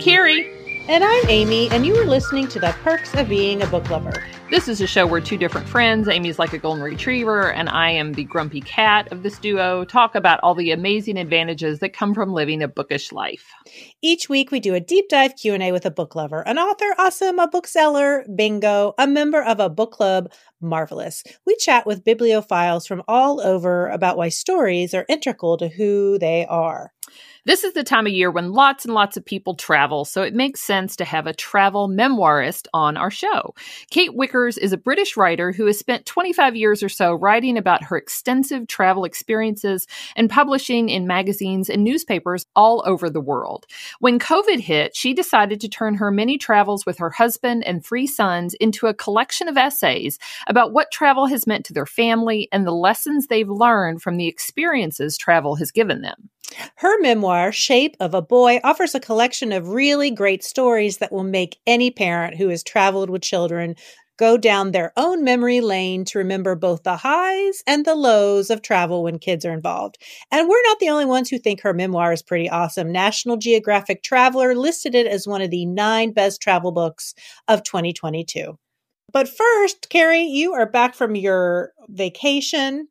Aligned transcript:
Carrie. 0.00 0.50
And 0.88 1.04
I'm 1.04 1.28
Amy, 1.28 1.68
and 1.68 1.84
you 1.84 1.94
are 1.94 2.06
listening 2.06 2.48
to 2.48 2.58
The 2.58 2.74
Perks 2.82 3.14
of 3.14 3.28
Being 3.28 3.60
a 3.60 3.66
Book 3.66 3.90
Lover. 3.90 4.24
This 4.50 4.66
is 4.66 4.80
a 4.80 4.86
show 4.86 5.06
where 5.06 5.20
two 5.20 5.36
different 5.36 5.68
friends, 5.68 6.08
Amy's 6.08 6.38
like 6.38 6.54
a 6.54 6.58
golden 6.58 6.82
retriever, 6.82 7.52
and 7.52 7.68
I 7.68 7.90
am 7.90 8.14
the 8.14 8.24
grumpy 8.24 8.62
cat 8.62 9.12
of 9.12 9.22
this 9.22 9.38
duo, 9.38 9.84
talk 9.84 10.14
about 10.14 10.40
all 10.42 10.54
the 10.54 10.70
amazing 10.70 11.18
advantages 11.18 11.80
that 11.80 11.92
come 11.92 12.14
from 12.14 12.32
living 12.32 12.62
a 12.62 12.66
bookish 12.66 13.12
life. 13.12 13.52
Each 14.00 14.26
week 14.26 14.50
we 14.50 14.58
do 14.58 14.74
a 14.74 14.80
deep 14.80 15.10
dive 15.10 15.36
Q&A 15.36 15.70
with 15.70 15.84
a 15.84 15.90
book 15.90 16.16
lover, 16.16 16.40
an 16.48 16.58
author, 16.58 16.94
awesome, 16.96 17.38
a 17.38 17.46
bookseller, 17.46 18.24
bingo, 18.34 18.94
a 18.96 19.06
member 19.06 19.42
of 19.42 19.60
a 19.60 19.68
book 19.68 19.92
club, 19.92 20.32
marvelous. 20.62 21.22
We 21.46 21.56
chat 21.56 21.86
with 21.86 22.04
bibliophiles 22.04 22.88
from 22.88 23.02
all 23.06 23.42
over 23.42 23.88
about 23.88 24.16
why 24.16 24.30
stories 24.30 24.94
are 24.94 25.04
integral 25.10 25.58
to 25.58 25.68
who 25.68 26.18
they 26.18 26.46
are. 26.46 26.90
This 27.50 27.64
is 27.64 27.72
the 27.72 27.82
time 27.82 28.06
of 28.06 28.12
year 28.12 28.30
when 28.30 28.52
lots 28.52 28.84
and 28.84 28.94
lots 28.94 29.16
of 29.16 29.24
people 29.24 29.56
travel, 29.56 30.04
so 30.04 30.22
it 30.22 30.34
makes 30.34 30.60
sense 30.60 30.94
to 30.94 31.04
have 31.04 31.26
a 31.26 31.34
travel 31.34 31.88
memoirist 31.88 32.68
on 32.72 32.96
our 32.96 33.10
show. 33.10 33.56
Kate 33.90 34.12
Wickers 34.12 34.56
is 34.56 34.72
a 34.72 34.76
British 34.76 35.16
writer 35.16 35.50
who 35.50 35.66
has 35.66 35.76
spent 35.76 36.06
25 36.06 36.54
years 36.54 36.80
or 36.80 36.88
so 36.88 37.12
writing 37.12 37.58
about 37.58 37.82
her 37.82 37.96
extensive 37.96 38.68
travel 38.68 39.02
experiences 39.04 39.88
and 40.14 40.30
publishing 40.30 40.90
in 40.90 41.08
magazines 41.08 41.68
and 41.68 41.82
newspapers 41.82 42.46
all 42.54 42.84
over 42.86 43.10
the 43.10 43.20
world. 43.20 43.66
When 43.98 44.20
COVID 44.20 44.60
hit, 44.60 44.94
she 44.94 45.12
decided 45.12 45.60
to 45.62 45.68
turn 45.68 45.96
her 45.96 46.12
many 46.12 46.38
travels 46.38 46.86
with 46.86 46.98
her 46.98 47.10
husband 47.10 47.64
and 47.66 47.84
three 47.84 48.06
sons 48.06 48.54
into 48.60 48.86
a 48.86 48.94
collection 48.94 49.48
of 49.48 49.56
essays 49.56 50.20
about 50.46 50.72
what 50.72 50.92
travel 50.92 51.26
has 51.26 51.48
meant 51.48 51.64
to 51.64 51.72
their 51.72 51.84
family 51.84 52.48
and 52.52 52.64
the 52.64 52.70
lessons 52.70 53.26
they've 53.26 53.50
learned 53.50 54.02
from 54.02 54.18
the 54.18 54.28
experiences 54.28 55.18
travel 55.18 55.56
has 55.56 55.72
given 55.72 56.02
them. 56.02 56.30
Her 56.76 57.00
memoir, 57.00 57.52
Shape 57.52 57.96
of 58.00 58.14
a 58.14 58.22
Boy, 58.22 58.60
offers 58.64 58.94
a 58.94 59.00
collection 59.00 59.52
of 59.52 59.68
really 59.68 60.10
great 60.10 60.42
stories 60.42 60.98
that 60.98 61.12
will 61.12 61.24
make 61.24 61.58
any 61.66 61.90
parent 61.90 62.36
who 62.36 62.48
has 62.48 62.62
traveled 62.62 63.10
with 63.10 63.22
children 63.22 63.76
go 64.20 64.36
down 64.36 64.70
their 64.70 64.92
own 64.98 65.24
memory 65.24 65.62
lane 65.62 66.04
to 66.04 66.18
remember 66.18 66.54
both 66.54 66.82
the 66.82 66.96
highs 66.96 67.62
and 67.66 67.86
the 67.86 67.94
lows 67.94 68.50
of 68.50 68.60
travel 68.60 69.02
when 69.02 69.18
kids 69.18 69.46
are 69.46 69.52
involved. 69.52 69.96
And 70.30 70.46
we're 70.46 70.62
not 70.64 70.78
the 70.78 70.90
only 70.90 71.06
ones 71.06 71.30
who 71.30 71.38
think 71.38 71.62
her 71.62 71.72
memoir 71.72 72.12
is 72.12 72.22
pretty 72.22 72.48
awesome. 72.50 72.92
National 72.92 73.38
Geographic 73.38 74.02
Traveler 74.02 74.54
listed 74.54 74.94
it 74.94 75.06
as 75.06 75.26
one 75.26 75.40
of 75.40 75.50
the 75.50 75.64
nine 75.64 76.12
best 76.12 76.42
travel 76.42 76.70
books 76.70 77.14
of 77.48 77.62
2022. 77.62 78.58
But 79.10 79.26
first, 79.26 79.88
Carrie, 79.88 80.24
you 80.24 80.52
are 80.52 80.70
back 80.70 80.94
from 80.94 81.16
your 81.16 81.72
vacation. 81.88 82.88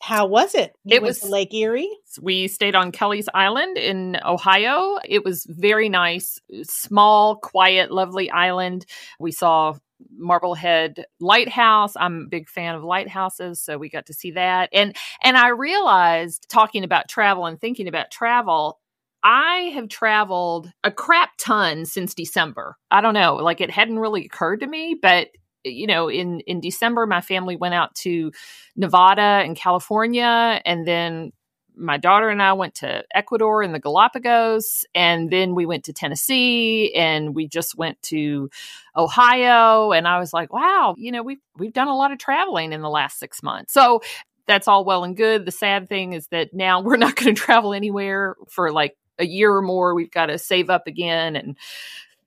How 0.00 0.26
was 0.26 0.54
it? 0.54 0.72
You 0.84 0.96
it 0.96 1.02
was 1.02 1.24
Lake 1.24 1.54
Erie. 1.54 1.90
We 2.20 2.48
stayed 2.48 2.74
on 2.74 2.92
Kelleys 2.92 3.26
Island 3.32 3.78
in 3.78 4.18
Ohio. 4.24 4.98
It 5.04 5.24
was 5.24 5.46
very 5.48 5.88
nice, 5.88 6.38
uh, 6.52 6.62
small, 6.64 7.36
quiet, 7.36 7.90
lovely 7.90 8.30
island. 8.30 8.84
We 9.18 9.32
saw 9.32 9.74
Marblehead 10.16 11.06
Lighthouse. 11.20 11.94
I'm 11.96 12.22
a 12.22 12.28
big 12.28 12.48
fan 12.48 12.74
of 12.74 12.84
lighthouses, 12.84 13.60
so 13.62 13.78
we 13.78 13.88
got 13.88 14.06
to 14.06 14.12
see 14.14 14.32
that. 14.32 14.68
And 14.72 14.96
and 15.22 15.36
I 15.36 15.48
realized 15.48 16.46
talking 16.50 16.84
about 16.84 17.08
travel 17.08 17.46
and 17.46 17.60
thinking 17.60 17.88
about 17.88 18.10
travel, 18.10 18.80
I 19.22 19.70
have 19.74 19.88
traveled 19.88 20.70
a 20.82 20.90
crap 20.90 21.30
ton 21.38 21.86
since 21.86 22.14
December. 22.14 22.76
I 22.90 23.00
don't 23.00 23.14
know, 23.14 23.36
like 23.36 23.60
it 23.60 23.70
hadn't 23.70 23.98
really 23.98 24.26
occurred 24.26 24.60
to 24.60 24.66
me, 24.66 24.98
but 25.00 25.28
you 25.64 25.86
know, 25.86 26.08
in 26.08 26.40
in 26.40 26.60
December, 26.60 27.06
my 27.06 27.20
family 27.20 27.56
went 27.56 27.74
out 27.74 27.94
to 27.96 28.32
Nevada 28.76 29.42
and 29.44 29.56
California, 29.56 30.60
and 30.64 30.86
then 30.86 31.32
my 31.76 31.96
daughter 31.96 32.28
and 32.28 32.40
I 32.40 32.52
went 32.52 32.76
to 32.76 33.04
Ecuador 33.14 33.62
and 33.62 33.74
the 33.74 33.80
Galapagos, 33.80 34.84
and 34.94 35.30
then 35.30 35.54
we 35.54 35.66
went 35.66 35.84
to 35.84 35.92
Tennessee, 35.92 36.94
and 36.94 37.34
we 37.34 37.48
just 37.48 37.76
went 37.76 38.00
to 38.02 38.50
Ohio, 38.96 39.92
and 39.92 40.06
I 40.06 40.18
was 40.18 40.32
like, 40.32 40.52
wow, 40.52 40.94
you 40.96 41.10
know, 41.10 41.22
we've 41.22 41.40
we've 41.56 41.72
done 41.72 41.88
a 41.88 41.96
lot 41.96 42.12
of 42.12 42.18
traveling 42.18 42.72
in 42.72 42.80
the 42.80 42.90
last 42.90 43.18
six 43.18 43.42
months. 43.42 43.72
So 43.72 44.02
that's 44.46 44.68
all 44.68 44.84
well 44.84 45.04
and 45.04 45.16
good. 45.16 45.46
The 45.46 45.52
sad 45.52 45.88
thing 45.88 46.12
is 46.12 46.28
that 46.28 46.52
now 46.52 46.80
we're 46.80 46.96
not 46.98 47.16
going 47.16 47.34
to 47.34 47.40
travel 47.40 47.72
anywhere 47.74 48.36
for 48.48 48.70
like 48.70 48.96
a 49.18 49.26
year 49.26 49.54
or 49.54 49.62
more. 49.62 49.94
We've 49.94 50.10
got 50.10 50.26
to 50.26 50.38
save 50.38 50.70
up 50.70 50.86
again 50.86 51.36
and 51.36 51.56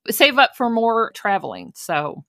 save 0.09 0.37
up 0.37 0.55
for 0.55 0.69
more 0.69 1.11
traveling. 1.13 1.73
So 1.75 2.23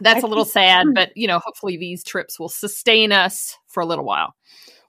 that's 0.00 0.24
I 0.24 0.26
a 0.26 0.30
little 0.30 0.44
think, 0.44 0.52
sad, 0.52 0.86
hmm. 0.86 0.92
but 0.94 1.12
you 1.16 1.26
know, 1.26 1.38
hopefully 1.38 1.76
these 1.76 2.04
trips 2.04 2.38
will 2.38 2.48
sustain 2.48 3.12
us 3.12 3.56
for 3.68 3.82
a 3.82 3.86
little 3.86 4.04
while. 4.04 4.34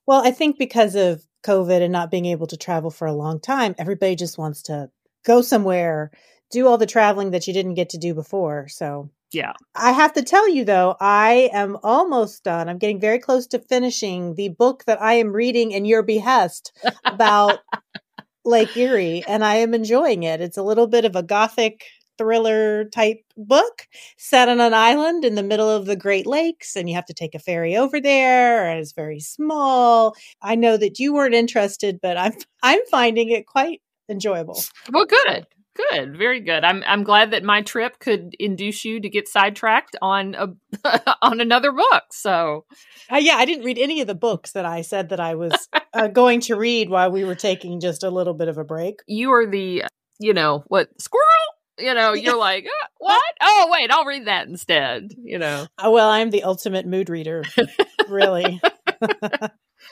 Well, 0.06 0.26
I 0.26 0.32
think 0.32 0.58
because 0.58 0.96
of 0.96 1.24
COVID 1.46 1.82
and 1.82 1.92
not 1.92 2.12
being 2.12 2.26
able 2.26 2.48
to 2.48 2.58
travel 2.58 2.90
for 2.90 3.08
a 3.08 3.14
long 3.14 3.40
time, 3.40 3.76
everybody 3.78 4.16
just 4.16 4.38
wants 4.38 4.64
to 4.64 4.90
go 5.26 5.42
somewhere, 5.42 6.12
do 6.52 6.68
all 6.68 6.78
the 6.78 6.86
traveling 6.86 7.32
that 7.32 7.48
you 7.48 7.54
didn't 7.54 7.76
get 7.76 7.90
to 7.90 7.98
do 7.98 8.14
before. 8.14 8.68
So, 8.70 9.12
yeah. 9.32 9.54
I 9.76 9.92
have 9.92 10.14
to 10.14 10.24
tell 10.24 10.50
you 10.50 10.66
though, 10.66 10.96
I 11.00 11.52
am 11.54 11.78
almost 11.84 12.44
done. 12.44 12.68
I'm 12.68 12.80
getting 12.80 13.00
very 13.00 13.20
close 13.20 13.46
to 13.48 13.60
finishing 13.60 14.34
the 14.34 14.50
book 14.50 14.84
that 14.86 15.02
I 15.02 15.14
am 15.14 15.32
reading 15.32 15.72
in 15.72 15.86
your 15.86 16.02
behest 16.02 16.72
about 17.06 17.60
Lake 18.46 18.76
Erie, 18.76 19.24
and 19.28 19.46
I 19.46 19.58
am 19.58 19.74
enjoying 19.74 20.24
it. 20.24 20.42
It's 20.42 20.58
a 20.58 20.64
little 20.64 20.88
bit 20.88 21.06
of 21.06 21.16
a 21.16 21.22
gothic 21.22 21.84
thriller 22.20 22.84
type 22.86 23.24
book 23.38 23.88
set 24.18 24.50
on 24.50 24.60
an 24.60 24.74
island 24.74 25.24
in 25.24 25.36
the 25.36 25.44
middle 25.44 25.70
of 25.70 25.86
the 25.86 25.96
Great 25.96 26.28
Lakes, 26.28 26.76
and 26.76 26.90
you 26.90 26.96
have 26.96 27.06
to 27.06 27.14
take 27.14 27.34
a 27.34 27.40
ferry 27.40 27.78
over 27.78 28.02
there, 28.02 28.70
and 28.70 28.80
it's 28.80 28.92
very 28.92 29.22
small. 29.22 30.16
I 30.42 30.56
know 30.56 30.76
that 30.76 31.00
you 31.00 31.14
weren't 31.14 31.34
interested, 31.34 32.00
but 32.02 32.18
I'm 32.18 32.34
I'm 32.64 32.82
finding 32.92 33.30
it 33.30 33.48
quite 33.48 33.82
enjoyable. 34.10 34.62
Well, 34.92 35.06
good. 35.06 35.48
Good, 35.92 36.18
very 36.18 36.42
good. 36.42 36.66
I'm 36.66 36.84
I'm 36.86 37.04
glad 37.04 37.32
that 37.32 37.44
my 37.44 37.62
trip 37.62 38.00
could 38.00 38.36
induce 38.38 38.84
you 38.84 39.00
to 39.00 39.08
get 39.08 39.30
sidetracked 39.30 39.96
on 40.02 40.36
a 40.36 40.50
on 41.22 41.40
another 41.40 41.72
book. 41.72 42.04
So, 42.12 42.66
uh, 43.10 43.18
yeah, 43.18 43.36
I 43.36 43.46
didn't 43.46 43.64
read 43.64 43.78
any 43.78 44.02
of 44.02 44.08
the 44.08 44.16
books 44.16 44.52
that 44.54 44.66
I 44.66 44.82
said 44.82 45.10
that 45.10 45.22
I 45.22 45.36
was 45.36 45.54
uh, 45.94 46.08
going 46.08 46.42
to 46.42 46.56
read 46.56 46.90
while 46.90 47.12
we 47.12 47.24
were 47.24 47.36
taking 47.36 47.80
just 47.80 48.04
a 48.04 48.10
little 48.10 48.34
bit 48.34 48.50
of 48.50 48.58
a 48.58 48.66
break. 48.66 49.00
You 49.08 49.32
are 49.32 49.48
the 49.48 49.86
you 50.20 50.34
know 50.34 50.66
what 50.68 50.90
squirrel 51.00 51.24
you 51.80 51.94
know, 51.94 52.14
you're 52.14 52.38
like, 52.38 52.66
uh, 52.66 52.88
what? 52.98 53.24
Oh, 53.42 53.70
wait, 53.72 53.92
I'll 53.92 54.06
read 54.06 54.28
that 54.28 54.48
instead. 54.48 55.14
You 55.18 55.40
know. 55.40 55.68
Uh, 55.78 55.90
well, 55.92 56.10
I'm 56.10 56.30
the 56.30 56.44
ultimate 56.44 56.86
mood 56.86 57.10
reader, 57.10 57.44
really. 58.08 58.62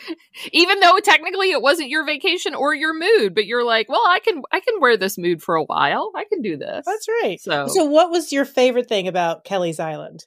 Even 0.52 0.80
though 0.80 1.00
technically 1.00 1.52
it 1.52 1.62
wasn't 1.62 1.90
your 1.90 2.06
vacation 2.06 2.56
or 2.56 2.74
your 2.74 2.94
mood, 2.94 3.34
but 3.34 3.46
you're 3.46 3.64
like, 3.64 3.90
well, 3.90 4.04
I 4.08 4.20
can 4.20 4.42
I 4.52 4.60
can 4.60 4.80
wear 4.80 4.98
this 4.98 5.18
mood 5.18 5.42
for 5.42 5.56
a 5.56 5.64
while. 5.64 6.12
I 6.16 6.26
can 6.26 6.42
do 6.42 6.58
this. 6.58 6.86
That's 6.86 7.08
right. 7.24 7.40
So, 7.40 7.68
so 7.68 7.86
what 7.86 8.12
was 8.12 8.32
your 8.32 8.46
favorite 8.46 8.88
thing 8.88 9.08
about 9.08 9.46
Kelleys 9.46 9.80
Island? 9.80 10.26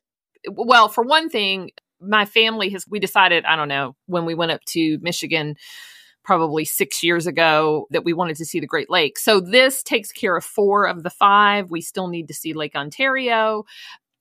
Well, 0.51 0.89
for 0.89 1.05
one 1.05 1.29
thing, 1.29 1.71
my 2.01 2.25
family 2.25 2.71
has 2.71 2.87
we 2.89 2.99
decided, 2.99 3.45
I 3.45 3.57
don't 3.57 3.69
know, 3.69 3.97
when 4.07 4.25
we 4.25 4.35
went 4.35 4.53
up 4.53 4.63
to 4.71 4.99
Michigan 5.01 5.57
probably 6.31 6.65
six 6.65 7.03
years 7.03 7.27
ago 7.27 7.89
that 7.91 8.05
we 8.05 8.13
wanted 8.13 8.37
to 8.37 8.45
see 8.45 8.61
the 8.61 8.67
Great 8.67 8.89
Lakes. 8.89 9.25
So 9.25 9.41
this 9.41 9.83
takes 9.83 10.13
care 10.13 10.37
of 10.37 10.45
four 10.45 10.87
of 10.87 11.03
the 11.03 11.11
five. 11.11 11.73
We 11.73 11.81
still 11.81 12.07
need 12.07 12.29
to 12.29 12.35
see 12.35 12.53
Lake 12.53 12.77
Ontario. 12.77 13.65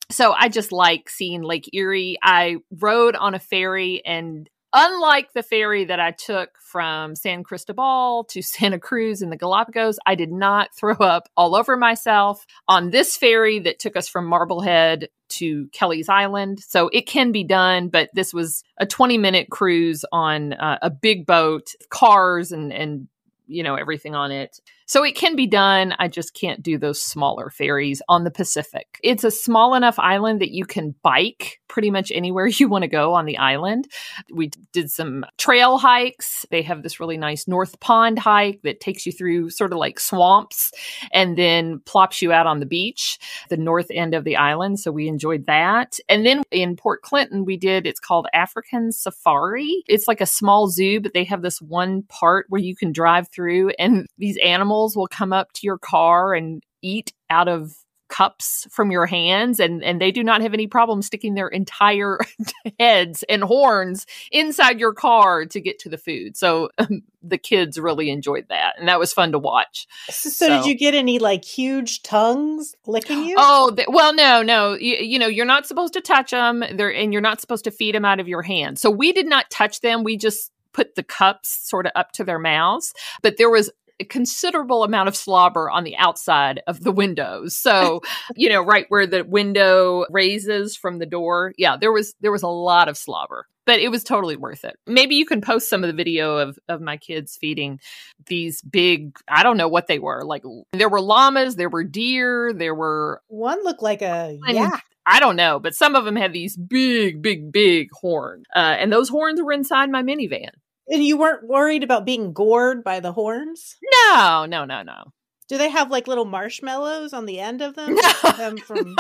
So 0.10 0.32
I 0.32 0.50
just 0.50 0.72
like 0.72 1.08
seeing 1.08 1.44
Lake 1.44 1.70
Erie. 1.72 2.18
I 2.24 2.56
rode 2.72 3.16
on 3.16 3.36
a 3.36 3.40
ferry 3.40 4.04
and 4.04 4.50
Unlike 4.72 5.34
the 5.34 5.42
ferry 5.42 5.86
that 5.86 6.00
I 6.00 6.12
took 6.12 6.60
from 6.60 7.16
San 7.16 7.44
Cristobal 7.44 8.26
to 8.30 8.42
Santa 8.44 8.80
Cruz 8.80 9.22
in 9.22 9.30
the 9.30 9.38
Galapagos, 9.38 9.98
I 10.06 10.16
did 10.16 10.32
not 10.32 10.74
throw 10.76 10.96
up 10.96 11.28
all 11.36 11.56
over 11.56 11.76
myself 11.76 12.46
on 12.68 12.92
this 12.92 13.18
ferry 13.18 13.60
that 13.60 13.80
took 13.80 13.96
us 13.96 14.08
from 14.08 14.26
Marblehead 14.26 15.10
to 15.30 15.68
Kelleys 15.68 16.10
Island. 16.10 16.60
So 16.60 16.90
it 16.90 17.08
can 17.08 17.32
be 17.32 17.44
done, 17.44 17.90
but 17.90 18.10
this 18.14 18.34
was 18.34 18.64
a 18.78 18.86
20 18.86 19.18
minute 19.18 19.50
cruise 19.50 20.06
on 20.12 20.54
uh, 20.54 20.80
a 20.82 20.90
big 20.90 21.26
boat, 21.26 21.74
cars 21.90 22.52
and, 22.52 22.72
and, 22.72 23.08
you 23.48 23.64
know, 23.64 23.76
everything 23.76 24.16
on 24.16 24.32
it. 24.32 24.60
So 24.90 25.04
it 25.04 25.16
can 25.16 25.36
be 25.36 25.46
done. 25.46 25.94
I 26.00 26.08
just 26.08 26.34
can't 26.34 26.64
do 26.64 26.80
those 26.80 27.00
smaller 27.00 27.52
ferries 27.52 28.02
on 28.10 28.24
the 28.24 28.32
Pacific. 28.32 29.00
It's 29.04 29.24
a 29.24 29.30
small 29.30 29.76
enough 29.76 30.00
island 30.00 30.42
that 30.42 30.50
you 30.50 30.66
can 30.66 30.96
bike 31.04 31.60
pretty 31.68 31.92
much 31.92 32.12
anywhere 32.12 32.48
you 32.48 32.68
want 32.68 32.82
to 32.82 32.88
go 32.88 33.14
on 33.14 33.28
the 33.28 33.38
island. 33.38 33.88
We 34.34 34.50
did 34.74 34.90
some 34.90 35.28
trail 35.38 35.78
hikes. 35.78 36.44
They 36.50 36.64
have 36.64 36.82
this 36.82 37.00
really 37.00 37.18
nice 37.18 37.48
North 37.48 37.80
Pond 37.80 38.18
hike 38.18 38.62
that 38.64 38.80
takes 38.80 39.06
you 39.06 39.12
through 39.12 39.52
sort 39.52 39.74
of 39.74 39.78
like 39.78 40.00
swamps 40.00 40.72
and 41.14 41.38
then 41.38 41.82
plops 41.86 42.20
you 42.20 42.32
out 42.32 42.48
on 42.48 42.60
the 42.60 42.66
beach, 42.66 43.20
the 43.52 43.58
north 43.58 43.92
end 43.92 44.16
of 44.16 44.24
the 44.24 44.38
island. 44.38 44.80
So 44.80 44.92
we 44.92 45.08
enjoyed 45.08 45.46
that. 45.46 46.00
And 46.10 46.26
then 46.26 46.42
in 46.50 46.76
Port 46.76 47.04
Clinton, 47.04 47.46
we 47.46 47.58
did, 47.58 47.86
it's 47.86 48.00
called 48.00 48.26
African 48.34 48.92
Safari. 48.92 49.84
It's 49.88 50.08
like 50.08 50.20
a 50.20 50.26
small 50.26 50.68
zoo, 50.68 51.00
but 51.00 51.14
they 51.14 51.26
have 51.26 51.44
this 51.44 51.62
one 51.62 52.02
part 52.10 52.48
where 52.50 52.60
you 52.60 52.76
can 52.76 52.92
drive 52.92 53.30
through 53.30 53.70
and 53.78 54.08
these 54.18 54.38
animals 54.38 54.79
animals 54.80 54.96
will 54.96 55.08
come 55.08 55.34
up 55.34 55.52
to 55.54 55.62
your 55.64 55.78
car 55.78 56.34
and 56.34 56.64
eat 56.82 57.14
out 57.30 57.48
of 57.48 57.74
cups 58.08 58.66
from 58.72 58.90
your 58.90 59.06
hands 59.06 59.60
and 59.60 59.84
and 59.84 60.02
they 60.02 60.12
do 60.12 60.24
not 60.24 60.42
have 60.42 60.56
any 60.56 60.66
problem 60.66 61.00
sticking 61.00 61.36
their 61.36 61.48
entire 61.48 62.18
heads 62.80 63.24
and 63.30 63.44
horns 63.44 64.08
inside 64.32 64.80
your 64.80 64.94
car 64.94 65.46
to 65.46 65.62
get 65.62 65.78
to 65.78 65.90
the 65.90 65.98
food. 65.98 66.36
So 66.36 66.70
um, 66.80 67.04
the 67.22 67.38
kids 67.38 67.78
really 67.78 68.10
enjoyed 68.10 68.48
that 68.50 68.80
and 68.80 68.88
that 68.88 68.98
was 68.98 69.14
fun 69.14 69.34
to 69.34 69.38
watch. 69.38 69.86
So, 70.10 70.30
so, 70.30 70.48
did 70.50 70.66
you 70.66 70.76
get 70.76 70.96
any 70.96 71.20
like 71.20 71.46
huge 71.46 72.02
tongues 72.02 72.74
licking 72.88 73.26
you? 73.26 73.36
Oh 73.38 73.72
th- 73.76 73.90
well 73.92 74.16
no 74.16 74.42
no. 74.42 74.74
You, 74.74 74.96
you 74.96 75.20
know 75.20 75.28
you're 75.28 75.46
not 75.46 75.68
supposed 75.68 75.94
to 75.94 76.02
touch 76.02 76.32
them 76.32 76.64
there 76.74 76.92
and 76.92 77.14
you're 77.14 77.22
not 77.22 77.42
supposed 77.42 77.66
to 77.66 77.72
feed 77.72 77.94
them 77.94 78.06
out 78.06 78.20
of 78.20 78.28
your 78.28 78.42
hand 78.42 78.80
so 78.80 78.90
we 78.90 79.12
did 79.12 79.28
not 79.28 79.52
touch 79.52 79.82
them. 79.82 80.04
We 80.04 80.18
just 80.18 80.52
put 80.74 80.96
the 80.96 81.04
cups 81.04 81.68
sort 81.70 81.86
of 81.86 81.92
up 81.96 82.12
to 82.14 82.24
their 82.24 82.40
mouths. 82.40 82.94
But 83.22 83.38
there 83.38 83.50
was 83.50 83.72
a 84.00 84.06
considerable 84.06 84.84
amount 84.84 85.10
of 85.10 85.16
slobber 85.16 85.70
on 85.70 85.84
the 85.84 85.96
outside 85.98 86.62
of 86.68 86.84
the 86.84 86.92
windows. 86.92 87.56
So, 87.56 88.02
you 88.36 88.50
know, 88.50 88.62
right 88.62 88.86
where 88.90 89.08
the 89.08 89.24
window 89.24 90.06
raises 90.10 90.76
from 90.76 91.00
the 91.00 91.06
door. 91.06 91.54
Yeah, 91.58 91.78
there 91.78 91.92
was 91.92 92.16
there 92.22 92.32
was 92.32 92.44
a 92.44 92.48
lot 92.48 92.88
of 92.88 92.98
slobber. 92.98 93.48
But 93.66 93.82
it 93.82 93.90
was 93.90 94.04
totally 94.04 94.36
worth 94.36 94.66
it. 94.66 94.78
Maybe 94.88 95.14
you 95.14 95.28
can 95.28 95.42
post 95.42 95.70
some 95.70 95.84
of 95.84 95.88
the 95.88 95.94
video 95.94 96.38
of, 96.38 96.58
of 96.68 96.82
my 96.82 96.98
kids 96.98 97.38
feeding 97.40 97.80
these 98.26 98.64
big, 98.64 99.16
I 99.28 99.44
don't 99.44 99.58
know 99.58 99.68
what 99.68 99.86
they 99.86 100.00
were. 100.00 100.26
Like 100.26 100.42
there 100.74 100.90
were 100.90 101.02
llamas, 101.02 101.56
there 101.56 101.70
were 101.70 101.84
deer, 101.84 102.52
there 102.52 102.74
were 102.74 103.22
one 103.28 103.64
looked 103.64 103.84
like 103.84 104.02
a 104.02 104.40
yak. 104.48 104.84
I 105.06 105.20
don't 105.20 105.36
know, 105.36 105.60
but 105.60 105.76
some 105.76 105.96
of 105.96 106.06
them 106.06 106.16
had 106.16 106.34
these 106.34 106.58
big, 106.58 107.22
big, 107.22 107.52
big 107.52 107.90
horns. 107.92 108.46
Uh, 108.56 108.76
and 108.80 108.92
those 108.92 109.10
horns 109.10 109.42
were 109.42 109.52
inside 109.52 109.90
my 109.90 110.04
minivan. 110.04 110.50
And 110.90 111.04
you 111.04 111.18
weren't 111.18 111.48
worried 111.48 111.84
about 111.84 112.06
being 112.06 112.34
gored 112.34 112.84
by 112.84 113.00
the 113.00 113.12
horns? 113.12 113.78
No, 113.94 114.46
no, 114.48 114.66
no, 114.66 114.82
no. 114.82 115.14
Do 115.48 115.58
they 115.58 115.70
have 115.70 115.90
like 115.90 116.08
little 116.08 116.26
marshmallows 116.26 117.12
on 117.14 117.26
the 117.26 117.40
end 117.40 117.62
of 117.62 117.76
them? 117.76 117.98
No, 118.24 118.32
them 118.32 118.58
from 118.58 118.96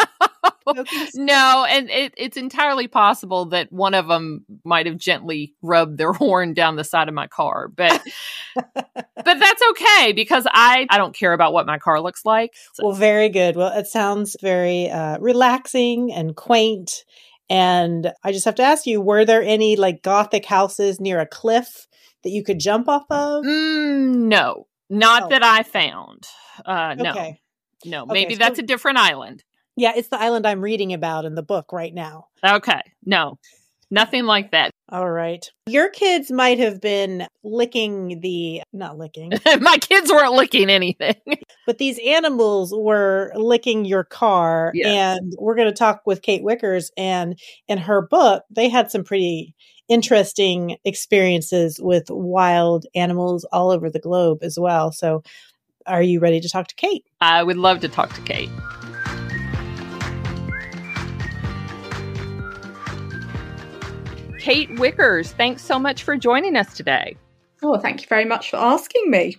no 1.16 1.66
and 1.70 1.90
it, 1.90 2.14
it's 2.18 2.38
entirely 2.38 2.88
possible 2.88 3.46
that 3.46 3.72
one 3.72 3.94
of 3.94 4.08
them 4.08 4.46
might 4.64 4.86
have 4.86 4.98
gently 4.98 5.54
rubbed 5.62 5.98
their 5.98 6.14
horn 6.14 6.54
down 6.54 6.76
the 6.76 6.84
side 6.84 7.08
of 7.08 7.14
my 7.14 7.28
car, 7.28 7.68
but 7.68 8.02
but 8.56 8.86
that's 9.26 9.62
okay 9.72 10.14
because 10.14 10.46
I 10.52 10.86
I 10.90 10.98
don't 10.98 11.16
care 11.16 11.34
about 11.34 11.54
what 11.54 11.66
my 11.66 11.78
car 11.78 12.02
looks 12.02 12.26
like. 12.26 12.54
So. 12.74 12.88
Well, 12.88 12.96
very 12.96 13.30
good. 13.30 13.56
Well, 13.56 13.78
it 13.78 13.88
sounds 13.88 14.36
very 14.42 14.90
uh, 14.90 15.18
relaxing 15.20 16.12
and 16.14 16.36
quaint 16.36 17.04
and 17.50 18.12
I 18.24 18.32
just 18.32 18.46
have 18.46 18.56
to 18.56 18.64
ask 18.64 18.86
you, 18.86 19.02
were 19.02 19.26
there 19.26 19.44
any 19.44 19.76
like 19.76 20.02
gothic 20.02 20.46
houses 20.46 21.00
near 21.00 21.20
a 21.20 21.26
cliff 21.26 21.88
that 22.24 22.30
you 22.30 22.44
could 22.44 22.60
jump 22.60 22.88
off 22.88 23.06
of? 23.10 23.44
Mm, 23.44 24.28
no, 24.28 24.68
not 24.90 25.24
oh. 25.24 25.30
that 25.30 25.44
I 25.44 25.64
found. 25.64 26.28
Uh, 26.66 26.96
no, 26.96 27.12
okay. 27.12 27.40
no, 27.86 28.06
maybe 28.06 28.34
okay, 28.34 28.36
that's 28.36 28.60
so, 28.60 28.64
a 28.64 28.68
different 28.68 28.98
island. 28.98 29.44
Yeah, 29.76 29.94
it's 29.96 30.10
the 30.10 30.20
island 30.20 30.46
I'm 30.46 30.62
reading 30.62 30.94
about 30.94 31.26
in 31.26 31.36
the 31.36 31.44
book 31.44 31.72
right 31.72 31.94
now. 31.94 32.28
Okay, 32.44 32.82
no, 33.06 33.38
Nothing 33.92 34.26
like 34.26 34.52
that. 34.52 34.72
All 34.92 35.10
right. 35.10 35.46
Your 35.68 35.90
kids 35.90 36.32
might 36.32 36.58
have 36.58 36.82
been 36.82 37.28
licking 37.44 38.20
the, 38.22 38.64
not 38.74 38.98
licking. 38.98 39.34
My 39.62 39.78
kids 39.78 40.10
weren't 40.10 40.34
licking 40.34 40.70
anything. 40.70 41.16
but 41.68 41.78
these 41.78 42.00
animals 42.04 42.74
were 42.76 43.32
licking 43.36 43.86
your 43.86 44.04
car. 44.04 44.72
Yes. 44.74 45.20
And 45.20 45.34
we're 45.38 45.56
going 45.56 45.68
to 45.68 45.78
talk 45.78 46.02
with 46.06 46.24
Kate 46.24 46.44
Wickers. 46.44 46.90
And 46.98 47.40
in 47.68 47.78
her 47.78 48.02
book, 48.02 48.44
they 48.50 48.70
had 48.70 48.90
some 48.90 49.04
pretty 49.04 49.54
interesting 49.88 50.78
experiences 50.86 51.80
with 51.80 52.06
wild 52.10 52.86
animals 52.96 53.46
all 53.52 53.72
over 53.72 53.90
the 53.90 54.00
globe 54.00 54.40
as 54.42 54.58
well. 54.60 54.92
So 54.92 55.22
are 55.86 56.04
you 56.04 56.20
ready 56.20 56.40
to 56.40 56.50
talk 56.50 56.68
to 56.68 56.76
Kate? 56.76 57.04
I 57.22 57.44
would 57.44 57.58
love 57.58 57.80
to 57.82 57.90
talk 57.90 58.14
to 58.14 58.22
Kate. 58.22 58.50
Kate 64.50 64.72
Wickers, 64.78 65.28
thanks 65.34 65.62
so 65.62 65.78
much 65.78 66.02
for 66.02 66.18
joining 66.18 66.56
us 66.56 66.74
today. 66.74 67.16
Oh, 67.62 67.78
thank 67.78 68.02
you 68.02 68.08
very 68.08 68.26
much 68.26 68.50
for 68.50 68.56
asking 68.56 69.12
me. 69.12 69.38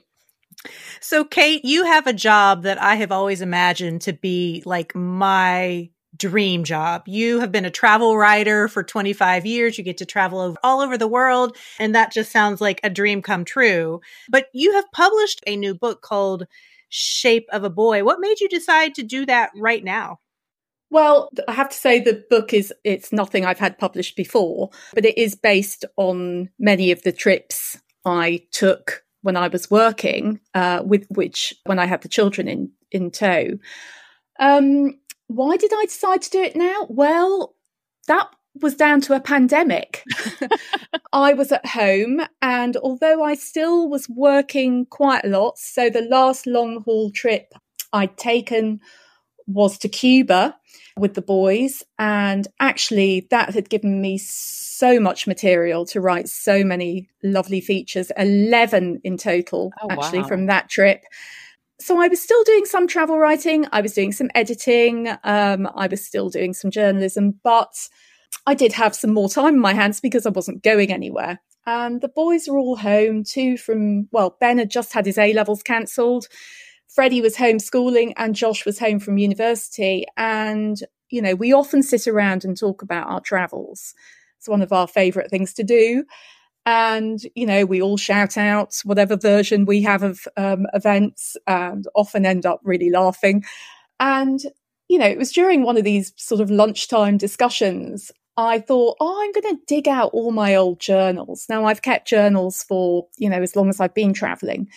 So, 1.00 1.24
Kate, 1.24 1.64
you 1.64 1.84
have 1.84 2.06
a 2.06 2.12
job 2.12 2.62
that 2.62 2.80
I 2.80 2.94
have 2.94 3.10
always 3.10 3.40
imagined 3.40 4.02
to 4.02 4.12
be 4.12 4.62
like 4.64 4.94
my 4.94 5.90
dream 6.16 6.62
job. 6.62 7.08
You 7.08 7.40
have 7.40 7.50
been 7.50 7.64
a 7.64 7.72
travel 7.72 8.16
writer 8.16 8.68
for 8.68 8.84
25 8.84 9.44
years. 9.46 9.76
You 9.76 9.82
get 9.82 9.98
to 9.98 10.06
travel 10.06 10.56
all 10.62 10.80
over 10.80 10.96
the 10.96 11.08
world. 11.08 11.56
And 11.80 11.92
that 11.96 12.12
just 12.12 12.30
sounds 12.30 12.60
like 12.60 12.78
a 12.84 12.88
dream 12.88 13.20
come 13.20 13.44
true. 13.44 14.00
But 14.28 14.46
you 14.52 14.74
have 14.74 14.92
published 14.92 15.40
a 15.44 15.56
new 15.56 15.74
book 15.74 16.02
called 16.02 16.46
Shape 16.88 17.48
of 17.50 17.64
a 17.64 17.70
Boy. 17.70 18.04
What 18.04 18.20
made 18.20 18.38
you 18.38 18.48
decide 18.48 18.94
to 18.94 19.02
do 19.02 19.26
that 19.26 19.50
right 19.56 19.82
now? 19.82 20.20
Well, 20.90 21.30
I 21.46 21.52
have 21.52 21.68
to 21.70 21.76
say 21.76 22.00
the 22.00 22.24
book 22.28 22.52
is 22.52 22.72
it's 22.82 23.12
nothing 23.12 23.44
I've 23.44 23.60
had 23.60 23.78
published 23.78 24.16
before, 24.16 24.70
but 24.92 25.04
it 25.04 25.16
is 25.16 25.36
based 25.36 25.84
on 25.96 26.50
many 26.58 26.90
of 26.90 27.02
the 27.02 27.12
trips 27.12 27.80
I 28.04 28.42
took 28.50 29.04
when 29.22 29.36
I 29.36 29.48
was 29.48 29.70
working, 29.70 30.40
uh, 30.54 30.82
with 30.84 31.06
which 31.08 31.54
when 31.64 31.78
I 31.78 31.86
had 31.86 32.02
the 32.02 32.08
children 32.08 32.48
in 32.48 32.72
in 32.90 33.10
tow. 33.10 33.58
Um, 34.40 34.98
why 35.28 35.56
did 35.56 35.72
I 35.72 35.84
decide 35.84 36.22
to 36.22 36.30
do 36.30 36.42
it 36.42 36.56
now? 36.56 36.86
Well, 36.88 37.54
that 38.08 38.28
was 38.60 38.74
down 38.74 39.00
to 39.02 39.14
a 39.14 39.20
pandemic. 39.20 40.02
I 41.12 41.34
was 41.34 41.52
at 41.52 41.66
home, 41.66 42.20
and 42.42 42.76
although 42.78 43.22
I 43.22 43.34
still 43.34 43.88
was 43.88 44.08
working 44.08 44.86
quite 44.86 45.24
a 45.24 45.28
lot, 45.28 45.56
so 45.58 45.88
the 45.88 46.02
last 46.02 46.48
long 46.48 46.82
haul 46.82 47.12
trip 47.12 47.54
I'd 47.92 48.16
taken 48.16 48.80
was 49.52 49.78
to 49.78 49.88
Cuba 49.88 50.56
with 50.96 51.14
the 51.14 51.22
boys. 51.22 51.82
And 51.98 52.46
actually, 52.58 53.26
that 53.30 53.54
had 53.54 53.68
given 53.68 54.00
me 54.00 54.18
so 54.18 55.00
much 55.00 55.26
material 55.26 55.84
to 55.86 56.00
write 56.00 56.28
so 56.28 56.64
many 56.64 57.08
lovely 57.22 57.60
features 57.60 58.10
11 58.16 59.00
in 59.04 59.16
total, 59.16 59.72
oh, 59.82 59.90
actually, 59.90 60.20
wow. 60.20 60.28
from 60.28 60.46
that 60.46 60.68
trip. 60.68 61.04
So 61.78 62.00
I 62.00 62.08
was 62.08 62.20
still 62.20 62.42
doing 62.44 62.66
some 62.66 62.86
travel 62.86 63.18
writing, 63.18 63.66
I 63.72 63.80
was 63.80 63.94
doing 63.94 64.12
some 64.12 64.30
editing, 64.34 65.08
um, 65.24 65.66
I 65.74 65.86
was 65.86 66.04
still 66.04 66.28
doing 66.28 66.52
some 66.52 66.70
journalism, 66.70 67.40
but 67.42 67.88
I 68.46 68.54
did 68.54 68.74
have 68.74 68.94
some 68.94 69.14
more 69.14 69.30
time 69.30 69.54
in 69.54 69.60
my 69.60 69.72
hands 69.72 70.00
because 70.00 70.26
I 70.26 70.30
wasn't 70.30 70.62
going 70.62 70.92
anywhere. 70.92 71.40
And 71.66 72.00
the 72.00 72.08
boys 72.08 72.48
were 72.48 72.58
all 72.58 72.76
home 72.76 73.24
too 73.24 73.56
from, 73.56 74.08
well, 74.12 74.36
Ben 74.40 74.58
had 74.58 74.70
just 74.70 74.92
had 74.92 75.06
his 75.06 75.18
A 75.18 75.32
levels 75.32 75.62
cancelled. 75.62 76.26
Freddie 76.94 77.22
was 77.22 77.36
homeschooling 77.36 78.12
and 78.16 78.34
Josh 78.34 78.66
was 78.66 78.78
home 78.78 78.98
from 78.98 79.18
university. 79.18 80.06
And, 80.16 80.78
you 81.08 81.22
know, 81.22 81.34
we 81.34 81.52
often 81.52 81.82
sit 81.82 82.06
around 82.08 82.44
and 82.44 82.58
talk 82.58 82.82
about 82.82 83.08
our 83.08 83.20
travels. 83.20 83.94
It's 84.38 84.48
one 84.48 84.62
of 84.62 84.72
our 84.72 84.88
favorite 84.88 85.30
things 85.30 85.54
to 85.54 85.62
do. 85.62 86.04
And, 86.66 87.20
you 87.34 87.46
know, 87.46 87.64
we 87.64 87.80
all 87.80 87.96
shout 87.96 88.36
out 88.36 88.76
whatever 88.84 89.16
version 89.16 89.64
we 89.64 89.82
have 89.82 90.02
of 90.02 90.26
um, 90.36 90.66
events 90.74 91.36
and 91.46 91.86
often 91.94 92.26
end 92.26 92.44
up 92.44 92.60
really 92.64 92.90
laughing. 92.90 93.44
And, 93.98 94.40
you 94.88 94.98
know, 94.98 95.06
it 95.06 95.18
was 95.18 95.32
during 95.32 95.62
one 95.62 95.76
of 95.76 95.84
these 95.84 96.12
sort 96.16 96.40
of 96.40 96.50
lunchtime 96.50 97.18
discussions 97.18 98.10
I 98.36 98.58
thought, 98.58 98.96
oh, 99.00 99.22
I'm 99.22 99.32
going 99.32 99.54
to 99.54 99.62
dig 99.66 99.86
out 99.86 100.12
all 100.14 100.30
my 100.30 100.54
old 100.54 100.80
journals. 100.80 101.46
Now, 101.50 101.66
I've 101.66 101.82
kept 101.82 102.08
journals 102.08 102.62
for, 102.62 103.06
you 103.18 103.28
know, 103.28 103.42
as 103.42 103.54
long 103.54 103.68
as 103.68 103.80
I've 103.80 103.94
been 103.94 104.14
traveling. 104.14 104.68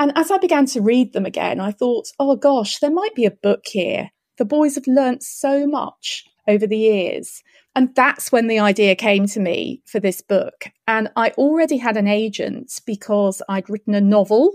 And 0.00 0.12
as 0.16 0.30
I 0.30 0.38
began 0.38 0.64
to 0.66 0.80
read 0.80 1.12
them 1.12 1.26
again, 1.26 1.60
I 1.60 1.72
thought, 1.72 2.08
oh 2.18 2.34
gosh, 2.34 2.78
there 2.78 2.90
might 2.90 3.14
be 3.14 3.26
a 3.26 3.30
book 3.30 3.66
here. 3.66 4.10
The 4.38 4.46
boys 4.46 4.76
have 4.76 4.86
learnt 4.86 5.22
so 5.22 5.66
much 5.66 6.24
over 6.48 6.66
the 6.66 6.78
years. 6.78 7.42
And 7.76 7.94
that's 7.94 8.32
when 8.32 8.46
the 8.46 8.60
idea 8.60 8.96
came 8.96 9.26
to 9.26 9.40
me 9.40 9.82
for 9.84 10.00
this 10.00 10.22
book. 10.22 10.64
And 10.88 11.10
I 11.16 11.30
already 11.32 11.76
had 11.76 11.98
an 11.98 12.08
agent 12.08 12.80
because 12.86 13.42
I'd 13.46 13.68
written 13.68 13.94
a 13.94 14.00
novel 14.00 14.54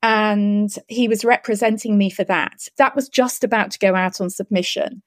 and 0.00 0.72
he 0.86 1.08
was 1.08 1.24
representing 1.24 1.98
me 1.98 2.08
for 2.08 2.22
that. 2.24 2.68
That 2.78 2.94
was 2.94 3.08
just 3.08 3.42
about 3.42 3.72
to 3.72 3.80
go 3.80 3.96
out 3.96 4.20
on 4.20 4.30
submission. 4.30 5.02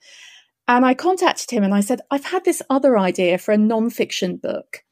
And 0.67 0.85
I 0.85 0.95
contacted 0.95 1.51
him 1.51 1.63
and 1.63 1.74
I 1.74 1.79
said, 1.79 2.01
I've 2.12 2.25
had 2.25 2.43
this 2.43 2.62
other 2.69 2.97
idea 2.97 3.38
for 3.38 3.53
a 3.53 3.57
non-fiction 3.57 4.35
book. 4.35 4.83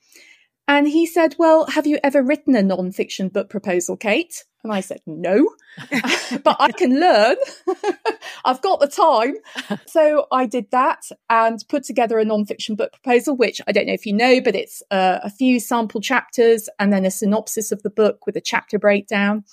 And 0.68 0.88
he 0.88 1.06
said, 1.06 1.36
Well, 1.38 1.66
have 1.68 1.86
you 1.86 2.00
ever 2.04 2.24
written 2.24 2.56
a 2.56 2.64
non-fiction 2.64 3.30
book 3.30 3.50
proposal, 3.50 3.98
Kate? 3.98 4.46
And 4.64 4.72
I 4.72 4.80
said, 4.80 5.02
No, 5.06 5.50
but 6.44 6.56
I 6.60 6.72
can 6.72 7.00
learn. 7.00 7.36
I've 8.46 8.62
got 8.62 8.80
the 8.80 8.88
time. 8.88 9.36
So 9.88 10.26
I 10.32 10.46
did 10.46 10.72
that 10.72 11.04
and 11.30 11.60
put 11.68 11.84
together 11.84 12.18
a 12.18 12.26
non-fiction 12.26 12.76
book 12.76 12.94
proposal, 12.94 13.36
which 13.36 13.60
I 13.68 13.74
don't 13.74 13.88
know 13.88 13.94
if 13.94 14.06
you 14.06 14.14
know, 14.14 14.40
but 14.40 14.56
it's 14.56 14.82
uh, 14.90 15.20
a 15.22 15.30
few 15.30 15.60
sample 15.60 16.00
chapters 16.00 16.70
and 16.80 16.94
then 16.94 17.06
a 17.06 17.12
synopsis 17.12 17.72
of 17.72 17.84
the 17.84 17.90
book 17.90 18.26
with 18.26 18.38
a 18.38 18.42
chapter 18.42 18.80
breakdown 18.80 19.44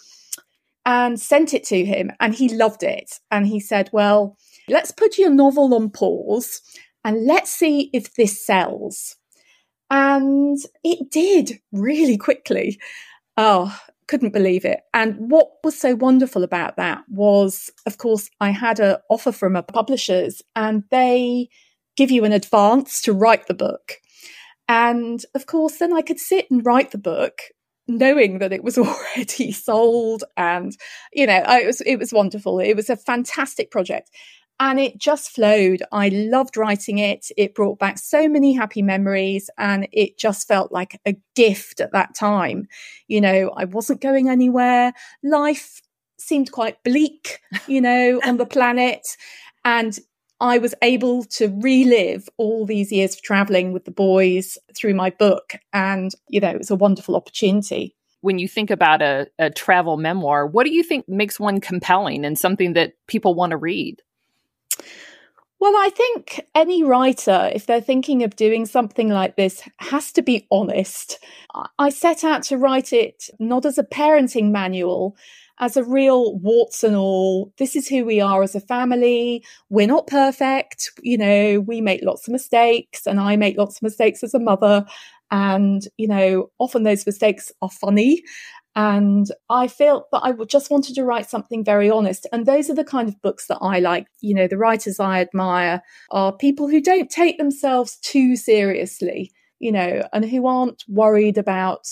and 0.86 1.20
sent 1.20 1.54
it 1.54 1.64
to 1.64 1.84
him. 1.84 2.12
And 2.20 2.34
he 2.34 2.54
loved 2.54 2.84
it. 2.84 3.18
And 3.32 3.48
he 3.48 3.58
said, 3.58 3.90
Well, 3.92 4.36
let's 4.68 4.92
put 4.92 5.18
your 5.18 5.30
novel 5.30 5.74
on 5.74 5.90
pause 5.90 6.62
and 7.04 7.26
let's 7.26 7.50
see 7.50 7.90
if 7.92 8.14
this 8.14 8.44
sells. 8.44 9.16
And 9.90 10.58
it 10.84 11.10
did 11.10 11.60
really 11.72 12.16
quickly. 12.16 12.78
Oh, 13.36 13.76
couldn't 14.06 14.32
believe 14.32 14.64
it. 14.64 14.80
And 14.92 15.30
what 15.30 15.48
was 15.62 15.78
so 15.78 15.94
wonderful 15.94 16.42
about 16.42 16.76
that 16.76 17.04
was, 17.08 17.70
of 17.86 17.98
course, 17.98 18.28
I 18.40 18.50
had 18.50 18.80
an 18.80 18.96
offer 19.08 19.32
from 19.32 19.54
a 19.54 19.62
publishers 19.62 20.42
and 20.56 20.84
they 20.90 21.48
give 21.96 22.10
you 22.10 22.24
an 22.24 22.32
advance 22.32 23.00
to 23.02 23.12
write 23.12 23.46
the 23.46 23.54
book. 23.54 23.94
And 24.68 25.24
of 25.34 25.46
course, 25.46 25.78
then 25.78 25.92
I 25.92 26.02
could 26.02 26.18
sit 26.18 26.50
and 26.50 26.64
write 26.64 26.90
the 26.90 26.98
book 26.98 27.40
knowing 27.86 28.38
that 28.38 28.52
it 28.52 28.64
was 28.64 28.78
already 28.78 29.52
sold 29.52 30.24
and 30.36 30.76
you 31.12 31.26
know 31.26 31.42
it 31.46 31.66
was 31.66 31.80
it 31.80 31.96
was 31.96 32.12
wonderful 32.12 32.60
it 32.60 32.74
was 32.74 32.88
a 32.88 32.96
fantastic 32.96 33.70
project 33.70 34.10
and 34.60 34.78
it 34.78 34.98
just 34.98 35.30
flowed. 35.30 35.82
I 35.90 36.10
loved 36.10 36.58
writing 36.58 36.98
it. 36.98 37.28
It 37.38 37.54
brought 37.54 37.78
back 37.78 37.98
so 37.98 38.28
many 38.28 38.52
happy 38.52 38.82
memories 38.82 39.48
and 39.56 39.88
it 39.90 40.18
just 40.18 40.46
felt 40.46 40.70
like 40.70 41.00
a 41.06 41.16
gift 41.34 41.80
at 41.80 41.92
that 41.92 42.14
time. 42.14 42.68
You 43.08 43.22
know, 43.22 43.52
I 43.56 43.64
wasn't 43.64 44.02
going 44.02 44.28
anywhere. 44.28 44.92
Life 45.24 45.80
seemed 46.18 46.52
quite 46.52 46.84
bleak, 46.84 47.40
you 47.66 47.80
know, 47.80 48.20
on 48.26 48.36
the 48.36 48.44
planet. 48.44 49.06
And 49.64 49.98
I 50.40 50.58
was 50.58 50.74
able 50.82 51.24
to 51.24 51.48
relive 51.62 52.28
all 52.36 52.66
these 52.66 52.92
years 52.92 53.14
of 53.14 53.22
traveling 53.22 53.72
with 53.72 53.86
the 53.86 53.90
boys 53.90 54.58
through 54.76 54.94
my 54.94 55.08
book. 55.08 55.54
And, 55.72 56.12
you 56.28 56.40
know, 56.40 56.50
it 56.50 56.58
was 56.58 56.70
a 56.70 56.76
wonderful 56.76 57.16
opportunity 57.16 57.96
when 58.22 58.38
you 58.38 58.46
think 58.46 58.70
about 58.70 59.00
a, 59.00 59.26
a, 59.38 59.48
travel 59.48 59.96
memoir, 59.96 60.46
what 60.46 60.66
do 60.66 60.74
you 60.74 60.82
think 60.82 61.08
makes 61.08 61.40
one 61.40 61.58
compelling 61.58 62.26
and 62.26 62.38
something 62.38 62.74
that 62.74 62.92
people 63.06 63.34
want 63.34 63.52
to 63.52 63.56
read? 63.56 64.02
Well, 65.60 65.74
I 65.76 65.90
think 65.90 66.46
any 66.54 66.82
writer, 66.82 67.50
if 67.54 67.66
they're 67.66 67.82
thinking 67.82 68.22
of 68.22 68.34
doing 68.34 68.64
something 68.64 69.10
like 69.10 69.36
this, 69.36 69.62
has 69.76 70.10
to 70.12 70.22
be 70.22 70.46
honest. 70.50 71.18
I 71.78 71.90
set 71.90 72.24
out 72.24 72.42
to 72.44 72.56
write 72.56 72.94
it 72.94 73.28
not 73.38 73.66
as 73.66 73.76
a 73.76 73.84
parenting 73.84 74.52
manual, 74.52 75.16
as 75.58 75.76
a 75.76 75.84
real 75.84 76.38
warts 76.38 76.82
and 76.82 76.96
all. 76.96 77.52
This 77.58 77.76
is 77.76 77.86
who 77.86 78.06
we 78.06 78.22
are 78.22 78.42
as 78.42 78.54
a 78.54 78.60
family. 78.60 79.44
We're 79.68 79.86
not 79.86 80.06
perfect. 80.06 80.92
You 81.02 81.18
know, 81.18 81.60
we 81.60 81.82
make 81.82 82.00
lots 82.02 82.26
of 82.26 82.32
mistakes, 82.32 83.06
and 83.06 83.20
I 83.20 83.36
make 83.36 83.58
lots 83.58 83.76
of 83.76 83.82
mistakes 83.82 84.22
as 84.24 84.32
a 84.32 84.38
mother. 84.38 84.86
And, 85.30 85.86
you 85.98 86.08
know, 86.08 86.50
often 86.58 86.84
those 86.84 87.04
mistakes 87.06 87.52
are 87.60 87.70
funny. 87.70 88.22
And 88.76 89.26
I 89.48 89.66
felt 89.66 90.10
that 90.12 90.20
I 90.22 90.32
just 90.44 90.70
wanted 90.70 90.94
to 90.94 91.04
write 91.04 91.28
something 91.28 91.64
very 91.64 91.90
honest. 91.90 92.26
And 92.32 92.46
those 92.46 92.70
are 92.70 92.74
the 92.74 92.84
kind 92.84 93.08
of 93.08 93.20
books 93.20 93.46
that 93.48 93.58
I 93.60 93.80
like. 93.80 94.06
You 94.20 94.34
know, 94.34 94.46
the 94.46 94.58
writers 94.58 95.00
I 95.00 95.20
admire 95.20 95.82
are 96.10 96.32
people 96.32 96.68
who 96.68 96.80
don't 96.80 97.10
take 97.10 97.36
themselves 97.36 97.96
too 97.96 98.36
seriously, 98.36 99.32
you 99.58 99.72
know, 99.72 100.06
and 100.12 100.24
who 100.24 100.46
aren't 100.46 100.84
worried 100.88 101.36
about 101.36 101.88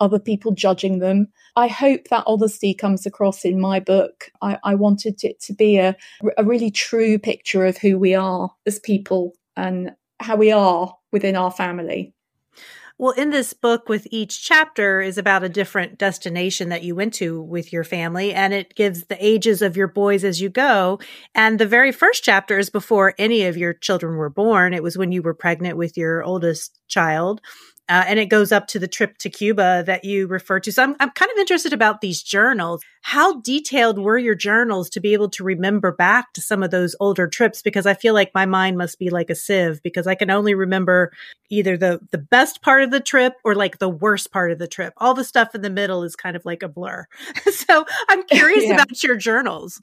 other 0.00 0.18
people 0.18 0.52
judging 0.52 0.98
them. 0.98 1.28
I 1.56 1.68
hope 1.68 2.08
that 2.08 2.24
honesty 2.26 2.74
comes 2.74 3.06
across 3.06 3.44
in 3.44 3.60
my 3.60 3.78
book. 3.78 4.30
I, 4.42 4.58
I 4.64 4.74
wanted 4.74 5.22
it 5.22 5.40
to 5.42 5.52
be 5.52 5.76
a, 5.76 5.96
a 6.36 6.44
really 6.44 6.70
true 6.70 7.18
picture 7.18 7.64
of 7.66 7.78
who 7.78 7.98
we 7.98 8.14
are 8.14 8.50
as 8.66 8.78
people 8.80 9.34
and 9.56 9.92
how 10.20 10.36
we 10.36 10.50
are 10.50 10.94
within 11.12 11.36
our 11.36 11.50
family. 11.50 12.13
Well, 12.96 13.10
in 13.12 13.30
this 13.30 13.52
book, 13.54 13.88
with 13.88 14.06
each 14.12 14.44
chapter 14.44 15.00
is 15.00 15.18
about 15.18 15.42
a 15.42 15.48
different 15.48 15.98
destination 15.98 16.68
that 16.68 16.84
you 16.84 16.94
went 16.94 17.12
to 17.14 17.42
with 17.42 17.72
your 17.72 17.82
family, 17.82 18.32
and 18.32 18.54
it 18.54 18.76
gives 18.76 19.06
the 19.06 19.16
ages 19.24 19.62
of 19.62 19.76
your 19.76 19.88
boys 19.88 20.22
as 20.22 20.40
you 20.40 20.48
go. 20.48 21.00
And 21.34 21.58
the 21.58 21.66
very 21.66 21.90
first 21.90 22.22
chapter 22.22 22.56
is 22.56 22.70
before 22.70 23.14
any 23.18 23.46
of 23.46 23.56
your 23.56 23.74
children 23.74 24.14
were 24.14 24.30
born. 24.30 24.72
It 24.72 24.82
was 24.82 24.96
when 24.96 25.10
you 25.10 25.22
were 25.22 25.34
pregnant 25.34 25.76
with 25.76 25.96
your 25.96 26.22
oldest 26.22 26.78
child. 26.86 27.40
Uh, 27.88 28.04
and 28.06 28.18
it 28.18 28.26
goes 28.26 28.50
up 28.50 28.66
to 28.66 28.78
the 28.78 28.88
trip 28.88 29.18
to 29.18 29.28
Cuba 29.28 29.82
that 29.86 30.04
you 30.04 30.26
refer 30.26 30.58
to. 30.58 30.72
So 30.72 30.82
I'm, 30.82 30.96
I'm 31.00 31.10
kind 31.10 31.30
of 31.30 31.36
interested 31.36 31.74
about 31.74 32.00
these 32.00 32.22
journals. 32.22 32.82
How 33.02 33.40
detailed 33.40 33.98
were 33.98 34.16
your 34.16 34.34
journals 34.34 34.88
to 34.90 35.00
be 35.00 35.12
able 35.12 35.28
to 35.30 35.44
remember 35.44 35.92
back 35.92 36.32
to 36.32 36.40
some 36.40 36.62
of 36.62 36.70
those 36.70 36.96
older 36.98 37.26
trips? 37.26 37.60
Because 37.60 37.84
I 37.84 37.92
feel 37.92 38.14
like 38.14 38.30
my 38.34 38.46
mind 38.46 38.78
must 38.78 38.98
be 38.98 39.10
like 39.10 39.28
a 39.28 39.34
sieve 39.34 39.82
because 39.82 40.06
I 40.06 40.14
can 40.14 40.30
only 40.30 40.54
remember 40.54 41.12
either 41.50 41.76
the, 41.76 42.00
the 42.10 42.18
best 42.18 42.62
part 42.62 42.82
of 42.82 42.90
the 42.90 43.00
trip 43.00 43.34
or 43.44 43.54
like 43.54 43.78
the 43.78 43.88
worst 43.90 44.32
part 44.32 44.50
of 44.50 44.58
the 44.58 44.66
trip. 44.66 44.94
All 44.96 45.12
the 45.12 45.24
stuff 45.24 45.54
in 45.54 45.60
the 45.60 45.68
middle 45.68 46.04
is 46.04 46.16
kind 46.16 46.36
of 46.36 46.46
like 46.46 46.62
a 46.62 46.68
blur. 46.68 47.06
so 47.50 47.84
I'm 48.08 48.22
curious 48.30 48.64
yeah. 48.64 48.74
about 48.74 49.02
your 49.02 49.16
journals. 49.16 49.82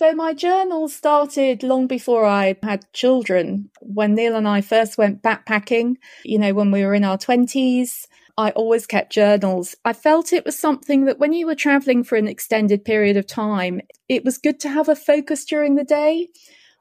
So 0.00 0.14
my 0.14 0.32
journal 0.32 0.88
started 0.88 1.62
long 1.62 1.86
before 1.86 2.24
I 2.24 2.56
had 2.62 2.90
children. 2.94 3.68
When 3.80 4.14
Neil 4.14 4.34
and 4.34 4.48
I 4.48 4.62
first 4.62 4.96
went 4.96 5.22
backpacking, 5.22 5.96
you 6.24 6.38
know, 6.38 6.54
when 6.54 6.70
we 6.70 6.86
were 6.86 6.94
in 6.94 7.04
our 7.04 7.18
20s, 7.18 8.06
I 8.38 8.48
always 8.52 8.86
kept 8.86 9.12
journals. 9.12 9.76
I 9.84 9.92
felt 9.92 10.32
it 10.32 10.46
was 10.46 10.58
something 10.58 11.04
that 11.04 11.18
when 11.18 11.34
you 11.34 11.44
were 11.44 11.54
traveling 11.54 12.02
for 12.02 12.16
an 12.16 12.28
extended 12.28 12.82
period 12.82 13.18
of 13.18 13.26
time, 13.26 13.82
it 14.08 14.24
was 14.24 14.38
good 14.38 14.58
to 14.60 14.70
have 14.70 14.88
a 14.88 14.96
focus 14.96 15.44
during 15.44 15.74
the 15.74 15.84
day 15.84 16.28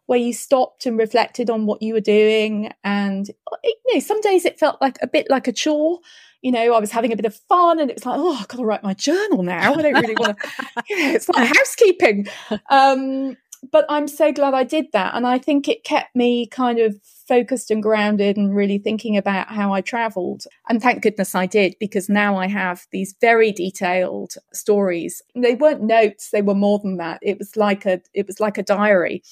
where 0.05 0.17
you 0.17 0.31
stopped 0.31 0.85
and 0.85 0.97
reflected 0.97 1.49
on 1.49 1.65
what 1.65 1.81
you 1.81 1.95
were 1.95 1.99
doing. 1.99 2.71
And, 2.85 3.27
you 3.65 3.93
know, 3.93 3.99
some 3.99 4.21
days 4.21 4.45
it 4.45 4.61
felt 4.61 4.79
like 4.79 4.97
a 5.01 5.07
bit 5.07 5.29
like 5.29 5.49
a 5.49 5.51
chore 5.51 5.99
you 6.41 6.51
know, 6.51 6.73
I 6.73 6.79
was 6.79 6.91
having 6.91 7.11
a 7.11 7.15
bit 7.15 7.25
of 7.25 7.35
fun 7.35 7.79
and 7.79 7.89
it 7.89 7.95
was 7.95 8.05
like, 8.05 8.17
oh, 8.17 8.37
I've 8.39 8.47
got 8.47 8.57
to 8.57 8.65
write 8.65 8.83
my 8.83 8.93
journal 8.93 9.43
now. 9.43 9.73
I 9.73 9.81
don't 9.81 9.93
really 9.93 10.15
want 10.15 10.37
to, 10.37 10.49
you 10.89 10.97
know, 10.97 11.11
it's 11.11 11.27
like 11.29 11.47
housekeeping. 11.55 12.27
Um, 12.69 13.35
but 13.71 13.85
I'm 13.89 14.07
so 14.07 14.31
glad 14.31 14.53
I 14.53 14.63
did 14.63 14.85
that. 14.93 15.15
And 15.15 15.27
I 15.27 15.37
think 15.37 15.67
it 15.67 15.83
kept 15.83 16.15
me 16.15 16.47
kind 16.47 16.79
of 16.79 16.95
focused 17.27 17.69
and 17.69 17.83
grounded 17.83 18.37
and 18.37 18.55
really 18.55 18.77
thinking 18.77 19.17
about 19.17 19.49
how 19.49 19.73
I 19.73 19.81
traveled. 19.81 20.43
And 20.69 20.81
thank 20.81 21.03
goodness 21.03 21.35
I 21.35 21.45
did, 21.45 21.75
because 21.79 22.07
now 22.07 22.37
I 22.37 22.47
have 22.47 22.87
these 22.91 23.15
very 23.19 23.51
detailed 23.51 24.35
stories. 24.53 25.21
They 25.35 25.55
weren't 25.55 25.83
notes, 25.83 26.29
they 26.31 26.41
were 26.41 26.55
more 26.55 26.79
than 26.79 26.97
that. 26.97 27.19
It 27.21 27.37
was 27.37 27.57
like 27.57 27.85
a 27.85 28.01
it 28.13 28.27
was 28.27 28.39
like 28.39 28.57
a 28.57 28.63
diary. 28.63 29.23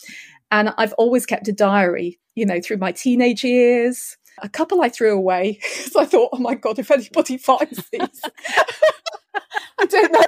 And 0.51 0.73
I've 0.77 0.93
always 0.93 1.25
kept 1.25 1.47
a 1.47 1.53
diary, 1.53 2.19
you 2.35 2.45
know, 2.45 2.59
through 2.61 2.77
my 2.77 2.91
teenage 2.91 3.43
years, 3.43 4.17
a 4.41 4.49
couple 4.49 4.81
I 4.81 4.89
threw 4.89 5.15
away 5.15 5.59
because 5.77 5.95
I 5.95 6.05
thought, 6.05 6.29
oh 6.33 6.39
my 6.39 6.55
God, 6.55 6.79
if 6.79 6.91
anybody 6.91 7.37
finds 7.37 7.89
these, 7.91 8.21
I 9.79 9.85
don't 9.85 10.11
know 10.11 10.23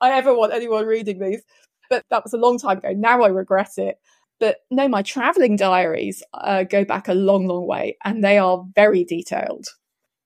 I 0.00 0.10
ever 0.12 0.34
want 0.34 0.52
anyone 0.52 0.86
reading 0.86 1.20
these. 1.20 1.42
But 1.88 2.04
that 2.10 2.24
was 2.24 2.32
a 2.32 2.38
long 2.38 2.58
time 2.58 2.78
ago. 2.78 2.92
Now 2.92 3.22
I 3.22 3.28
regret 3.28 3.72
it. 3.76 3.98
But 4.40 4.58
no, 4.70 4.88
my 4.88 5.02
traveling 5.02 5.56
diaries 5.56 6.22
uh, 6.34 6.64
go 6.64 6.84
back 6.84 7.06
a 7.06 7.14
long, 7.14 7.46
long 7.46 7.66
way 7.66 7.96
and 8.04 8.24
they 8.24 8.38
are 8.38 8.64
very 8.74 9.04
detailed. 9.04 9.66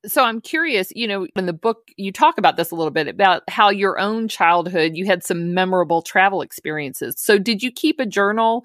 So 0.06 0.24
I'm 0.24 0.40
curious, 0.40 0.92
you 0.94 1.08
know, 1.08 1.26
in 1.36 1.46
the 1.46 1.52
book, 1.52 1.90
you 1.96 2.12
talk 2.12 2.38
about 2.38 2.56
this 2.56 2.70
a 2.70 2.76
little 2.76 2.92
bit 2.92 3.08
about 3.08 3.42
how 3.50 3.70
your 3.70 3.98
own 3.98 4.28
childhood, 4.28 4.92
you 4.94 5.04
had 5.04 5.24
some 5.24 5.52
memorable 5.52 6.00
travel 6.00 6.40
experiences. 6.42 7.16
So 7.18 7.38
did 7.38 7.62
you 7.62 7.72
keep 7.72 7.98
a 7.98 8.06
journal 8.06 8.64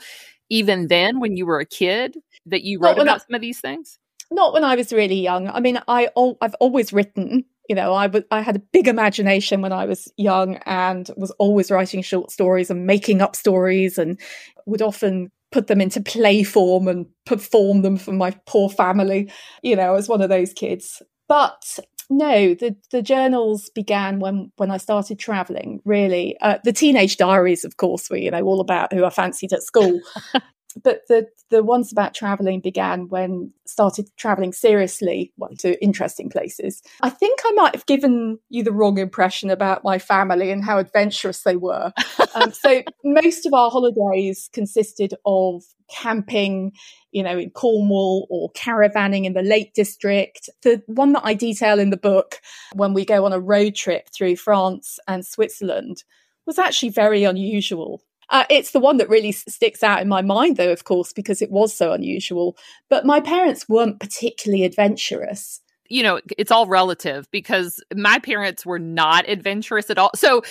even 0.49 0.87
then 0.87 1.19
when 1.19 1.35
you 1.35 1.45
were 1.45 1.59
a 1.59 1.65
kid 1.65 2.17
that 2.45 2.63
you 2.63 2.79
wrote 2.79 2.95
well, 2.95 3.03
about 3.03 3.21
I, 3.21 3.25
some 3.25 3.35
of 3.35 3.41
these 3.41 3.59
things? 3.59 3.97
Not 4.31 4.53
when 4.53 4.63
I 4.63 4.75
was 4.75 4.93
really 4.93 5.19
young. 5.19 5.49
I 5.49 5.59
mean, 5.59 5.79
I 5.87 6.09
I've 6.41 6.55
always 6.59 6.93
written. 6.93 7.45
You 7.69 7.75
know, 7.75 7.93
I 7.93 8.41
had 8.41 8.55
a 8.57 8.63
big 8.73 8.87
imagination 8.87 9.61
when 9.61 9.71
I 9.71 9.85
was 9.85 10.11
young 10.17 10.55
and 10.65 11.09
was 11.15 11.31
always 11.31 11.71
writing 11.71 12.01
short 12.01 12.31
stories 12.31 12.69
and 12.69 12.85
making 12.85 13.21
up 13.21 13.35
stories 13.35 13.97
and 13.97 14.19
would 14.65 14.81
often 14.81 15.31
put 15.51 15.67
them 15.67 15.79
into 15.79 16.01
play 16.01 16.43
form 16.43 16.87
and 16.87 17.05
perform 17.25 17.81
them 17.81 17.97
for 17.97 18.11
my 18.11 18.31
poor 18.45 18.69
family. 18.69 19.31
You 19.61 19.75
know, 19.75 19.95
as 19.95 20.09
one 20.09 20.21
of 20.21 20.29
those 20.29 20.53
kids. 20.53 21.01
But 21.29 21.79
no, 22.09 22.53
the 22.55 22.75
the 22.91 23.01
journals 23.01 23.69
began 23.69 24.19
when 24.19 24.51
when 24.57 24.69
I 24.69 24.77
started 24.77 25.17
traveling. 25.17 25.81
Really, 25.85 26.37
uh, 26.41 26.57
the 26.63 26.73
teenage 26.73 27.15
diaries, 27.17 27.63
of 27.63 27.77
course, 27.77 28.09
were 28.09 28.17
you 28.17 28.31
know 28.31 28.41
all 28.41 28.59
about 28.59 28.91
who 28.91 29.05
I 29.05 29.09
fancied 29.09 29.53
at 29.53 29.63
school. 29.63 29.99
but 30.83 31.01
the 31.07 31.27
the 31.49 31.63
ones 31.63 31.91
about 31.91 32.13
traveling 32.13 32.59
began 32.59 33.09
when 33.09 33.51
started 33.65 34.09
traveling 34.17 34.53
seriously 34.53 35.33
to 35.59 35.81
interesting 35.83 36.29
places. 36.29 36.81
I 37.01 37.09
think 37.09 37.39
I 37.45 37.51
might 37.53 37.75
have 37.75 37.85
given 37.85 38.39
you 38.49 38.63
the 38.63 38.71
wrong 38.71 38.97
impression 38.97 39.49
about 39.49 39.83
my 39.83 39.99
family 39.99 40.51
and 40.51 40.63
how 40.63 40.77
adventurous 40.77 41.43
they 41.43 41.55
were. 41.55 41.91
um, 42.35 42.51
so 42.53 42.81
most 43.03 43.45
of 43.45 43.53
our 43.53 43.69
holidays 43.69 44.49
consisted 44.53 45.13
of 45.25 45.63
camping, 45.91 46.71
you 47.11 47.21
know, 47.23 47.37
in 47.37 47.49
Cornwall 47.51 48.27
or 48.29 48.51
caravanning 48.53 49.25
in 49.25 49.33
the 49.33 49.41
Lake 49.41 49.73
District. 49.73 50.49
The 50.63 50.81
one 50.87 51.13
that 51.13 51.25
I 51.25 51.33
detail 51.33 51.79
in 51.79 51.89
the 51.89 51.97
book 51.97 52.39
when 52.73 52.93
we 52.93 53.05
go 53.05 53.25
on 53.25 53.33
a 53.33 53.39
road 53.39 53.75
trip 53.75 54.09
through 54.13 54.37
France 54.37 54.99
and 55.07 55.25
Switzerland 55.25 56.03
was 56.45 56.57
actually 56.57 56.89
very 56.89 57.23
unusual. 57.23 58.01
Uh, 58.31 58.45
it's 58.49 58.71
the 58.71 58.79
one 58.79 58.97
that 58.97 59.09
really 59.09 59.31
sticks 59.31 59.83
out 59.83 60.01
in 60.01 60.07
my 60.07 60.21
mind, 60.21 60.57
though, 60.57 60.71
of 60.71 60.85
course, 60.85 61.13
because 61.13 61.41
it 61.41 61.51
was 61.51 61.73
so 61.75 61.91
unusual. 61.91 62.57
But 62.89 63.05
my 63.05 63.19
parents 63.19 63.69
weren't 63.69 63.99
particularly 63.99 64.63
adventurous 64.63 65.61
you 65.91 66.03
know, 66.03 66.21
it's 66.37 66.51
all 66.51 66.67
relative 66.67 67.29
because 67.31 67.83
my 67.93 68.17
parents 68.19 68.65
were 68.65 68.79
not 68.79 69.27
adventurous 69.27 69.89
at 69.89 69.97
all. 69.97 70.09
So 70.15 70.41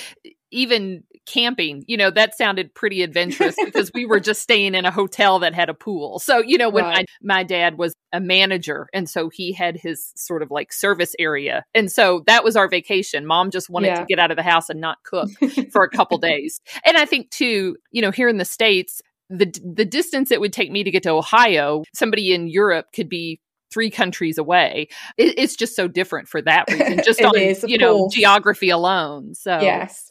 even 0.50 1.04
camping, 1.26 1.84
you 1.86 1.96
know, 1.96 2.10
that 2.10 2.36
sounded 2.36 2.74
pretty 2.74 3.02
adventurous 3.02 3.54
because 3.64 3.90
we 3.94 4.04
were 4.04 4.20
just 4.20 4.42
staying 4.42 4.74
in 4.74 4.84
a 4.84 4.90
hotel 4.90 5.38
that 5.38 5.54
had 5.54 5.68
a 5.68 5.74
pool. 5.74 6.18
So, 6.18 6.38
you 6.38 6.58
know, 6.58 6.68
when 6.68 6.84
right. 6.84 7.06
my, 7.22 7.36
my 7.36 7.42
dad 7.44 7.78
was 7.78 7.94
a 8.12 8.20
manager 8.20 8.88
and 8.92 9.08
so 9.08 9.28
he 9.28 9.52
had 9.52 9.76
his 9.76 10.12
sort 10.16 10.42
of 10.42 10.50
like 10.50 10.72
service 10.72 11.14
area. 11.18 11.64
And 11.74 11.90
so 11.90 12.24
that 12.26 12.42
was 12.42 12.56
our 12.56 12.68
vacation. 12.68 13.26
Mom 13.26 13.50
just 13.50 13.70
wanted 13.70 13.88
yeah. 13.88 14.00
to 14.00 14.06
get 14.06 14.18
out 14.18 14.30
of 14.30 14.36
the 14.36 14.42
house 14.42 14.68
and 14.68 14.80
not 14.80 14.98
cook 15.04 15.30
for 15.72 15.84
a 15.84 15.90
couple 15.90 16.18
days. 16.18 16.60
And 16.84 16.96
I 16.96 17.04
think 17.04 17.30
too, 17.30 17.76
you 17.92 18.02
know, 18.02 18.10
here 18.10 18.28
in 18.28 18.38
the 18.38 18.44
States, 18.44 19.00
the 19.28 19.46
the 19.64 19.84
distance 19.84 20.32
it 20.32 20.40
would 20.40 20.52
take 20.52 20.72
me 20.72 20.82
to 20.82 20.90
get 20.90 21.04
to 21.04 21.10
Ohio, 21.10 21.84
somebody 21.94 22.34
in 22.34 22.48
Europe 22.48 22.86
could 22.92 23.08
be 23.08 23.40
three 23.72 23.90
countries 23.90 24.38
away. 24.38 24.88
It, 25.16 25.38
it's 25.38 25.54
just 25.54 25.76
so 25.76 25.86
different 25.88 26.28
for 26.28 26.42
that 26.42 26.68
reason, 26.68 27.00
just 27.04 27.22
on 27.22 27.38
is, 27.38 27.64
you 27.66 27.78
know 27.78 28.08
geography 28.12 28.70
alone. 28.70 29.34
So 29.34 29.60
yes, 29.60 30.10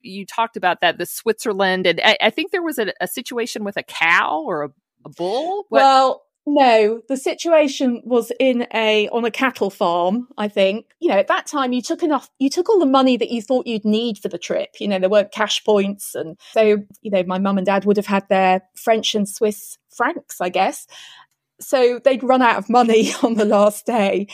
you 0.00 0.26
talked 0.26 0.56
about 0.56 0.80
that 0.80 0.98
the 0.98 1.06
Switzerland, 1.06 1.86
and 1.86 2.00
I, 2.04 2.16
I 2.20 2.30
think 2.30 2.52
there 2.52 2.62
was 2.62 2.78
a, 2.78 2.92
a, 3.00 3.08
situation 3.08 3.64
with 3.64 3.76
a 3.76 3.82
cow 3.82 4.42
or 4.46 4.64
a, 4.64 4.68
a 5.04 5.08
bull. 5.10 5.64
What? 5.68 5.80
Well, 5.80 6.22
no, 6.48 7.02
the 7.08 7.16
situation 7.16 8.02
was 8.04 8.30
in 8.38 8.68
a 8.72 9.08
on 9.08 9.24
a 9.24 9.32
cattle 9.32 9.68
farm, 9.68 10.28
I 10.38 10.46
think. 10.46 10.86
You 11.00 11.08
know, 11.08 11.16
at 11.16 11.26
that 11.26 11.46
time 11.46 11.72
you 11.72 11.82
took 11.82 12.04
enough 12.04 12.30
you 12.38 12.48
took 12.48 12.68
all 12.68 12.78
the 12.78 12.86
money 12.86 13.16
that 13.16 13.30
you 13.30 13.42
thought 13.42 13.66
you'd 13.66 13.84
need 13.84 14.18
for 14.18 14.28
the 14.28 14.38
trip. 14.38 14.76
You 14.78 14.86
know, 14.86 15.00
there 15.00 15.10
weren't 15.10 15.32
cash 15.32 15.64
points 15.64 16.14
and 16.14 16.38
so, 16.52 16.84
you 17.02 17.10
know, 17.10 17.24
my 17.24 17.38
mum 17.38 17.58
and 17.58 17.66
dad 17.66 17.84
would 17.84 17.96
have 17.96 18.06
had 18.06 18.28
their 18.28 18.62
French 18.76 19.16
and 19.16 19.28
Swiss 19.28 19.76
francs, 19.90 20.40
I 20.40 20.48
guess. 20.48 20.86
So 21.60 21.98
they'd 22.04 22.22
run 22.22 22.42
out 22.42 22.58
of 22.58 22.70
money 22.70 23.12
on 23.24 23.34
the 23.34 23.44
last 23.44 23.84
day 23.84 24.28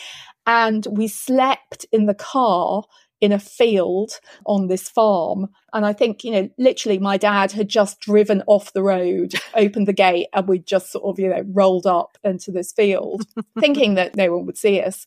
and 0.47 0.87
we 0.91 1.09
slept 1.09 1.87
in 1.93 2.05
the 2.07 2.15
car 2.15 2.83
in 3.23 3.31
a 3.33 3.39
field 3.39 4.19
on 4.45 4.67
this 4.67 4.89
farm. 4.89 5.47
And 5.73 5.87
I 5.87 5.93
think, 5.93 6.25
you 6.25 6.33
know, 6.33 6.51
literally 6.59 6.99
my 6.99 7.17
dad 7.17 7.53
had 7.53 7.69
just 7.69 8.01
driven 8.01 8.43
off 8.49 8.73
the 8.73 8.83
road, 8.83 9.35
opened 9.55 9.87
the 9.87 9.95
gate, 9.95 10.27
and 10.35 10.49
we 10.49 10.59
just 10.59 10.91
sort 10.91 11.05
of, 11.05 11.23
you 11.23 11.31
know, 11.31 11.45
rolled 11.47 11.87
up 11.87 12.19
into 12.25 12.51
this 12.51 12.73
field, 12.73 13.25
thinking 13.61 13.95
that 13.95 14.17
no 14.17 14.33
one 14.33 14.45
would 14.45 14.59
see 14.59 14.81
us. 14.83 15.07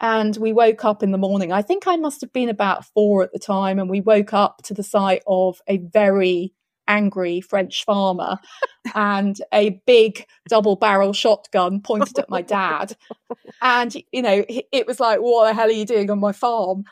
And 0.00 0.36
we 0.36 0.52
woke 0.52 0.84
up 0.84 1.02
in 1.02 1.10
the 1.10 1.18
morning. 1.18 1.52
I 1.52 1.62
think 1.62 1.86
I 1.86 1.96
must 1.96 2.20
have 2.22 2.32
been 2.32 2.48
about 2.48 2.86
four 2.86 3.24
at 3.24 3.32
the 3.32 3.38
time. 3.38 3.78
And 3.78 3.90
we 3.90 4.00
woke 4.00 4.32
up 4.32 4.62
to 4.64 4.74
the 4.74 4.82
sight 4.82 5.22
of 5.26 5.60
a 5.68 5.78
very 5.78 6.54
angry 6.88 7.40
French 7.40 7.84
farmer 7.84 8.38
and 8.94 9.36
a 9.52 9.80
big 9.86 10.26
double 10.48 10.76
barrel 10.76 11.12
shotgun 11.12 11.80
pointed 11.80 12.18
at 12.18 12.30
my 12.30 12.42
dad. 12.42 12.96
And, 13.60 13.94
you 14.12 14.22
know, 14.22 14.44
it 14.48 14.86
was 14.86 14.98
like, 14.98 15.20
what 15.20 15.48
the 15.48 15.54
hell 15.54 15.68
are 15.68 15.72
you 15.72 15.86
doing 15.86 16.10
on 16.10 16.20
my 16.20 16.32
farm? 16.32 16.84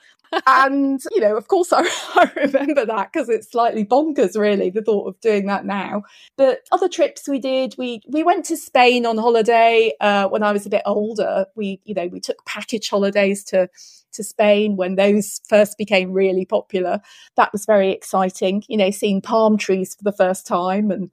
And 0.46 1.00
you 1.10 1.20
know, 1.20 1.36
of 1.36 1.48
course, 1.48 1.72
I, 1.76 1.84
I 2.14 2.30
remember 2.36 2.86
that 2.86 3.12
because 3.12 3.28
it's 3.28 3.50
slightly 3.50 3.84
bonkers, 3.84 4.38
really, 4.38 4.70
the 4.70 4.82
thought 4.82 5.08
of 5.08 5.20
doing 5.20 5.46
that 5.46 5.64
now. 5.64 6.04
But 6.36 6.60
other 6.72 6.88
trips 6.88 7.28
we 7.28 7.38
did, 7.38 7.74
we 7.78 8.02
we 8.08 8.22
went 8.22 8.44
to 8.46 8.56
Spain 8.56 9.06
on 9.06 9.18
holiday 9.18 9.92
uh, 10.00 10.28
when 10.28 10.42
I 10.42 10.52
was 10.52 10.66
a 10.66 10.70
bit 10.70 10.82
older. 10.86 11.46
We 11.54 11.80
you 11.84 11.94
know 11.94 12.06
we 12.06 12.20
took 12.20 12.44
package 12.46 12.88
holidays 12.88 13.44
to 13.44 13.68
to 14.12 14.24
Spain 14.24 14.76
when 14.76 14.96
those 14.96 15.40
first 15.48 15.78
became 15.78 16.12
really 16.12 16.44
popular. 16.44 17.00
That 17.36 17.52
was 17.52 17.66
very 17.66 17.90
exciting. 17.92 18.64
You 18.68 18.76
know, 18.76 18.90
seeing 18.90 19.20
palm 19.20 19.56
trees 19.56 19.94
for 19.94 20.04
the 20.04 20.16
first 20.16 20.46
time, 20.46 20.90
and 20.90 21.10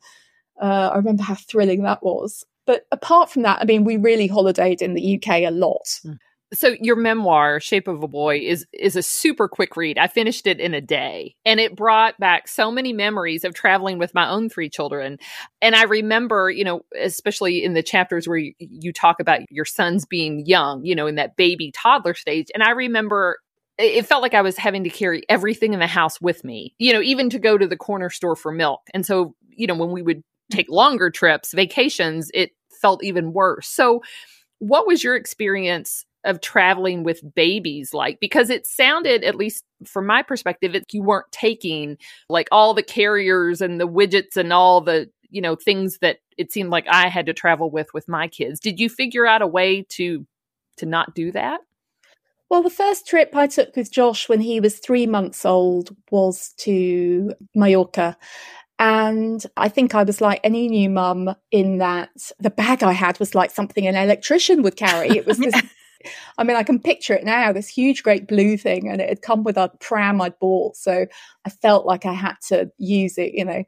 uh, 0.62 0.89
I 0.93 0.97
remember 0.97 1.24
how 1.24 1.36
thrilling 1.36 1.83
that 1.83 2.03
was. 2.03 2.45
But 2.65 2.86
apart 2.91 3.29
from 3.29 3.43
that, 3.43 3.62
I 3.62 3.65
mean, 3.65 3.86
we 3.86 3.95
really 3.95 4.27
holidayed 4.27 4.81
in 4.81 4.93
the 4.93 5.15
UK 5.15 5.43
a 5.43 5.51
lot. 5.51 5.86
Mm 6.05 6.19
so 6.53 6.75
your 6.79 6.95
memoir 6.95 7.59
shape 7.59 7.87
of 7.87 8.03
a 8.03 8.07
boy 8.07 8.39
is 8.39 8.65
is 8.71 8.95
a 8.95 9.03
super 9.03 9.47
quick 9.47 9.75
read. 9.75 9.97
I 9.97 10.07
finished 10.07 10.47
it 10.47 10.59
in 10.59 10.73
a 10.73 10.81
day 10.81 11.35
and 11.45 11.59
it 11.59 11.75
brought 11.75 12.17
back 12.19 12.47
so 12.47 12.71
many 12.71 12.93
memories 12.93 13.43
of 13.43 13.53
traveling 13.53 13.97
with 13.97 14.13
my 14.13 14.29
own 14.29 14.49
three 14.49 14.69
children. 14.69 15.17
And 15.61 15.75
i 15.75 15.83
remember 15.83 16.49
you 16.49 16.63
know 16.63 16.81
especially 16.99 17.63
in 17.63 17.73
the 17.73 17.83
chapters 17.83 18.27
where 18.27 18.37
you, 18.37 18.53
you 18.59 18.93
talk 18.93 19.19
about 19.19 19.41
your 19.49 19.65
sons 19.65 20.05
being 20.05 20.45
young 20.45 20.85
you 20.85 20.95
know 20.95 21.07
in 21.07 21.15
that 21.15 21.35
baby 21.35 21.71
toddler 21.71 22.13
stage 22.13 22.47
and 22.53 22.63
i 22.63 22.71
remember 22.71 23.39
it 23.77 24.05
felt 24.05 24.21
like 24.21 24.33
i 24.33 24.41
was 24.41 24.57
having 24.57 24.83
to 24.83 24.89
carry 24.89 25.23
everything 25.29 25.73
in 25.73 25.79
the 25.79 25.87
house 25.87 26.21
with 26.21 26.43
me 26.43 26.73
you 26.77 26.93
know 26.93 27.01
even 27.01 27.29
to 27.29 27.39
go 27.39 27.57
to 27.57 27.67
the 27.67 27.77
corner 27.77 28.09
store 28.09 28.35
for 28.35 28.51
milk. 28.51 28.81
And 28.93 29.05
so 29.05 29.35
you 29.49 29.67
know 29.67 29.75
when 29.75 29.91
we 29.91 30.01
would 30.01 30.17
mm. 30.17 30.23
take 30.51 30.69
longer 30.69 31.09
trips 31.09 31.53
vacations 31.53 32.31
it 32.33 32.51
felt 32.81 33.03
even 33.03 33.33
worse. 33.33 33.67
So 33.67 34.01
what 34.60 34.88
was 34.88 35.03
your 35.03 35.15
experience 35.15 36.05
of 36.25 36.41
traveling 36.41 37.03
with 37.03 37.21
babies 37.36 37.93
like 37.93 38.19
because 38.19 38.49
it 38.49 38.65
sounded 38.65 39.23
at 39.23 39.36
least 39.36 39.63
from 39.86 40.06
my 40.06 40.21
perspective 40.21 40.75
it, 40.75 40.84
you 40.91 41.01
weren't 41.01 41.32
taking 41.32 41.97
like 42.30 42.47
all 42.51 42.73
the 42.73 42.84
carriers 42.84 43.62
and 43.62 43.80
the 43.80 43.88
widgets 43.88 44.36
and 44.36 44.51
all 44.51 44.82
the 44.82 45.10
you 45.30 45.41
know 45.41 45.56
things 45.56 45.99
that 46.01 46.17
it 46.38 46.51
seemed 46.51 46.69
like 46.69 46.88
I 46.89 47.08
had 47.08 47.27
to 47.27 47.34
travel 47.34 47.69
with 47.69 47.93
with 47.93 48.08
my 48.08 48.27
kids 48.27 48.60
did 48.60 48.80
you 48.80 48.89
figure 48.89 49.25
out 49.25 49.41
a 49.41 49.47
way 49.47 49.84
to 49.89 50.25
to 50.77 50.86
not 50.86 51.15
do 51.15 51.32
that 51.32 51.62
well, 52.49 52.63
the 52.63 52.69
first 52.69 53.08
trip 53.08 53.36
I 53.36 53.47
took 53.47 53.75
with 53.75 53.91
Josh 53.91 54.30
when 54.30 54.39
he 54.39 54.60
was 54.60 54.80
three 54.80 55.06
months 55.06 55.45
old 55.45 55.95
was 56.12 56.53
to 56.60 57.34
Mallorca. 57.53 58.17
And 58.80 59.43
I 59.58 59.69
think 59.69 59.95
I 59.95 60.03
was 60.03 60.21
like 60.21 60.39
any 60.43 60.67
new 60.69 60.89
mum 60.89 61.36
in 61.51 61.80
that 61.80 62.10
the 62.39 62.51
bag 62.51 62.84
I 62.84 62.93
had 62.93 63.19
was 63.19 63.36
like 63.36 63.51
something 63.51 63.88
an 63.88 63.95
electrician 63.95 64.62
would 64.62 64.77
carry. 64.77 65.10
It 65.10 65.25
was 65.25 65.39
this 65.39 65.56
I 66.38 66.43
mean, 66.43 66.55
I 66.57 66.63
can 66.63 66.79
picture 66.79 67.13
it 67.13 67.23
now, 67.23 67.51
this 67.51 67.67
huge, 67.67 68.03
great 68.03 68.27
blue 68.27 68.57
thing, 68.57 68.89
and 68.89 69.01
it 69.01 69.10
had 69.10 69.21
come 69.21 69.43
with 69.43 69.57
a 69.57 69.71
pram 69.79 70.21
I'd 70.21 70.39
bought. 70.39 70.75
So 70.75 71.05
I 71.45 71.49
felt 71.49 71.86
like 71.86 72.05
I 72.05 72.13
had 72.13 72.36
to 72.49 72.71
use 72.77 73.17
it, 73.17 73.33
you 73.33 73.45
know. 73.45 73.63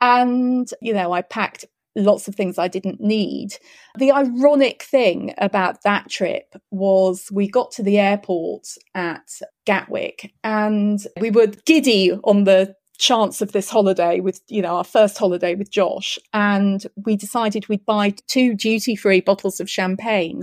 And, 0.00 0.68
you 0.82 0.92
know, 0.92 1.12
I 1.12 1.22
packed 1.22 1.64
lots 1.96 2.28
of 2.28 2.34
things 2.34 2.58
I 2.58 2.68
didn't 2.68 3.00
need. 3.00 3.56
The 3.98 4.12
ironic 4.12 4.82
thing 4.82 5.34
about 5.38 5.82
that 5.82 6.08
trip 6.10 6.54
was 6.70 7.28
we 7.32 7.48
got 7.48 7.72
to 7.72 7.82
the 7.82 7.98
airport 7.98 8.68
at 8.94 9.40
Gatwick 9.64 10.32
and 10.44 11.00
we 11.20 11.30
were 11.30 11.46
giddy 11.46 12.12
on 12.12 12.44
the 12.44 12.76
chance 12.98 13.42
of 13.42 13.52
this 13.52 13.68
holiday 13.68 14.20
with 14.20 14.40
you 14.48 14.62
know 14.62 14.76
our 14.76 14.84
first 14.84 15.18
holiday 15.18 15.54
with 15.54 15.70
Josh 15.70 16.18
and 16.32 16.86
we 17.04 17.14
decided 17.14 17.68
we'd 17.68 17.84
buy 17.84 18.14
two 18.26 18.54
duty 18.54 18.96
free 18.96 19.20
bottles 19.20 19.60
of 19.60 19.68
champagne 19.68 20.42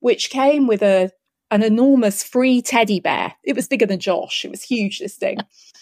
which 0.00 0.30
came 0.30 0.66
with 0.66 0.82
a 0.82 1.10
an 1.50 1.62
enormous 1.62 2.22
free 2.22 2.62
teddy 2.62 3.00
bear. 3.00 3.34
It 3.42 3.56
was 3.56 3.66
bigger 3.66 3.86
than 3.86 3.98
Josh. 3.98 4.44
It 4.44 4.50
was 4.50 4.62
huge, 4.62 5.00
this 5.00 5.16
thing. 5.16 5.38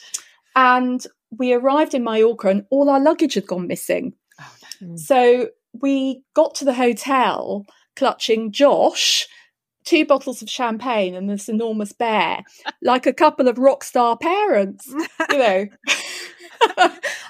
and 0.57 1.07
we 1.31 1.53
arrived 1.53 1.95
in 1.95 2.05
Mallorca 2.05 2.49
and 2.49 2.65
all 2.71 2.89
our 2.89 3.01
luggage 3.01 3.35
had 3.35 3.47
gone 3.47 3.67
missing. 3.67 4.15
Oh, 4.41 4.57
no. 4.81 4.97
So 4.97 5.49
we 5.73 6.23
got 6.35 6.55
to 6.57 6.65
the 6.65 6.75
hotel 6.75 7.67
clutching 7.97 8.53
Josh, 8.53 9.27
two 9.85 10.07
bottles 10.07 10.41
of 10.41 10.49
champagne, 10.49 11.15
and 11.15 11.29
this 11.29 11.49
enormous 11.49 11.93
bear, 11.93 12.45
like 12.83 13.07
a 13.07 13.13
couple 13.13 13.49
of 13.49 13.59
rock 13.59 13.85
star 13.85 14.17
parents, 14.17 14.87
you 15.31 15.39
know. 15.39 15.67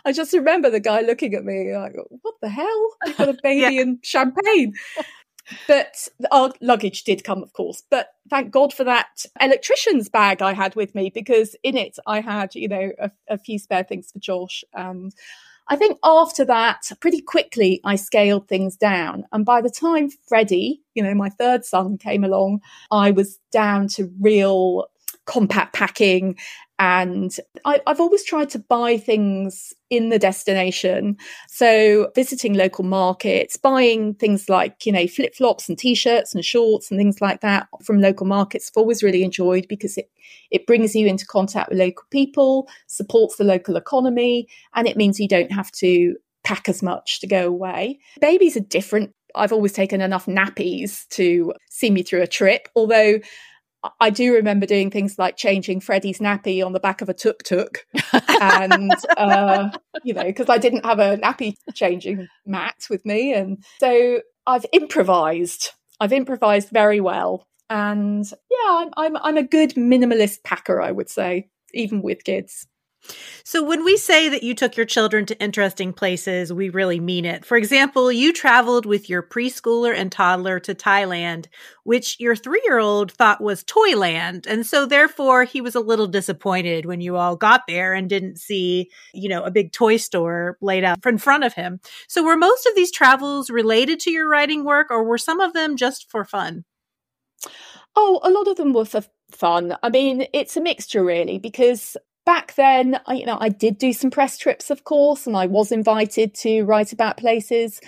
I 0.04 0.12
just 0.12 0.32
remember 0.32 0.70
the 0.70 0.80
guy 0.80 1.02
looking 1.02 1.34
at 1.34 1.44
me 1.44 1.76
like, 1.76 1.92
"What 2.22 2.36
the 2.40 2.48
hell? 2.48 2.88
You've 3.04 3.16
got 3.16 3.28
a 3.28 3.38
baby 3.42 3.74
yeah. 3.74 3.82
and 3.82 3.98
champagne." 4.02 4.72
But 5.66 6.08
our 6.30 6.52
luggage 6.60 7.04
did 7.04 7.24
come, 7.24 7.42
of 7.42 7.52
course. 7.52 7.82
But 7.90 8.08
thank 8.30 8.50
God 8.50 8.72
for 8.72 8.84
that 8.84 9.24
electrician's 9.40 10.08
bag 10.08 10.42
I 10.42 10.52
had 10.52 10.74
with 10.74 10.94
me 10.94 11.10
because 11.10 11.56
in 11.62 11.76
it 11.76 11.98
I 12.06 12.20
had, 12.20 12.54
you 12.54 12.68
know, 12.68 12.92
a, 12.98 13.10
a 13.28 13.38
few 13.38 13.58
spare 13.58 13.84
things 13.84 14.12
for 14.12 14.18
Josh. 14.18 14.64
And 14.74 15.14
I 15.68 15.76
think 15.76 15.98
after 16.02 16.44
that, 16.46 16.90
pretty 17.00 17.20
quickly, 17.20 17.80
I 17.84 17.96
scaled 17.96 18.48
things 18.48 18.76
down. 18.76 19.26
And 19.32 19.44
by 19.44 19.60
the 19.60 19.70
time 19.70 20.10
Freddie, 20.26 20.82
you 20.94 21.02
know, 21.02 21.14
my 21.14 21.28
third 21.28 21.64
son 21.64 21.98
came 21.98 22.24
along, 22.24 22.60
I 22.90 23.10
was 23.10 23.38
down 23.52 23.88
to 23.88 24.10
real 24.20 24.86
compact 25.26 25.74
packing 25.74 26.36
and 26.78 27.36
I, 27.64 27.80
have 27.86 28.00
always 28.00 28.24
tried 28.24 28.50
to 28.50 28.58
buy 28.58 28.98
things 28.98 29.74
in 29.90 30.10
the 30.10 30.18
destination. 30.18 31.16
So 31.48 32.10
visiting 32.14 32.54
local 32.54 32.84
markets, 32.84 33.56
buying 33.56 34.14
things 34.14 34.48
like, 34.48 34.86
you 34.86 34.92
know, 34.92 35.08
flip 35.08 35.34
flops 35.34 35.68
and 35.68 35.76
t-shirts 35.76 36.34
and 36.34 36.44
shorts 36.44 36.90
and 36.90 36.98
things 36.98 37.20
like 37.20 37.40
that 37.40 37.66
from 37.82 38.00
local 38.00 38.26
markets 38.26 38.70
I've 38.70 38.80
always 38.80 39.02
really 39.02 39.24
enjoyed 39.24 39.66
because 39.68 39.98
it, 39.98 40.10
it 40.50 40.66
brings 40.66 40.94
you 40.94 41.06
into 41.08 41.26
contact 41.26 41.70
with 41.70 41.78
local 41.78 42.04
people, 42.10 42.68
supports 42.86 43.36
the 43.36 43.44
local 43.44 43.76
economy, 43.76 44.46
and 44.74 44.86
it 44.86 44.96
means 44.96 45.18
you 45.18 45.28
don't 45.28 45.52
have 45.52 45.72
to 45.72 46.16
pack 46.44 46.68
as 46.68 46.82
much 46.82 47.20
to 47.20 47.26
go 47.26 47.48
away. 47.48 47.98
Babies 48.20 48.56
are 48.56 48.60
different. 48.60 49.12
I've 49.34 49.52
always 49.52 49.72
taken 49.72 50.00
enough 50.00 50.26
nappies 50.26 51.08
to 51.10 51.52
see 51.68 51.90
me 51.90 52.02
through 52.02 52.22
a 52.22 52.26
trip, 52.26 52.68
although 52.76 53.18
I 54.00 54.10
do 54.10 54.34
remember 54.34 54.66
doing 54.66 54.90
things 54.90 55.18
like 55.18 55.36
changing 55.36 55.80
Freddie's 55.80 56.18
nappy 56.18 56.64
on 56.64 56.72
the 56.72 56.80
back 56.80 57.00
of 57.00 57.08
a 57.08 57.14
tuk 57.14 57.42
tuk, 57.44 57.86
and 58.40 58.92
uh, 59.16 59.70
you 60.02 60.14
know, 60.14 60.24
because 60.24 60.48
I 60.48 60.58
didn't 60.58 60.84
have 60.84 60.98
a 60.98 61.16
nappy 61.18 61.54
changing 61.74 62.26
mat 62.44 62.86
with 62.90 63.04
me, 63.06 63.32
and 63.32 63.64
so 63.78 64.20
I've 64.46 64.66
improvised. 64.72 65.70
I've 66.00 66.12
improvised 66.12 66.70
very 66.70 67.00
well, 67.00 67.46
and 67.70 68.24
yeah, 68.50 68.68
I'm 68.68 68.90
I'm, 68.96 69.16
I'm 69.18 69.36
a 69.36 69.42
good 69.42 69.74
minimalist 69.74 70.42
packer, 70.42 70.80
I 70.80 70.90
would 70.90 71.08
say, 71.08 71.48
even 71.72 72.02
with 72.02 72.24
kids. 72.24 72.66
So, 73.44 73.62
when 73.62 73.84
we 73.84 73.96
say 73.96 74.28
that 74.28 74.42
you 74.42 74.54
took 74.54 74.76
your 74.76 74.84
children 74.84 75.24
to 75.26 75.40
interesting 75.42 75.92
places, 75.92 76.52
we 76.52 76.68
really 76.68 77.00
mean 77.00 77.24
it. 77.24 77.44
For 77.44 77.56
example, 77.56 78.12
you 78.12 78.32
traveled 78.32 78.84
with 78.84 79.08
your 79.08 79.22
preschooler 79.22 79.94
and 79.96 80.12
toddler 80.12 80.60
to 80.60 80.74
Thailand, 80.74 81.46
which 81.84 82.18
your 82.20 82.36
three 82.36 82.60
year 82.66 82.78
old 82.78 83.12
thought 83.12 83.40
was 83.40 83.64
Toyland. 83.64 84.46
And 84.46 84.66
so, 84.66 84.84
therefore, 84.84 85.44
he 85.44 85.60
was 85.60 85.74
a 85.74 85.80
little 85.80 86.06
disappointed 86.08 86.84
when 86.84 87.00
you 87.00 87.16
all 87.16 87.36
got 87.36 87.62
there 87.66 87.94
and 87.94 88.08
didn't 88.08 88.38
see, 88.38 88.90
you 89.14 89.28
know, 89.28 89.42
a 89.44 89.50
big 89.50 89.72
toy 89.72 89.96
store 89.96 90.58
laid 90.60 90.84
out 90.84 90.98
in 91.06 91.18
front 91.18 91.44
of 91.44 91.54
him. 91.54 91.80
So, 92.08 92.22
were 92.24 92.36
most 92.36 92.66
of 92.66 92.74
these 92.74 92.92
travels 92.92 93.48
related 93.48 94.00
to 94.00 94.10
your 94.10 94.28
writing 94.28 94.64
work, 94.64 94.88
or 94.90 95.04
were 95.04 95.18
some 95.18 95.40
of 95.40 95.52
them 95.54 95.76
just 95.76 96.10
for 96.10 96.24
fun? 96.24 96.64
Oh, 97.96 98.20
a 98.22 98.30
lot 98.30 98.48
of 98.48 98.56
them 98.56 98.72
were 98.72 98.84
for 98.84 99.02
fun. 99.32 99.76
I 99.82 99.90
mean, 99.90 100.26
it's 100.32 100.56
a 100.56 100.60
mixture 100.60 101.04
really 101.04 101.38
because 101.38 101.96
back 102.28 102.54
then, 102.56 103.00
I, 103.06 103.14
you 103.14 103.24
know, 103.24 103.38
I 103.40 103.48
did 103.48 103.78
do 103.78 103.94
some 103.94 104.10
press 104.10 104.36
trips, 104.36 104.68
of 104.68 104.84
course, 104.84 105.26
and 105.26 105.34
I 105.34 105.46
was 105.46 105.72
invited 105.72 106.34
to 106.34 106.62
write 106.64 106.92
about 106.92 107.16
places. 107.16 107.80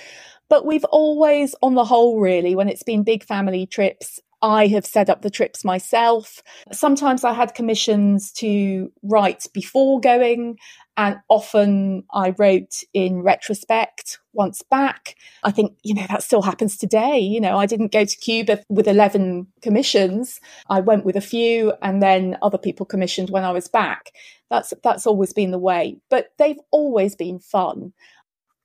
But 0.49 0.65
we've 0.65 0.87
always, 0.87 1.55
on 1.61 1.75
the 1.75 1.85
whole, 1.85 2.19
really, 2.19 2.55
when 2.55 2.71
it's 2.71 2.83
been 2.83 3.03
big 3.03 3.23
family 3.23 3.67
trips, 3.67 4.19
I 4.43 4.69
have 4.69 4.87
set 4.87 5.11
up 5.11 5.23
the 5.23 5.31
trips 5.31 5.65
myself. 5.65 6.43
Sometimes 6.73 7.25
I 7.25 7.33
had 7.33 7.55
commissions 7.55 8.33
to 8.35 8.91
write 9.03 9.47
before 9.53 10.01
going, 10.01 10.59
and 10.97 11.17
often 11.29 12.05
I 12.13 12.35
wrote 12.39 12.83
in 12.95 13.23
retrospect 13.23 14.19
once 14.33 14.63
back. 14.63 15.15
I 15.43 15.51
think, 15.51 15.77
you 15.83 15.95
know, 15.95 16.07
that 16.09 16.23
still 16.23 16.43
happens 16.43 16.77
today. 16.77 17.19
You 17.19 17.41
know, 17.41 17.59
I 17.59 17.67
didn't 17.67 17.93
go 17.93 18.05
to 18.05 18.17
Cuba 18.17 18.63
with 18.69 18.87
11 18.87 19.47
commissions. 19.63 20.41
I 20.69 20.81
went 20.81 21.05
with 21.05 21.17
a 21.17 21.21
few 21.21 21.73
and 21.83 22.03
then 22.03 22.37
other 22.43 22.59
people 22.59 22.87
commissioned 22.87 23.31
when 23.31 23.45
I 23.45 23.51
was 23.51 23.69
back. 23.69 24.13
That's, 24.51 24.73
that's 24.83 25.07
always 25.07 25.33
been 25.33 25.53
the 25.53 25.59
way, 25.59 25.99
but 26.09 26.33
they've 26.39 26.61
always 26.71 27.15
been 27.15 27.39
fun 27.39 27.93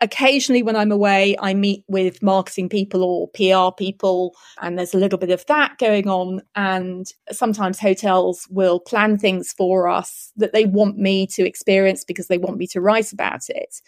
occasionally 0.02 0.64
when 0.64 0.76
I'm 0.76 0.92
away, 0.92 1.36
I 1.40 1.54
meet 1.54 1.84
with 1.88 2.22
marketing 2.22 2.70
people 2.70 3.04
or 3.04 3.30
PR 3.30 3.76
people, 3.76 4.36
and 4.62 4.78
there's 4.78 4.94
a 4.94 5.00
little 5.00 5.20
bit 5.20 5.32
of 5.32 5.46
that 5.48 5.78
going 5.78 6.08
on. 6.08 6.42
And 6.56 7.06
sometimes 7.32 7.80
hotels 7.80 8.48
will 8.50 8.80
plan 8.80 9.18
things 9.18 9.54
for 9.54 9.88
us 9.88 10.32
that 10.38 10.54
they 10.54 10.66
want 10.66 10.98
me 10.98 11.28
to 11.28 11.48
experience 11.48 12.04
because 12.04 12.28
they 12.28 12.38
want 12.38 12.58
me 12.58 12.68
to 12.68 12.82
write 12.82 13.14
about 13.14 13.50
it. 13.50 13.82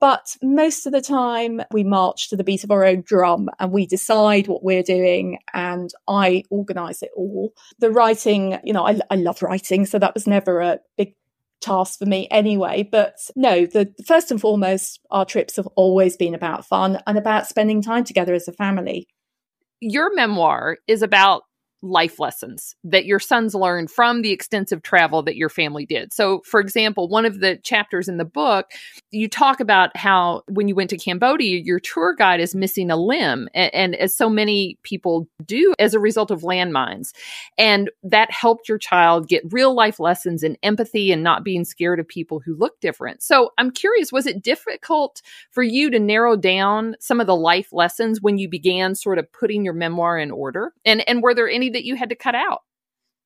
But 0.00 0.36
most 0.42 0.86
of 0.86 0.92
the 0.92 1.00
time, 1.00 1.60
we 1.72 1.82
march 1.82 2.30
to 2.30 2.36
the 2.36 2.44
beat 2.44 2.62
of 2.62 2.70
our 2.70 2.84
own 2.84 3.02
drum 3.04 3.48
and 3.58 3.72
we 3.72 3.84
decide 3.84 4.46
what 4.46 4.62
we're 4.62 4.84
doing, 4.84 5.38
and 5.54 5.90
I 6.06 6.44
organize 6.50 7.02
it 7.02 7.10
all. 7.16 7.52
The 7.80 7.90
writing, 7.90 8.58
you 8.62 8.72
know, 8.72 8.86
I, 8.86 9.00
I 9.10 9.16
love 9.16 9.42
writing, 9.42 9.86
so 9.86 9.98
that 9.98 10.14
was 10.14 10.26
never 10.26 10.60
a 10.60 10.78
big 10.96 11.14
task 11.60 11.98
for 11.98 12.06
me 12.06 12.28
anyway. 12.30 12.88
But 12.90 13.16
no, 13.36 13.66
the 13.66 13.92
first 14.06 14.30
and 14.30 14.40
foremost, 14.40 15.00
our 15.10 15.24
trips 15.24 15.56
have 15.56 15.66
always 15.76 16.16
been 16.16 16.34
about 16.34 16.66
fun 16.66 17.00
and 17.06 17.18
about 17.18 17.46
spending 17.46 17.82
time 17.82 18.04
together 18.04 18.34
as 18.34 18.48
a 18.48 18.52
family. 18.52 19.08
Your 19.80 20.14
memoir 20.14 20.78
is 20.86 21.02
about 21.02 21.42
life 21.82 22.18
lessons 22.18 22.74
that 22.82 23.06
your 23.06 23.20
sons 23.20 23.54
learned 23.54 23.90
from 23.90 24.22
the 24.22 24.32
extensive 24.32 24.82
travel 24.82 25.22
that 25.22 25.36
your 25.36 25.48
family 25.48 25.86
did. 25.86 26.12
So, 26.12 26.42
for 26.44 26.60
example, 26.60 27.08
one 27.08 27.24
of 27.24 27.40
the 27.40 27.56
chapters 27.56 28.08
in 28.08 28.16
the 28.16 28.24
book, 28.24 28.72
you 29.10 29.28
talk 29.28 29.60
about 29.60 29.96
how 29.96 30.42
when 30.48 30.66
you 30.66 30.74
went 30.74 30.90
to 30.90 30.96
Cambodia, 30.96 31.60
your 31.60 31.78
tour 31.78 32.14
guide 32.16 32.40
is 32.40 32.54
missing 32.54 32.90
a 32.90 32.96
limb, 32.96 33.48
and, 33.54 33.72
and 33.74 33.94
as 33.96 34.16
so 34.16 34.28
many 34.28 34.78
people 34.82 35.28
do 35.44 35.72
as 35.78 35.94
a 35.94 36.00
result 36.00 36.30
of 36.30 36.42
landmines. 36.42 37.12
And 37.56 37.90
that 38.02 38.30
helped 38.30 38.68
your 38.68 38.78
child 38.78 39.28
get 39.28 39.52
real 39.52 39.74
life 39.74 40.00
lessons 40.00 40.42
in 40.42 40.56
empathy 40.62 41.12
and 41.12 41.22
not 41.22 41.44
being 41.44 41.64
scared 41.64 42.00
of 42.00 42.08
people 42.08 42.40
who 42.40 42.56
look 42.56 42.80
different. 42.80 43.22
So, 43.22 43.52
I'm 43.56 43.70
curious, 43.70 44.12
was 44.12 44.26
it 44.26 44.42
difficult 44.42 45.22
for 45.50 45.62
you 45.62 45.90
to 45.90 46.00
narrow 46.00 46.36
down 46.36 46.96
some 46.98 47.20
of 47.20 47.28
the 47.28 47.36
life 47.36 47.72
lessons 47.72 48.20
when 48.20 48.38
you 48.38 48.48
began 48.48 48.96
sort 48.96 49.18
of 49.18 49.32
putting 49.32 49.64
your 49.64 49.74
memoir 49.74 50.18
in 50.18 50.32
order? 50.32 50.72
And 50.84 51.08
and 51.08 51.22
were 51.22 51.34
there 51.34 51.48
any 51.48 51.67
that 51.70 51.84
you 51.84 51.96
had 51.96 52.10
to 52.10 52.16
cut 52.16 52.34
out? 52.34 52.60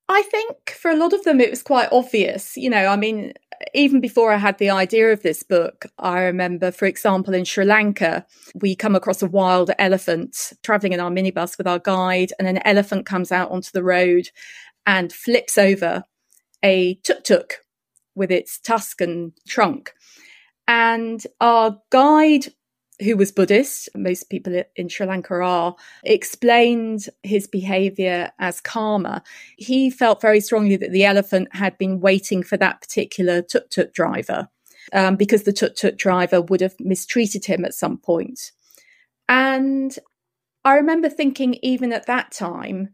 I 0.09 0.21
think 0.23 0.71
for 0.71 0.91
a 0.91 0.97
lot 0.97 1.13
of 1.13 1.23
them, 1.23 1.39
it 1.39 1.49
was 1.49 1.63
quite 1.63 1.89
obvious. 1.91 2.57
You 2.57 2.69
know, 2.69 2.87
I 2.87 2.95
mean, 2.95 3.33
even 3.73 4.01
before 4.01 4.31
I 4.33 4.37
had 4.37 4.57
the 4.57 4.69
idea 4.69 5.11
of 5.11 5.21
this 5.21 5.43
book, 5.43 5.85
I 5.97 6.21
remember, 6.23 6.71
for 6.71 6.85
example, 6.85 7.33
in 7.33 7.45
Sri 7.45 7.65
Lanka, 7.65 8.25
we 8.55 8.75
come 8.75 8.95
across 8.95 9.21
a 9.21 9.27
wild 9.27 9.71
elephant 9.79 10.53
traveling 10.61 10.93
in 10.93 10.99
our 10.99 11.09
minibus 11.09 11.57
with 11.57 11.67
our 11.67 11.79
guide, 11.79 12.33
and 12.37 12.47
an 12.47 12.59
elephant 12.65 13.05
comes 13.05 13.31
out 13.31 13.51
onto 13.51 13.71
the 13.71 13.83
road 13.83 14.29
and 14.85 15.13
flips 15.13 15.57
over 15.57 16.03
a 16.63 16.95
tuk 17.03 17.23
tuk 17.23 17.53
with 18.15 18.31
its 18.31 18.59
tusk 18.59 19.01
and 19.01 19.31
trunk. 19.47 19.93
And 20.67 21.25
our 21.41 21.79
guide 21.89 22.47
who 23.03 23.17
was 23.17 23.31
Buddhist, 23.31 23.89
most 23.95 24.29
people 24.29 24.63
in 24.75 24.89
Sri 24.89 25.05
Lanka 25.05 25.35
are, 25.35 25.75
explained 26.03 27.07
his 27.21 27.47
behavior 27.47 28.31
as 28.39 28.61
karma. 28.61 29.23
He 29.57 29.89
felt 29.89 30.21
very 30.21 30.39
strongly 30.39 30.75
that 30.77 30.91
the 30.91 31.05
elephant 31.05 31.49
had 31.55 31.77
been 31.77 31.99
waiting 31.99 32.43
for 32.43 32.57
that 32.57 32.81
particular 32.81 33.41
tuk 33.41 33.69
tuk 33.69 33.93
driver 33.93 34.49
um, 34.91 35.15
because 35.15 35.43
the 35.43 35.53
tuk 35.53 35.75
tuk 35.75 35.97
driver 35.97 36.41
would 36.41 36.61
have 36.61 36.75
mistreated 36.79 37.45
him 37.45 37.65
at 37.65 37.73
some 37.73 37.97
point. 37.97 38.51
And 39.29 39.97
I 40.65 40.75
remember 40.75 41.09
thinking, 41.09 41.57
even 41.61 41.93
at 41.93 42.07
that 42.07 42.31
time, 42.31 42.89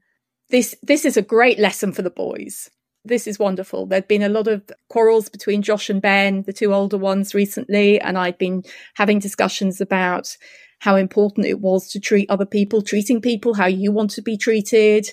this 0.49 0.75
this 0.81 1.05
is 1.05 1.17
a 1.17 1.21
great 1.21 1.59
lesson 1.59 1.91
for 1.91 2.01
the 2.01 2.09
boys 2.09 2.69
this 3.09 3.27
is 3.27 3.37
wonderful. 3.37 3.85
There'd 3.85 4.07
been 4.07 4.23
a 4.23 4.29
lot 4.29 4.47
of 4.47 4.63
quarrels 4.87 5.27
between 5.27 5.61
Josh 5.61 5.89
and 5.89 6.01
Ben, 6.01 6.43
the 6.43 6.53
two 6.53 6.73
older 6.73 6.97
ones 6.97 7.33
recently, 7.33 7.99
and 7.99 8.17
I'd 8.17 8.37
been 8.37 8.63
having 8.95 9.19
discussions 9.19 9.81
about 9.81 10.37
how 10.79 10.95
important 10.95 11.45
it 11.45 11.59
was 11.59 11.89
to 11.91 11.99
treat 11.99 12.29
other 12.29 12.45
people, 12.45 12.81
treating 12.81 13.19
people 13.19 13.53
how 13.53 13.65
you 13.65 13.91
want 13.91 14.11
to 14.11 14.21
be 14.21 14.37
treated, 14.37 15.09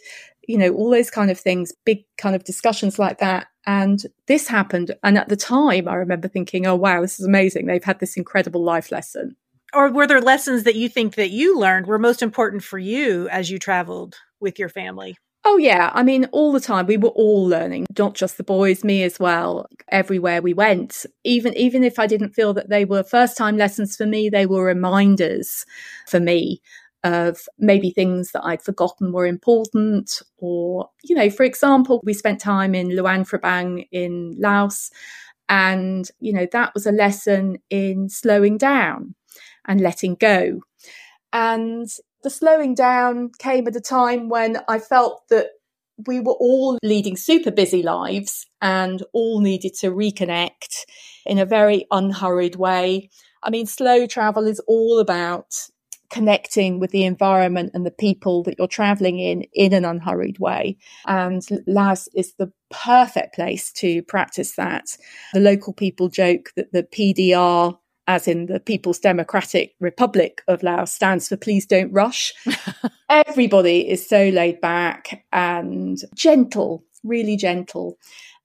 you 0.46 0.56
know, 0.56 0.72
all 0.72 0.90
those 0.90 1.10
kind 1.10 1.30
of 1.30 1.40
things, 1.40 1.72
big 1.84 2.04
kind 2.18 2.36
of 2.36 2.44
discussions 2.44 2.98
like 2.98 3.18
that. 3.18 3.48
And 3.66 4.00
this 4.28 4.46
happened. 4.46 4.94
And 5.02 5.18
at 5.18 5.28
the 5.28 5.36
time, 5.36 5.88
I 5.88 5.94
remember 5.94 6.28
thinking, 6.28 6.66
oh, 6.66 6.76
wow, 6.76 7.00
this 7.00 7.18
is 7.18 7.26
amazing. 7.26 7.66
They've 7.66 7.82
had 7.82 7.98
this 7.98 8.16
incredible 8.16 8.62
life 8.62 8.92
lesson. 8.92 9.36
Or 9.74 9.90
were 9.90 10.06
there 10.06 10.20
lessons 10.20 10.62
that 10.62 10.76
you 10.76 10.88
think 10.88 11.16
that 11.16 11.30
you 11.30 11.58
learned 11.58 11.88
were 11.88 11.98
most 11.98 12.22
important 12.22 12.62
for 12.62 12.78
you 12.78 13.28
as 13.28 13.50
you 13.50 13.58
traveled 13.58 14.14
with 14.40 14.60
your 14.60 14.68
family? 14.68 15.16
Oh, 15.48 15.58
yeah. 15.58 15.92
I 15.94 16.02
mean, 16.02 16.24
all 16.32 16.50
the 16.50 16.58
time 16.58 16.86
we 16.86 16.96
were 16.96 17.10
all 17.10 17.46
learning, 17.46 17.86
not 17.96 18.14
just 18.14 18.36
the 18.36 18.42
boys, 18.42 18.82
me 18.82 19.04
as 19.04 19.20
well, 19.20 19.68
everywhere 19.92 20.42
we 20.42 20.52
went. 20.52 21.06
Even, 21.22 21.56
even 21.56 21.84
if 21.84 22.00
I 22.00 22.08
didn't 22.08 22.34
feel 22.34 22.52
that 22.54 22.68
they 22.68 22.84
were 22.84 23.04
first 23.04 23.36
time 23.36 23.56
lessons 23.56 23.94
for 23.94 24.06
me, 24.06 24.28
they 24.28 24.44
were 24.44 24.64
reminders 24.64 25.64
for 26.08 26.18
me 26.18 26.60
of 27.04 27.42
maybe 27.60 27.90
things 27.90 28.32
that 28.32 28.44
I'd 28.44 28.60
forgotten 28.60 29.12
were 29.12 29.24
important. 29.24 30.20
Or, 30.38 30.90
you 31.04 31.14
know, 31.14 31.30
for 31.30 31.44
example, 31.44 32.00
we 32.02 32.12
spent 32.12 32.40
time 32.40 32.74
in 32.74 32.96
Luang 32.96 33.24
Prabang 33.24 33.86
in 33.92 34.34
Laos. 34.40 34.90
And, 35.48 36.10
you 36.18 36.32
know, 36.32 36.48
that 36.50 36.74
was 36.74 36.86
a 36.86 36.92
lesson 36.92 37.58
in 37.70 38.08
slowing 38.08 38.58
down 38.58 39.14
and 39.64 39.80
letting 39.80 40.16
go. 40.16 40.62
And 41.32 41.88
the 42.26 42.30
slowing 42.30 42.74
down 42.74 43.30
came 43.38 43.68
at 43.68 43.76
a 43.76 43.80
time 43.80 44.28
when 44.28 44.58
I 44.66 44.80
felt 44.80 45.22
that 45.30 45.50
we 46.08 46.18
were 46.18 46.34
all 46.40 46.76
leading 46.82 47.16
super 47.16 47.52
busy 47.52 47.84
lives 47.84 48.44
and 48.60 49.00
all 49.12 49.40
needed 49.40 49.74
to 49.74 49.92
reconnect 49.92 50.86
in 51.24 51.38
a 51.38 51.46
very 51.46 51.86
unhurried 51.92 52.56
way. 52.56 53.10
I 53.44 53.50
mean, 53.50 53.66
slow 53.66 54.08
travel 54.08 54.44
is 54.44 54.58
all 54.66 54.98
about 54.98 55.54
connecting 56.10 56.80
with 56.80 56.90
the 56.90 57.04
environment 57.04 57.70
and 57.74 57.86
the 57.86 57.92
people 57.92 58.42
that 58.42 58.56
you're 58.58 58.66
traveling 58.66 59.20
in 59.20 59.42
in 59.52 59.72
an 59.72 59.84
unhurried 59.84 60.40
way. 60.40 60.78
And 61.06 61.42
Laos 61.68 62.08
is 62.12 62.34
the 62.34 62.50
perfect 62.70 63.36
place 63.36 63.70
to 63.74 64.02
practice 64.02 64.56
that. 64.56 64.96
The 65.32 65.38
local 65.38 65.72
people 65.72 66.08
joke 66.08 66.50
that 66.56 66.72
the 66.72 66.82
PDR 66.82 67.78
as 68.06 68.28
in 68.28 68.46
the 68.46 68.60
People's 68.60 68.98
Democratic 68.98 69.74
Republic 69.80 70.42
of 70.48 70.62
Laos, 70.62 70.92
stands 70.92 71.28
for 71.28 71.36
Please 71.36 71.66
Don't 71.66 71.92
Rush. 71.92 72.32
Everybody 73.08 73.88
is 73.88 74.08
so 74.08 74.28
laid 74.28 74.60
back 74.60 75.24
and 75.32 75.98
gentle, 76.14 76.84
really 77.02 77.36
gentle. 77.36 77.98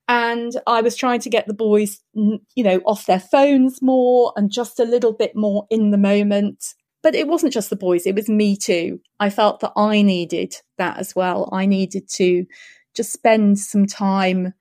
And 0.08 0.52
I 0.66 0.80
was 0.80 0.96
trying 0.96 1.20
to 1.20 1.30
get 1.30 1.46
the 1.46 1.54
boys, 1.54 2.00
you 2.14 2.64
know, 2.64 2.80
off 2.84 3.06
their 3.06 3.20
phones 3.20 3.80
more 3.80 4.32
and 4.36 4.50
just 4.50 4.80
a 4.80 4.84
little 4.84 5.12
bit 5.12 5.36
more 5.36 5.66
in 5.70 5.90
the 5.90 5.98
moment. 5.98 6.74
But 7.02 7.14
it 7.14 7.28
wasn't 7.28 7.52
just 7.52 7.70
the 7.70 7.76
boys, 7.76 8.06
it 8.06 8.14
was 8.14 8.28
me 8.28 8.56
too. 8.56 9.00
I 9.20 9.30
felt 9.30 9.60
that 9.60 9.72
I 9.76 10.02
needed 10.02 10.54
that 10.78 10.98
as 10.98 11.14
well. 11.14 11.48
I 11.52 11.66
needed 11.66 12.08
to 12.14 12.46
just 12.94 13.12
spend 13.12 13.58
some 13.58 13.86
time 13.86 14.54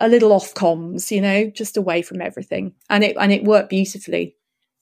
a 0.00 0.08
little 0.08 0.32
off 0.32 0.54
comms, 0.54 1.10
you 1.10 1.20
know, 1.20 1.50
just 1.50 1.76
away 1.76 2.02
from 2.02 2.20
everything. 2.20 2.74
And 2.88 3.02
it 3.02 3.16
and 3.18 3.32
it 3.32 3.44
worked 3.44 3.70
beautifully 3.70 4.36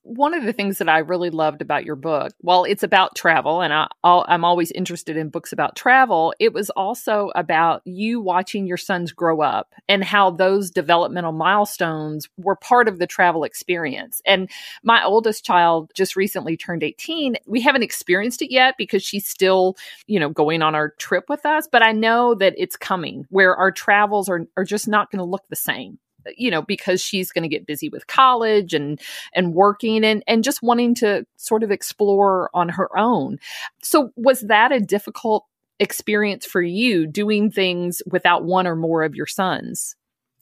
one 0.06 0.34
of 0.34 0.44
the 0.44 0.52
things 0.52 0.78
that 0.78 0.88
I 0.88 0.98
really 0.98 1.30
loved 1.30 1.60
about 1.60 1.84
your 1.84 1.96
book, 1.96 2.32
while 2.40 2.62
it's 2.62 2.84
about 2.84 3.16
travel, 3.16 3.60
and 3.60 3.72
I, 3.72 3.88
am 4.04 4.44
always 4.44 4.70
interested 4.70 5.16
in 5.16 5.30
books 5.30 5.52
about 5.52 5.74
travel, 5.74 6.32
it 6.38 6.52
was 6.52 6.70
also 6.70 7.32
about 7.34 7.82
you 7.84 8.20
watching 8.20 8.68
your 8.68 8.76
sons 8.76 9.10
grow 9.10 9.40
up 9.42 9.74
and 9.88 10.04
how 10.04 10.30
those 10.30 10.70
developmental 10.70 11.32
milestones 11.32 12.28
were 12.36 12.54
part 12.54 12.86
of 12.86 13.00
the 13.00 13.06
travel 13.06 13.42
experience. 13.42 14.22
And 14.24 14.48
my 14.84 15.02
oldest 15.02 15.44
child 15.44 15.90
just 15.94 16.14
recently 16.14 16.56
turned 16.56 16.84
18. 16.84 17.36
We 17.46 17.60
haven't 17.60 17.82
experienced 17.82 18.42
it 18.42 18.52
yet 18.52 18.76
because 18.78 19.02
she's 19.02 19.26
still, 19.26 19.76
you 20.06 20.20
know, 20.20 20.28
going 20.28 20.62
on 20.62 20.76
our 20.76 20.90
trip 20.90 21.24
with 21.28 21.44
us, 21.44 21.66
but 21.70 21.82
I 21.82 21.90
know 21.90 22.34
that 22.36 22.54
it's 22.56 22.76
coming 22.76 23.26
where 23.30 23.56
our 23.56 23.72
travels 23.72 24.28
are, 24.28 24.46
are 24.56 24.64
just 24.64 24.86
not 24.86 25.10
going 25.10 25.18
to 25.18 25.24
look 25.24 25.48
the 25.48 25.56
same 25.56 25.98
you 26.36 26.50
know 26.50 26.62
because 26.62 27.00
she's 27.00 27.32
going 27.32 27.42
to 27.42 27.48
get 27.48 27.66
busy 27.66 27.88
with 27.88 28.06
college 28.06 28.74
and 28.74 29.00
and 29.34 29.54
working 29.54 30.04
and 30.04 30.22
and 30.26 30.44
just 30.44 30.62
wanting 30.62 30.94
to 30.94 31.24
sort 31.36 31.62
of 31.62 31.70
explore 31.70 32.50
on 32.54 32.68
her 32.68 32.88
own 32.98 33.38
so 33.82 34.10
was 34.16 34.40
that 34.42 34.72
a 34.72 34.80
difficult 34.80 35.44
experience 35.78 36.46
for 36.46 36.62
you 36.62 37.06
doing 37.06 37.50
things 37.50 38.02
without 38.06 38.44
one 38.44 38.66
or 38.66 38.76
more 38.76 39.02
of 39.02 39.14
your 39.14 39.26
sons 39.26 39.94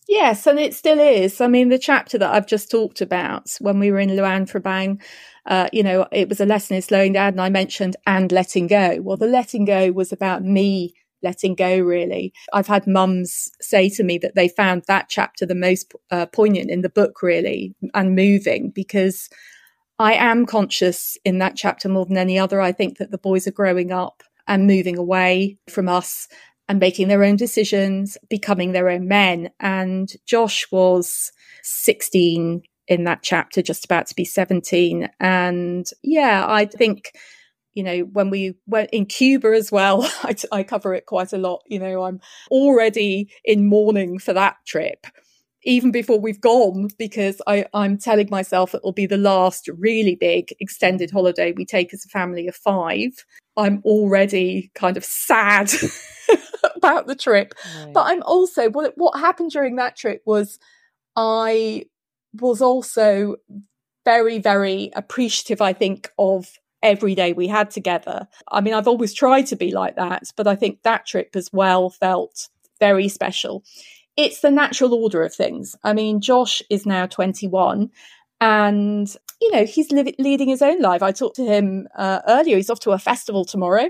Yes, 0.07 0.47
and 0.47 0.59
it 0.59 0.75
still 0.75 0.99
is. 0.99 1.41
I 1.41 1.47
mean, 1.47 1.71
the 1.71 1.79
chapter 1.79 2.19
that 2.19 2.35
I've 2.35 2.47
just 2.47 2.71
talked 2.71 3.01
about 3.01 3.49
when 3.61 3.79
we 3.79 3.91
were 3.91 3.99
in 3.99 4.15
Luang 4.15 4.45
Prabang, 4.45 5.01
uh, 5.47 5.69
you 5.73 5.83
know, 5.83 6.07
it 6.13 6.29
was 6.29 6.41
a 6.41 6.47
lesson 6.47 6.77
in 6.77 6.83
slowing 6.83 7.15
down, 7.15 7.29
and 7.29 7.41
I 7.41 7.49
mentioned 7.49 7.97
and 8.07 8.31
letting 8.31 8.67
go. 8.67 8.99
Well, 9.01 9.17
the 9.17 9.27
letting 9.27 9.65
go 9.65 9.93
was 9.93 10.13
about 10.13 10.45
me 10.45 10.95
letting 11.25 11.57
go, 11.57 11.79
really. 11.79 12.33
I've 12.53 12.69
had 12.69 12.87
mums 12.87 13.51
say 13.61 13.89
to 13.91 14.05
me 14.05 14.19
that 14.19 14.37
they 14.37 14.47
found 14.47 14.85
that 14.87 15.09
chapter 15.09 15.45
the 15.45 15.57
most 15.57 15.93
uh, 16.13 16.27
poignant 16.27 16.71
in 16.71 16.83
the 16.83 16.89
book, 16.89 17.23
really, 17.23 17.75
and 17.95 18.15
moving 18.15 18.71
because 18.71 19.29
I 19.99 20.15
am 20.15 20.47
conscious 20.47 21.17
in 21.25 21.39
that 21.39 21.57
chapter 21.57 21.89
more 21.89 22.07
than 22.07 22.17
any 22.17 22.39
other. 22.39 22.61
I 22.61 22.73
think 22.73 22.99
that 22.99 23.11
the 23.11 23.19
boys 23.19 23.47
are 23.47 23.53
growing 23.53 23.91
up 23.91 24.23
and 24.47 24.67
moving 24.67 24.99
away 24.99 25.59
from 25.69 25.89
us 25.89 26.29
and 26.69 26.79
making 26.79 27.09
their 27.09 27.25
own 27.25 27.37
decisions, 27.37 28.17
becoming 28.29 28.73
their 28.73 28.89
own 28.89 29.07
men. 29.09 29.51
And 29.61 30.11
Josh 30.27 30.67
was 30.71 31.31
16 31.63 32.63
in 32.89 33.05
that 33.05 33.23
chapter, 33.23 33.63
just 33.63 33.85
about 33.85 34.07
to 34.09 34.15
be 34.15 34.25
17. 34.25 35.09
And 35.21 35.89
yeah, 36.03 36.45
I 36.47 36.67
think 36.67 37.13
you 37.75 37.83
know, 37.83 38.01
when 38.01 38.31
we 38.31 38.55
went 38.67 38.91
in 38.91 39.07
Cuba 39.07 39.49
as 39.49 39.71
well, 39.71 40.03
I, 40.23 40.35
I 40.53 40.63
cover 40.63 40.95
it 40.95 41.07
quite 41.07 41.33
a 41.33 41.39
lot. 41.39 41.63
You 41.67 41.79
know, 41.79 42.05
I'm 42.05 42.21
already 42.51 43.31
in 43.45 43.67
mourning 43.67 44.19
for 44.19 44.33
that 44.33 44.57
trip 44.67 45.07
even 45.65 45.91
before 45.91 46.21
we've 46.21 46.41
gone, 46.41 46.89
because 46.99 47.41
I, 47.47 47.67
I'm 47.73 47.99
telling 47.99 48.29
myself 48.31 48.75
it 48.75 48.85
will 48.85 48.93
be 48.93 49.07
the 49.07 49.17
last 49.17 49.69
really 49.79 50.15
big 50.15 50.55
extended 50.61 51.11
holiday 51.11 51.53
we 51.53 51.65
take 51.65 51.93
as 51.95 52.05
a 52.05 52.09
family 52.09 52.47
of 52.47 52.55
five. 52.55 53.25
I'm 53.57 53.81
already 53.85 54.71
kind 54.75 54.97
of 54.97 55.05
sad 55.05 55.71
about 56.77 57.07
the 57.07 57.15
trip. 57.15 57.55
Right. 57.79 57.93
But 57.93 58.07
I'm 58.07 58.23
also, 58.23 58.71
what, 58.71 58.93
what 58.97 59.19
happened 59.19 59.53
during 59.53 59.77
that 59.77 59.97
trip 59.97 60.23
was 60.27 60.59
I 61.17 61.85
was 62.35 62.61
also 62.61 63.37
very, 64.05 64.39
very 64.39 64.91
appreciative, 64.95 65.63
I 65.63 65.73
think, 65.73 66.11
of 66.19 66.47
every 66.85 67.15
day 67.17 67.33
we 67.33 67.49
had 67.49 67.71
together. 67.71 68.29
I 68.53 68.61
mean, 68.61 68.75
I've 68.75 68.87
always 68.87 69.15
tried 69.15 69.47
to 69.47 69.57
be 69.57 69.73
like 69.73 69.97
that, 69.97 70.31
but 70.37 70.47
I 70.47 70.55
think 70.55 70.83
that 70.83 71.07
trip 71.07 71.35
as 71.35 71.51
well 71.53 71.91
felt 71.91 72.49
very 72.79 73.09
special. 73.09 73.65
It's 74.17 74.41
the 74.41 74.51
natural 74.51 74.95
order 74.95 75.25
of 75.25 75.35
things. 75.35 75.75
I 75.83 75.95
mean, 75.95 76.21
Josh 76.21 76.63
is 76.71 76.87
now 76.87 77.07
21 77.07 77.91
and, 78.41 79.17
you 79.41 79.51
know, 79.51 79.65
he's 79.65 79.91
li- 79.91 80.15
leading 80.19 80.49
his 80.49 80.63
own 80.63 80.81
life. 80.81 81.03
I 81.03 81.11
talked 81.11 81.37
to 81.37 81.45
him 81.45 81.89
uh, 81.97 82.21
earlier. 82.29 82.57
He's 82.57 82.71
off 82.71 82.81
to 82.81 82.93
a 82.93 82.99
festival 82.99 83.45
tomorrow, 83.45 83.89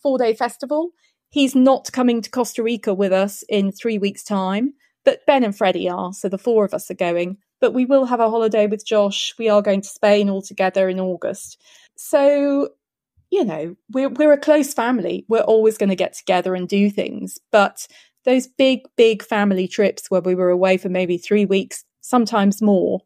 four 0.00 0.16
day 0.16 0.32
festival. 0.32 0.92
He's 1.30 1.54
not 1.54 1.92
coming 1.92 2.22
to 2.22 2.30
Costa 2.30 2.62
Rica 2.62 2.94
with 2.94 3.12
us 3.12 3.42
in 3.48 3.72
three 3.72 3.98
weeks' 3.98 4.22
time, 4.22 4.74
but 5.04 5.26
Ben 5.26 5.44
and 5.44 5.56
Freddie 5.56 5.88
are. 5.88 6.12
So 6.12 6.28
the 6.28 6.38
four 6.38 6.64
of 6.64 6.72
us 6.72 6.90
are 6.90 6.94
going. 6.94 7.38
But 7.60 7.74
we 7.74 7.86
will 7.86 8.04
have 8.04 8.20
a 8.20 8.30
holiday 8.30 8.66
with 8.66 8.86
Josh. 8.86 9.34
We 9.38 9.48
are 9.48 9.62
going 9.62 9.80
to 9.80 9.88
Spain 9.88 10.28
all 10.28 10.42
together 10.42 10.88
in 10.88 11.00
August. 11.00 11.58
So, 11.96 12.70
you 13.30 13.44
know, 13.44 13.76
we're, 13.90 14.08
we're 14.08 14.32
a 14.32 14.38
close 14.38 14.72
family. 14.72 15.24
We're 15.28 15.40
always 15.40 15.78
going 15.78 15.88
to 15.88 15.96
get 15.96 16.12
together 16.12 16.54
and 16.54 16.68
do 16.68 16.90
things. 16.90 17.38
But 17.50 17.86
those 18.24 18.46
big, 18.46 18.80
big 18.96 19.22
family 19.22 19.68
trips 19.68 20.10
where 20.10 20.20
we 20.20 20.34
were 20.34 20.50
away 20.50 20.76
for 20.76 20.88
maybe 20.88 21.18
three 21.18 21.44
weeks, 21.44 21.84
sometimes 22.00 22.62
more, 22.62 23.00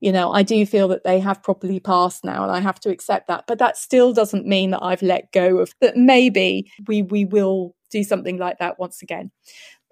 you 0.00 0.10
know, 0.10 0.32
I 0.32 0.42
do 0.42 0.66
feel 0.66 0.88
that 0.88 1.04
they 1.04 1.20
have 1.20 1.42
properly 1.44 1.78
passed 1.78 2.24
now 2.24 2.42
and 2.42 2.50
I 2.50 2.58
have 2.58 2.80
to 2.80 2.90
accept 2.90 3.28
that. 3.28 3.44
But 3.46 3.58
that 3.60 3.76
still 3.76 4.12
doesn't 4.12 4.46
mean 4.46 4.70
that 4.70 4.82
I've 4.82 5.02
let 5.02 5.30
go 5.30 5.58
of 5.58 5.72
that. 5.80 5.96
Maybe 5.96 6.70
we, 6.88 7.02
we 7.02 7.24
will 7.24 7.76
do 7.90 8.02
something 8.02 8.36
like 8.36 8.58
that 8.58 8.80
once 8.80 9.00
again. 9.00 9.30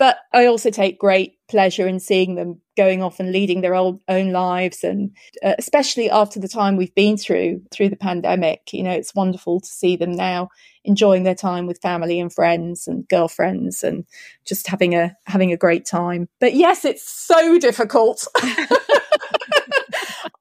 But 0.01 0.17
I 0.33 0.47
also 0.47 0.71
take 0.71 0.99
great 0.99 1.37
pleasure 1.51 1.87
in 1.87 2.01
seeing 2.01 2.35
them 2.35 2.59
going 2.75 3.03
off 3.03 3.21
and 3.21 3.33
leading 3.33 3.61
their 3.61 3.75
own, 3.75 4.01
own 4.09 4.33
lives. 4.33 4.83
And 4.83 5.15
uh, 5.45 5.57
especially 5.59 6.09
after 6.09 6.41
the 6.41 6.49
time 6.49 6.79
we've 6.79 6.95
been 6.95 7.19
through, 7.19 7.61
through 7.71 7.91
the 7.91 7.97
pandemic, 7.97 8.73
you 8.73 8.83
know, 8.83 8.93
it's 8.93 9.15
wonderful 9.15 9.61
to 9.61 9.69
see 9.69 9.97
them 9.97 10.13
now 10.13 10.49
enjoying 10.85 11.25
their 11.25 11.35
time 11.35 11.67
with 11.67 11.83
family 11.83 12.19
and 12.19 12.33
friends 12.33 12.89
and 12.89 13.07
girlfriends 13.09 13.85
and 13.85 14.07
just 14.47 14.69
having 14.69 14.95
a, 14.95 15.15
having 15.27 15.53
a 15.53 15.57
great 15.59 15.85
time. 15.85 16.31
But 16.41 16.55
yes, 16.55 16.87
it's 16.87 17.07
so 17.07 17.59
difficult. 17.59 18.27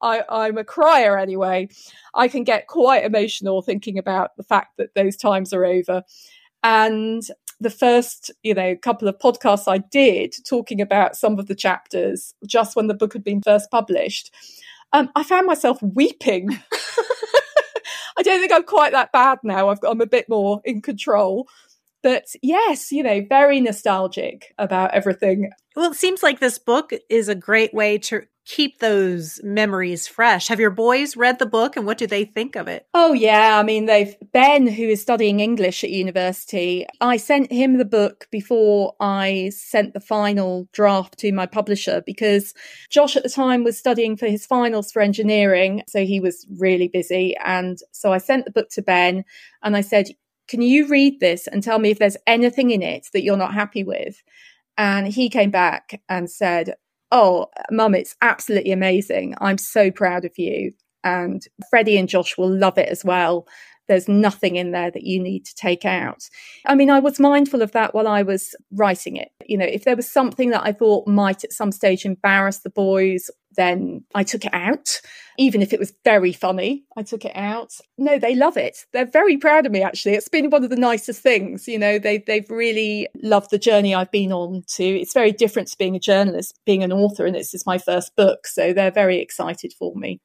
I, 0.01 0.23
I'm 0.29 0.57
a 0.57 0.63
crier 0.63 1.17
anyway. 1.17 1.67
I 2.15 2.29
can 2.29 2.45
get 2.45 2.67
quite 2.67 3.03
emotional 3.03 3.61
thinking 3.61 3.97
about 3.97 4.37
the 4.37 4.43
fact 4.43 4.77
that 4.77 4.95
those 4.95 5.17
times 5.17 5.51
are 5.51 5.65
over. 5.65 6.03
And 6.63 7.23
the 7.59 7.69
first, 7.69 8.31
you 8.43 8.53
know, 8.53 8.75
couple 8.75 9.07
of 9.07 9.17
podcasts 9.19 9.67
I 9.67 9.79
did 9.79 10.33
talking 10.47 10.81
about 10.81 11.15
some 11.15 11.39
of 11.39 11.47
the 11.47 11.55
chapters 11.55 12.33
just 12.45 12.75
when 12.75 12.87
the 12.87 12.93
book 12.93 13.13
had 13.13 13.23
been 13.23 13.41
first 13.41 13.69
published, 13.69 14.33
um, 14.93 15.09
I 15.15 15.23
found 15.23 15.45
myself 15.45 15.81
weeping. 15.81 16.49
I 18.17 18.21
don't 18.23 18.39
think 18.39 18.51
I'm 18.51 18.63
quite 18.63 18.91
that 18.93 19.11
bad 19.11 19.39
now. 19.43 19.69
I've 19.69 19.79
got, 19.79 19.91
I'm 19.91 20.01
a 20.01 20.05
bit 20.07 20.27
more 20.29 20.61
in 20.65 20.81
control. 20.81 21.47
But 22.01 22.25
yes, 22.41 22.91
you 22.91 23.03
know, 23.03 23.25
very 23.27 23.59
nostalgic 23.59 24.53
about 24.57 24.93
everything. 24.93 25.51
Well, 25.79 25.91
it 25.91 25.95
seems 25.95 26.21
like 26.21 26.41
this 26.41 26.59
book 26.59 26.91
is 27.09 27.29
a 27.29 27.35
great 27.35 27.73
way 27.73 27.97
to 27.99 28.23
keep 28.45 28.79
those 28.79 29.39
memories 29.45 30.09
fresh. 30.09 30.49
Have 30.49 30.59
your 30.59 30.71
boys 30.71 31.15
read 31.15 31.39
the 31.39 31.45
book 31.45 31.77
and 31.77 31.85
what 31.85 31.97
do 31.97 32.05
they 32.05 32.25
think 32.25 32.57
of 32.57 32.67
it? 32.67 32.85
Oh 32.93 33.13
yeah, 33.13 33.57
I 33.57 33.63
mean 33.63 33.85
they've 33.85 34.13
Ben 34.33 34.67
who 34.67 34.83
is 34.83 35.01
studying 35.01 35.39
English 35.39 35.85
at 35.85 35.89
university. 35.89 36.85
I 36.99 37.15
sent 37.15 37.49
him 37.49 37.77
the 37.77 37.85
book 37.85 38.27
before 38.29 38.93
I 38.99 39.51
sent 39.55 39.93
the 39.93 40.01
final 40.01 40.67
draft 40.73 41.17
to 41.19 41.31
my 41.31 41.45
publisher 41.45 42.03
because 42.05 42.53
Josh 42.89 43.15
at 43.15 43.23
the 43.23 43.29
time 43.29 43.63
was 43.63 43.79
studying 43.79 44.17
for 44.17 44.27
his 44.27 44.45
finals 44.45 44.91
for 44.91 45.01
engineering, 45.01 45.83
so 45.87 46.03
he 46.03 46.19
was 46.19 46.45
really 46.57 46.89
busy 46.89 47.37
and 47.37 47.77
so 47.93 48.11
I 48.11 48.17
sent 48.17 48.43
the 48.43 48.51
book 48.51 48.67
to 48.71 48.81
Ben 48.81 49.23
and 49.63 49.77
I 49.77 49.81
said, 49.81 50.07
"Can 50.49 50.61
you 50.61 50.89
read 50.89 51.21
this 51.21 51.47
and 51.47 51.63
tell 51.63 51.79
me 51.79 51.91
if 51.91 51.99
there's 51.99 52.17
anything 52.27 52.71
in 52.71 52.81
it 52.81 53.07
that 53.13 53.23
you're 53.23 53.37
not 53.37 53.53
happy 53.53 53.85
with?" 53.85 54.21
And 54.79 55.09
he 55.09 55.29
came 55.29 55.51
back 55.51 56.01
and 56.07 56.31
said, 56.31 56.75
Oh, 57.11 57.47
mum, 57.69 57.93
it's 57.93 58.15
absolutely 58.21 58.71
amazing. 58.71 59.35
I'm 59.41 59.57
so 59.57 59.91
proud 59.91 60.23
of 60.23 60.37
you. 60.37 60.71
And 61.03 61.45
Freddie 61.69 61.97
and 61.97 62.07
Josh 62.07 62.37
will 62.37 62.49
love 62.49 62.77
it 62.77 62.87
as 62.87 63.03
well. 63.03 63.45
There's 63.89 64.07
nothing 64.07 64.55
in 64.55 64.71
there 64.71 64.91
that 64.91 65.03
you 65.03 65.19
need 65.21 65.45
to 65.45 65.55
take 65.55 65.83
out. 65.83 66.29
I 66.65 66.75
mean, 66.75 66.89
I 66.89 66.99
was 66.99 67.19
mindful 67.19 67.61
of 67.61 67.71
that 67.71 67.93
while 67.93 68.07
I 68.07 68.21
was 68.21 68.55
writing 68.71 69.17
it. 69.17 69.29
You 69.45 69.57
know, 69.57 69.65
if 69.65 69.83
there 69.83 69.95
was 69.95 70.09
something 70.09 70.51
that 70.51 70.65
I 70.65 70.71
thought 70.71 71.07
might 71.07 71.43
at 71.43 71.51
some 71.51 71.71
stage 71.71 72.05
embarrass 72.05 72.59
the 72.59 72.69
boys, 72.69 73.29
then 73.59 74.05
I 74.15 74.23
took 74.23 74.45
it 74.45 74.53
out. 74.53 75.01
Even 75.37 75.61
if 75.61 75.71
it 75.71 75.79
was 75.79 75.93
very 76.03 76.33
funny, 76.33 76.83
I 76.97 77.03
took 77.03 77.23
it 77.23 77.35
out. 77.35 77.71
No, 77.97 78.19
they 78.19 78.35
love 78.35 78.57
it. 78.57 78.77
They're 78.91 79.05
very 79.05 79.37
proud 79.37 79.65
of 79.65 79.71
me, 79.71 79.81
actually. 79.81 80.15
It's 80.15 80.27
been 80.27 80.49
one 80.49 80.63
of 80.63 80.69
the 80.69 80.75
nicest 80.75 81.21
things. 81.21 81.67
You 81.67 81.79
know, 81.79 81.97
they, 81.97 82.17
they've 82.17 82.49
really 82.49 83.07
loved 83.21 83.51
the 83.51 83.57
journey 83.57 83.95
I've 83.95 84.11
been 84.11 84.33
on 84.33 84.63
to. 84.75 84.83
It's 84.83 85.13
very 85.13 85.31
different 85.31 85.69
to 85.69 85.77
being 85.77 85.95
a 85.95 85.99
journalist, 85.99 86.59
being 86.65 86.83
an 86.83 86.91
author, 86.91 87.25
and 87.25 87.35
this 87.35 87.53
is 87.53 87.65
my 87.65 87.77
first 87.77 88.15
book. 88.15 88.47
So 88.47 88.73
they're 88.73 88.91
very 88.91 89.19
excited 89.19 89.73
for 89.77 89.95
me. 89.95 90.19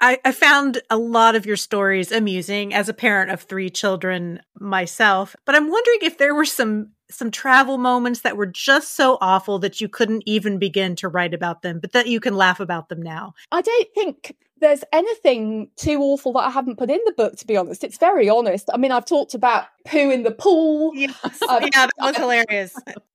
I, 0.00 0.18
I, 0.24 0.32
found 0.32 0.80
a 0.90 0.96
lot 0.96 1.34
of 1.34 1.44
your 1.44 1.56
stories 1.56 2.12
amusing 2.12 2.72
as 2.72 2.88
a 2.88 2.94
parent 2.94 3.30
of 3.30 3.42
three 3.42 3.68
children 3.68 4.40
myself, 4.58 5.34
but 5.44 5.54
I'm 5.54 5.70
wondering 5.70 5.98
if 6.02 6.18
there 6.18 6.34
were 6.34 6.44
some 6.44 6.92
some 7.10 7.30
travel 7.30 7.78
moments 7.78 8.20
that 8.20 8.36
were 8.36 8.46
just 8.46 8.94
so 8.94 9.16
awful 9.20 9.58
that 9.60 9.80
you 9.80 9.88
couldn't 9.88 10.22
even 10.26 10.58
begin 10.58 10.94
to 10.96 11.08
write 11.08 11.32
about 11.32 11.62
them, 11.62 11.80
but 11.80 11.92
that 11.92 12.06
you 12.06 12.20
can 12.20 12.36
laugh 12.36 12.60
about 12.60 12.90
them 12.90 13.00
now. 13.00 13.32
I 13.50 13.62
don't 13.62 13.88
think 13.94 14.36
there's 14.60 14.84
anything 14.92 15.70
too 15.76 16.00
awful 16.00 16.32
that 16.34 16.40
I 16.40 16.50
haven't 16.50 16.76
put 16.76 16.90
in 16.90 17.00
the 17.06 17.12
book, 17.12 17.36
to 17.36 17.46
be 17.46 17.56
honest. 17.56 17.84
It's 17.84 17.98
very 17.98 18.28
honest. 18.28 18.68
I 18.72 18.76
mean, 18.76 18.92
I've 18.92 19.06
talked 19.06 19.34
about 19.34 19.66
poo 19.86 20.10
in 20.10 20.22
the 20.22 20.30
pool. 20.30 20.92
Yes. 20.94 21.14
Um, 21.48 21.62
yeah, 21.62 21.86
that 21.86 21.92
was 21.98 22.16
hilarious. 22.16 22.74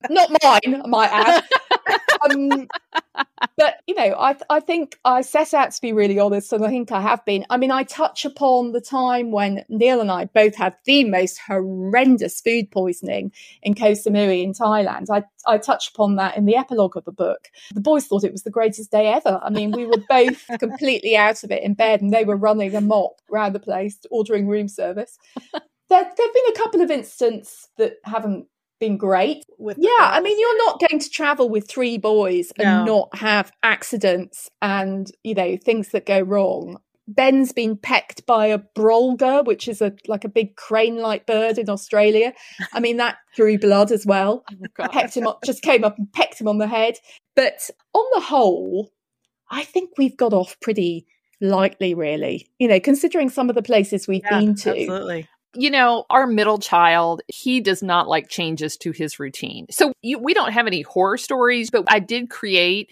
Not 0.10 0.30
mine, 0.42 0.82
I 0.84 0.88
might 0.88 1.12
add. 1.12 1.44
Um, 2.30 2.68
but 3.58 3.76
you 3.88 3.96
know, 3.96 4.16
I 4.18 4.36
I 4.50 4.60
think 4.60 4.98
I 5.06 5.22
set 5.22 5.54
out 5.54 5.72
to 5.72 5.82
be 5.82 5.94
really 5.94 6.20
honest, 6.20 6.54
and 6.54 6.66
I 6.66 6.70
think 6.70 6.92
I 6.92 7.02
have 7.02 7.24
been. 7.26 7.46
I 7.50 7.58
mean, 7.58 7.72
I 7.72 7.84
touch 7.84 8.26
upon 8.26 8.72
the 8.72 8.82
time 8.82 9.32
when 9.32 9.64
Neil 9.70 10.02
and 10.02 10.12
I 10.12 10.26
both 10.26 10.56
had 10.56 10.76
the 10.86 11.04
most 11.04 11.40
horrendous 11.48 12.42
food 12.42 12.72
poisoning 12.72 13.32
in 13.62 13.76
Koh 13.76 13.92
Samui 13.92 14.44
in 14.44 14.54
Thailand. 14.54 15.08
I 15.12 15.24
I 15.46 15.58
touch 15.58 15.90
upon 15.90 16.16
that 16.16 16.38
in 16.38 16.46
the 16.46 16.56
epilogue 16.56 16.98
of 16.98 17.06
the 17.06 17.12
book. 17.12 17.50
The 17.74 17.82
boys 17.82 18.06
thought 18.06 18.24
it 18.24 18.32
was 18.32 18.44
the 18.44 18.50
greatest 18.50 18.92
day 18.92 19.08
ever. 19.08 19.40
I 19.44 19.50
mean, 19.50 19.72
we 19.72 19.86
were 19.86 20.04
both 20.10 20.46
completely 20.60 21.16
out 21.16 21.44
of 21.44 21.52
it 21.52 21.64
in 21.64 21.74
bed, 21.74 22.02
and 22.02 22.14
they 22.14 22.26
were 22.26 22.38
running 22.38 22.76
amok 22.76 23.14
around 23.32 23.54
the 23.54 23.60
place, 23.60 23.98
ordering 24.10 24.48
room 24.48 24.68
service. 24.68 25.18
There, 25.90 26.02
there 26.02 26.02
have 26.02 26.34
been 26.34 26.54
a 26.54 26.58
couple 26.58 26.82
of 26.82 26.90
instances 26.90 27.68
that 27.78 27.98
haven't 28.04 28.48
been 28.80 28.98
great. 28.98 29.46
With 29.58 29.78
yeah, 29.80 29.90
I 30.00 30.22
mean, 30.22 30.40
you're 30.40 30.58
not 30.66 30.80
going 30.80 31.00
to 31.00 31.10
travel 31.10 31.50
with 31.50 31.70
three 31.70 31.98
boys 31.98 32.52
and 32.58 32.86
no. 32.86 32.86
not 32.86 33.18
have 33.18 33.52
accidents 33.64 34.50
and 34.62 35.10
you 35.24 35.36
know 35.36 35.58
things 35.58 35.90
that 35.90 36.06
go 36.06 36.20
wrong. 36.22 36.78
Ben's 37.06 37.52
been 37.52 37.76
pecked 37.76 38.26
by 38.26 38.48
a 38.48 38.60
brolga, 38.60 39.46
which 39.46 39.68
is 39.68 39.82
a 39.82 39.94
like 40.08 40.24
a 40.24 40.30
big 40.30 40.56
crane-like 40.56 41.26
bird 41.26 41.58
in 41.58 41.70
Australia. 41.70 42.34
I 42.72 42.80
mean, 42.80 42.98
that 42.98 43.18
drew 43.36 43.58
blood 43.58 43.92
as 43.92 44.06
well. 44.06 44.44
Oh, 44.80 44.88
pecked 44.88 45.16
him 45.16 45.28
up, 45.28 45.44
just 45.46 45.62
came 45.62 45.84
up 45.84 45.98
and 45.98 46.12
pecked 46.12 46.42
him 46.42 46.48
on 46.48 46.58
the 46.58 46.68
head. 46.68 46.96
But 47.36 47.70
on 47.94 48.06
the 48.16 48.22
whole, 48.22 48.90
I 49.52 49.64
think 49.64 49.92
we've 49.98 50.18
got 50.18 50.34
off 50.34 50.58
pretty 50.62 51.06
lightly, 51.40 51.94
really. 51.94 52.50
You 52.58 52.68
know, 52.68 52.80
considering 52.80 53.30
some 53.30 53.50
of 53.50 53.56
the 53.56 53.62
places 53.62 54.08
we've 54.08 54.24
yeah, 54.24 54.40
been 54.40 54.56
to. 54.56 54.72
Absolutely 54.72 55.28
you 55.56 55.70
know, 55.70 56.06
our 56.10 56.28
middle 56.28 56.58
child, 56.58 57.22
he 57.28 57.60
does 57.60 57.84
not 57.84 58.08
like 58.08 58.30
changes 58.30 58.78
to 58.78 58.92
his 58.92 59.20
routine. 59.20 59.68
So 59.70 59.94
you, 60.02 60.20
we 60.20 60.34
don't 60.34 60.52
have 60.52 60.68
any 60.68 60.82
horror 60.82 61.18
stories, 61.18 61.70
but 61.70 61.86
I 61.88 62.00
did 62.00 62.30
create 62.30 62.92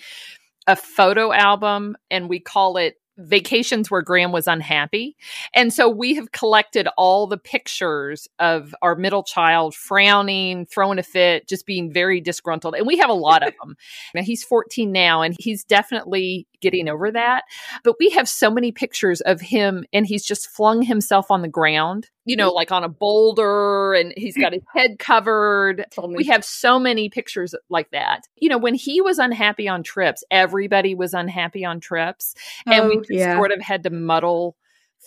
a 0.68 0.76
photo 0.76 1.34
album 1.34 1.98
and 2.10 2.30
we 2.30 2.40
call 2.40 2.78
it 2.78 2.98
vacations 3.18 3.92
where 3.92 4.02
Graham 4.02 4.32
was 4.32 4.48
unhappy. 4.48 5.16
And 5.54 5.74
so 5.74 5.90
we 5.90 6.16
have 6.16 6.32
collected 6.32 6.88
all 6.98 7.28
the 7.28 7.38
pictures 7.38 8.28
of 8.40 8.74
our 8.82 8.96
middle 8.96 9.24
child 9.24 9.76
frowning, 9.76 10.66
throwing 10.66 11.00
a 11.00 11.04
fit, 11.04 11.48
just 11.48 11.66
being 11.66 11.92
very 11.92 12.22
disgruntled. 12.22 12.76
And 12.76 12.88
we 12.88 12.98
have 12.98 13.10
a 13.10 13.14
lot 13.14 13.46
of 13.46 13.54
them. 13.62 13.76
Now 14.16 14.24
he's 14.24 14.44
14 14.44 14.92
now 14.92 15.22
and 15.22 15.36
he's 15.40 15.64
definitely 15.64 16.48
getting 16.62 16.88
over 16.88 17.12
that. 17.12 17.44
But 17.84 17.96
we 18.00 18.10
have 18.12 18.30
so 18.30 18.50
many 18.50 18.72
pictures 18.72 19.22
of 19.22 19.42
him 19.42 19.86
and 19.94 20.06
he's 20.06 20.26
just 20.26 20.50
flung 20.50 20.82
himself 20.82 21.32
on 21.32 21.42
the 21.42 21.48
ground, 21.48 22.10
you 22.26 22.36
know, 22.36 22.52
like 22.52 22.72
on 22.72 22.84
a 22.84 22.90
boulder 22.90 23.94
and 23.94 24.14
he's 24.16 24.38
got 24.38 24.54
his 24.54 24.62
head 24.74 25.00
covered. 25.00 25.86
We 26.08 26.26
have 26.26 26.46
so 26.46 26.80
many 26.80 27.10
pictures 27.10 27.56
like 27.70 27.90
that. 27.92 28.22
You 28.38 28.50
know, 28.50 28.58
when 28.58 28.76
he 28.76 29.02
was 29.02 29.18
unhappy 29.18 29.68
on 29.68 29.84
trips, 29.84 30.24
everybody 30.30 30.94
was 30.94 31.14
unhappy 31.14 31.66
on 31.66 31.80
trips. 31.80 32.36
And 32.66 32.86
oh, 32.86 32.90
we 32.90 32.98
just 32.98 33.12
yeah. 33.12 33.38
sort 33.38 33.52
of 33.52 33.62
had 33.62 33.84
to 33.84 33.90
muddle 33.90 34.56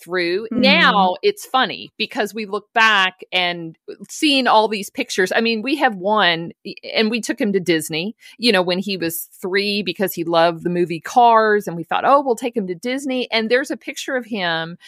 through. 0.02 0.48
Mm. 0.52 0.58
Now 0.58 1.16
it's 1.22 1.46
funny 1.46 1.92
because 1.96 2.34
we 2.34 2.46
look 2.46 2.72
back 2.72 3.20
and 3.32 3.78
seeing 4.08 4.46
all 4.46 4.66
these 4.66 4.90
pictures. 4.90 5.32
I 5.34 5.40
mean, 5.40 5.62
we 5.62 5.76
have 5.76 5.94
one 5.94 6.52
and 6.92 7.10
we 7.10 7.20
took 7.20 7.40
him 7.40 7.52
to 7.52 7.60
Disney, 7.60 8.16
you 8.38 8.50
know, 8.50 8.62
when 8.62 8.78
he 8.78 8.96
was 8.96 9.28
three 9.40 9.82
because 9.82 10.12
he 10.12 10.24
loved 10.24 10.64
the 10.64 10.70
movie 10.70 11.00
Cars. 11.00 11.66
And 11.66 11.76
we 11.76 11.84
thought, 11.84 12.04
oh, 12.04 12.22
we'll 12.22 12.36
take 12.36 12.56
him 12.56 12.66
to 12.66 12.74
Disney. 12.74 13.30
And 13.30 13.50
there's 13.50 13.70
a 13.70 13.76
picture 13.76 14.16
of 14.16 14.26
him. 14.26 14.78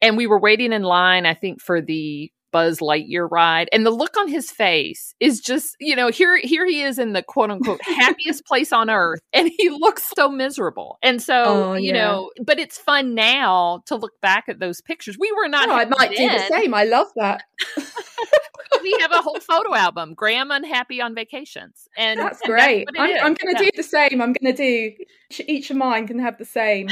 And 0.00 0.16
we 0.16 0.26
were 0.26 0.40
waiting 0.40 0.72
in 0.72 0.82
line, 0.82 1.26
I 1.26 1.34
think, 1.34 1.60
for 1.60 1.80
the 1.80 2.30
Buzz 2.52 2.78
Lightyear 2.78 3.28
ride. 3.30 3.68
And 3.70 3.84
the 3.84 3.90
look 3.90 4.16
on 4.16 4.28
his 4.28 4.50
face 4.50 5.14
is 5.20 5.40
just, 5.40 5.76
you 5.78 5.94
know, 5.94 6.08
here 6.08 6.38
here 6.38 6.64
he 6.64 6.80
is 6.80 6.98
in 6.98 7.12
the 7.12 7.22
quote 7.22 7.50
unquote 7.50 7.80
happiest 7.84 8.46
place 8.46 8.72
on 8.72 8.88
earth 8.88 9.20
and 9.34 9.50
he 9.58 9.68
looks 9.68 10.10
so 10.16 10.30
miserable. 10.30 10.96
And 11.02 11.20
so, 11.20 11.42
oh, 11.44 11.74
you 11.74 11.88
yeah. 11.88 12.02
know, 12.02 12.30
but 12.42 12.58
it's 12.58 12.78
fun 12.78 13.14
now 13.14 13.82
to 13.86 13.96
look 13.96 14.12
back 14.22 14.44
at 14.48 14.58
those 14.58 14.80
pictures. 14.80 15.18
We 15.20 15.30
were 15.32 15.48
not 15.48 15.68
oh, 15.68 15.72
I 15.72 15.84
might 15.84 16.16
do 16.16 16.28
the 16.28 16.46
same. 16.48 16.72
I 16.72 16.84
love 16.84 17.08
that. 17.16 17.42
we 18.86 19.00
have 19.00 19.12
a 19.12 19.22
whole 19.22 19.40
photo 19.40 19.74
album. 19.74 20.14
Graham 20.14 20.50
unhappy 20.50 21.00
on 21.00 21.14
vacations. 21.14 21.88
And 21.96 22.20
that's 22.20 22.40
great. 22.42 22.86
And 22.88 22.96
that's 22.96 23.22
I'm, 23.22 23.26
I'm 23.26 23.34
going 23.34 23.54
to 23.56 23.64
yeah. 23.64 23.70
do 23.70 23.76
the 23.76 23.82
same. 23.82 24.22
I'm 24.22 24.32
going 24.32 24.54
to 24.54 24.96
do 24.96 25.04
each 25.46 25.70
of 25.70 25.76
mine 25.76 26.06
can 26.06 26.18
have 26.18 26.38
the 26.38 26.44
same. 26.44 26.88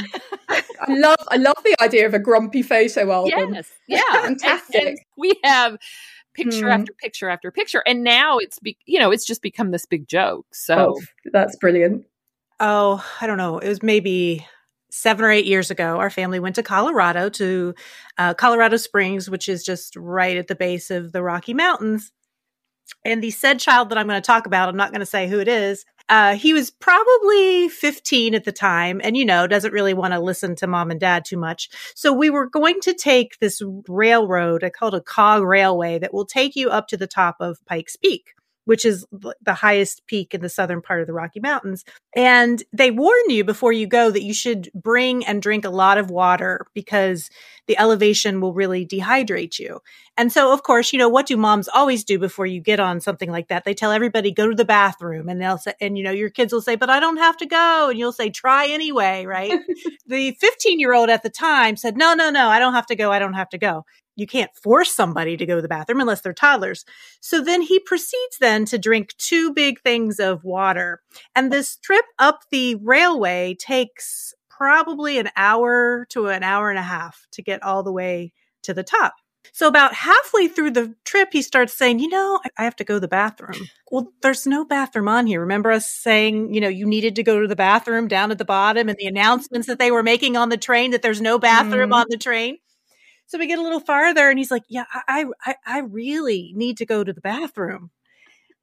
I 0.49 0.63
love 0.89 1.17
I 1.29 1.37
love 1.37 1.57
the 1.63 1.75
idea 1.81 2.05
of 2.05 2.13
a 2.13 2.19
grumpy 2.19 2.61
photo 2.61 3.11
album. 3.11 3.53
Yes. 3.53 3.71
Yeah. 3.87 4.01
Fantastic. 4.11 4.75
And, 4.75 4.87
and 4.87 4.99
we 5.17 5.33
have 5.43 5.77
picture 6.33 6.65
mm. 6.65 6.73
after 6.73 6.93
picture 6.93 7.29
after 7.29 7.49
picture 7.49 7.81
and 7.87 8.03
now 8.03 8.37
it's 8.37 8.59
be, 8.59 8.77
you 8.85 8.99
know 8.99 9.09
it's 9.09 9.25
just 9.25 9.41
become 9.41 9.71
this 9.71 9.85
big 9.85 10.05
joke 10.05 10.45
so 10.51 10.93
oh, 10.97 11.01
that's 11.31 11.55
brilliant 11.55 12.05
oh 12.59 13.03
i 13.21 13.25
don't 13.25 13.37
know 13.37 13.57
it 13.57 13.69
was 13.69 13.81
maybe 13.81 14.45
seven 14.95 15.25
or 15.25 15.31
eight 15.31 15.45
years 15.45 15.71
ago 15.71 15.97
our 15.97 16.09
family 16.09 16.39
went 16.39 16.55
to 16.55 16.63
colorado 16.63 17.29
to 17.29 17.73
uh, 18.17 18.33
colorado 18.33 18.77
springs 18.77 19.29
which 19.29 19.49
is 19.49 19.63
just 19.63 19.95
right 19.95 20.37
at 20.37 20.47
the 20.47 20.55
base 20.55 20.89
of 20.91 21.11
the 21.11 21.21
rocky 21.21 21.53
mountains 21.53 22.11
and 23.03 23.23
the 23.23 23.31
said 23.31 23.59
child 23.59 23.89
that 23.89 23.97
i'm 23.97 24.07
going 24.07 24.21
to 24.21 24.25
talk 24.25 24.45
about 24.45 24.69
i'm 24.69 24.77
not 24.77 24.91
going 24.91 24.99
to 24.99 25.05
say 25.05 25.27
who 25.27 25.39
it 25.39 25.47
is 25.47 25.85
uh, 26.07 26.35
he 26.35 26.53
was 26.53 26.69
probably 26.69 27.67
15 27.67 28.35
at 28.35 28.43
the 28.43 28.51
time 28.51 29.01
and, 29.03 29.17
you 29.17 29.25
know, 29.25 29.47
doesn't 29.47 29.73
really 29.73 29.95
want 29.95 30.13
to 30.13 30.19
listen 30.19 30.55
to 30.55 30.67
mom 30.67 30.91
and 30.91 30.99
dad 30.99 31.25
too 31.25 31.37
much. 31.37 31.67
So 31.95 32.13
we 32.13 32.29
were 32.29 32.47
going 32.47 32.79
to 32.81 32.93
take 32.93 33.39
this 33.39 33.59
railroad, 33.87 34.63
I 34.63 34.69
call 34.69 34.89
it 34.89 34.97
a 34.97 35.01
cog 35.01 35.41
railway 35.41 35.97
that 35.97 36.13
will 36.13 36.25
take 36.25 36.55
you 36.55 36.69
up 36.69 36.87
to 36.89 36.97
the 36.97 37.07
top 37.07 37.37
of 37.39 37.57
Pikes 37.65 37.95
Peak 37.95 38.35
which 38.65 38.83
is 38.83 39.05
the 39.41 39.53
highest 39.53 40.05
peak 40.07 40.33
in 40.33 40.41
the 40.41 40.49
southern 40.49 40.81
part 40.81 41.01
of 41.01 41.07
the 41.07 41.13
Rocky 41.13 41.39
Mountains. 41.39 41.85
And 42.15 42.63
they 42.73 42.91
warn 42.91 43.29
you 43.29 43.43
before 43.43 43.71
you 43.71 43.87
go 43.87 44.11
that 44.11 44.23
you 44.23 44.33
should 44.33 44.69
bring 44.73 45.25
and 45.25 45.41
drink 45.41 45.65
a 45.65 45.69
lot 45.69 45.97
of 45.97 46.11
water 46.11 46.65
because 46.73 47.29
the 47.67 47.77
elevation 47.77 48.41
will 48.41 48.53
really 48.53 48.85
dehydrate 48.85 49.57
you. 49.59 49.81
And 50.17 50.31
so, 50.31 50.53
of 50.53 50.63
course, 50.63 50.93
you 50.93 50.99
know, 50.99 51.09
what 51.09 51.25
do 51.25 51.35
moms 51.35 51.67
always 51.67 52.03
do 52.03 52.17
before 52.17 52.45
you 52.45 52.61
get 52.61 52.79
on 52.79 53.01
something 53.01 53.29
like 53.29 53.49
that? 53.49 53.65
They 53.65 53.73
tell 53.73 53.91
everybody, 53.91 54.31
go 54.31 54.47
to 54.47 54.55
the 54.55 54.65
bathroom. 54.65 55.29
And 55.29 55.41
they'll 55.41 55.57
say, 55.57 55.73
and 55.81 55.97
you 55.97 56.03
know, 56.03 56.11
your 56.11 56.29
kids 56.29 56.53
will 56.53 56.61
say, 56.61 56.75
but 56.75 56.89
I 56.89 56.99
don't 56.99 57.17
have 57.17 57.37
to 57.37 57.45
go. 57.45 57.89
And 57.89 57.99
you'll 57.99 58.13
say, 58.13 58.29
try 58.29 58.67
anyway, 58.67 59.25
right? 59.25 59.59
the 60.07 60.31
15 60.31 60.79
year 60.79 60.93
old 60.93 61.09
at 61.09 61.23
the 61.23 61.29
time 61.29 61.75
said, 61.75 61.97
no, 61.97 62.13
no, 62.13 62.29
no, 62.29 62.47
I 62.47 62.59
don't 62.59 62.73
have 62.73 62.87
to 62.87 62.95
go. 62.95 63.11
I 63.11 63.19
don't 63.19 63.33
have 63.33 63.49
to 63.49 63.57
go 63.57 63.85
you 64.15 64.27
can't 64.27 64.55
force 64.55 64.93
somebody 64.93 65.37
to 65.37 65.45
go 65.45 65.55
to 65.55 65.61
the 65.61 65.67
bathroom 65.67 66.01
unless 66.01 66.21
they're 66.21 66.33
toddlers. 66.33 66.85
So 67.21 67.41
then 67.41 67.61
he 67.61 67.79
proceeds 67.79 68.37
then 68.39 68.65
to 68.65 68.77
drink 68.77 69.15
two 69.17 69.53
big 69.53 69.81
things 69.81 70.19
of 70.19 70.43
water. 70.43 71.01
And 71.35 71.51
this 71.51 71.77
trip 71.77 72.05
up 72.19 72.41
the 72.51 72.75
railway 72.75 73.55
takes 73.59 74.33
probably 74.49 75.17
an 75.19 75.29
hour 75.35 76.05
to 76.09 76.27
an 76.27 76.43
hour 76.43 76.69
and 76.69 76.79
a 76.79 76.83
half 76.83 77.27
to 77.33 77.41
get 77.41 77.61
all 77.63 77.83
the 77.83 77.91
way 77.91 78.31
to 78.63 78.73
the 78.73 78.83
top. 78.83 79.15
So 79.51 79.67
about 79.67 79.93
halfway 79.93 80.47
through 80.47 80.71
the 80.71 80.95
trip, 81.03 81.29
he 81.31 81.41
starts 81.41 81.73
saying, 81.73 81.99
you 81.99 82.09
know, 82.09 82.39
I 82.57 82.63
have 82.63 82.75
to 82.77 82.83
go 82.83 82.95
to 82.95 82.99
the 82.99 83.07
bathroom. 83.07 83.69
Well, 83.91 84.11
there's 84.21 84.47
no 84.47 84.65
bathroom 84.65 85.07
on 85.07 85.27
here. 85.27 85.41
Remember 85.41 85.71
us 85.71 85.85
saying, 85.85 86.53
you 86.53 86.61
know, 86.61 86.67
you 86.67 86.85
needed 86.85 87.15
to 87.17 87.23
go 87.23 87.39
to 87.39 87.47
the 87.47 87.55
bathroom 87.55 88.07
down 88.07 88.31
at 88.31 88.37
the 88.37 88.45
bottom 88.45 88.89
and 88.89 88.97
the 88.97 89.05
announcements 89.05 89.67
that 89.67 89.79
they 89.79 89.91
were 89.91 90.03
making 90.03 90.35
on 90.35 90.49
the 90.49 90.57
train 90.57 90.91
that 90.91 91.01
there's 91.01 91.21
no 91.21 91.37
bathroom 91.37 91.91
mm. 91.91 91.95
on 91.95 92.07
the 92.09 92.17
train. 92.17 92.57
So 93.27 93.37
we 93.37 93.47
get 93.47 93.59
a 93.59 93.63
little 93.63 93.79
farther 93.79 94.29
and 94.29 94.37
he's 94.37 94.51
like, 94.51 94.63
yeah, 94.67 94.85
I, 94.91 95.25
I, 95.43 95.55
I 95.65 95.79
really 95.79 96.53
need 96.55 96.77
to 96.77 96.85
go 96.85 97.03
to 97.03 97.13
the 97.13 97.21
bathroom. 97.21 97.91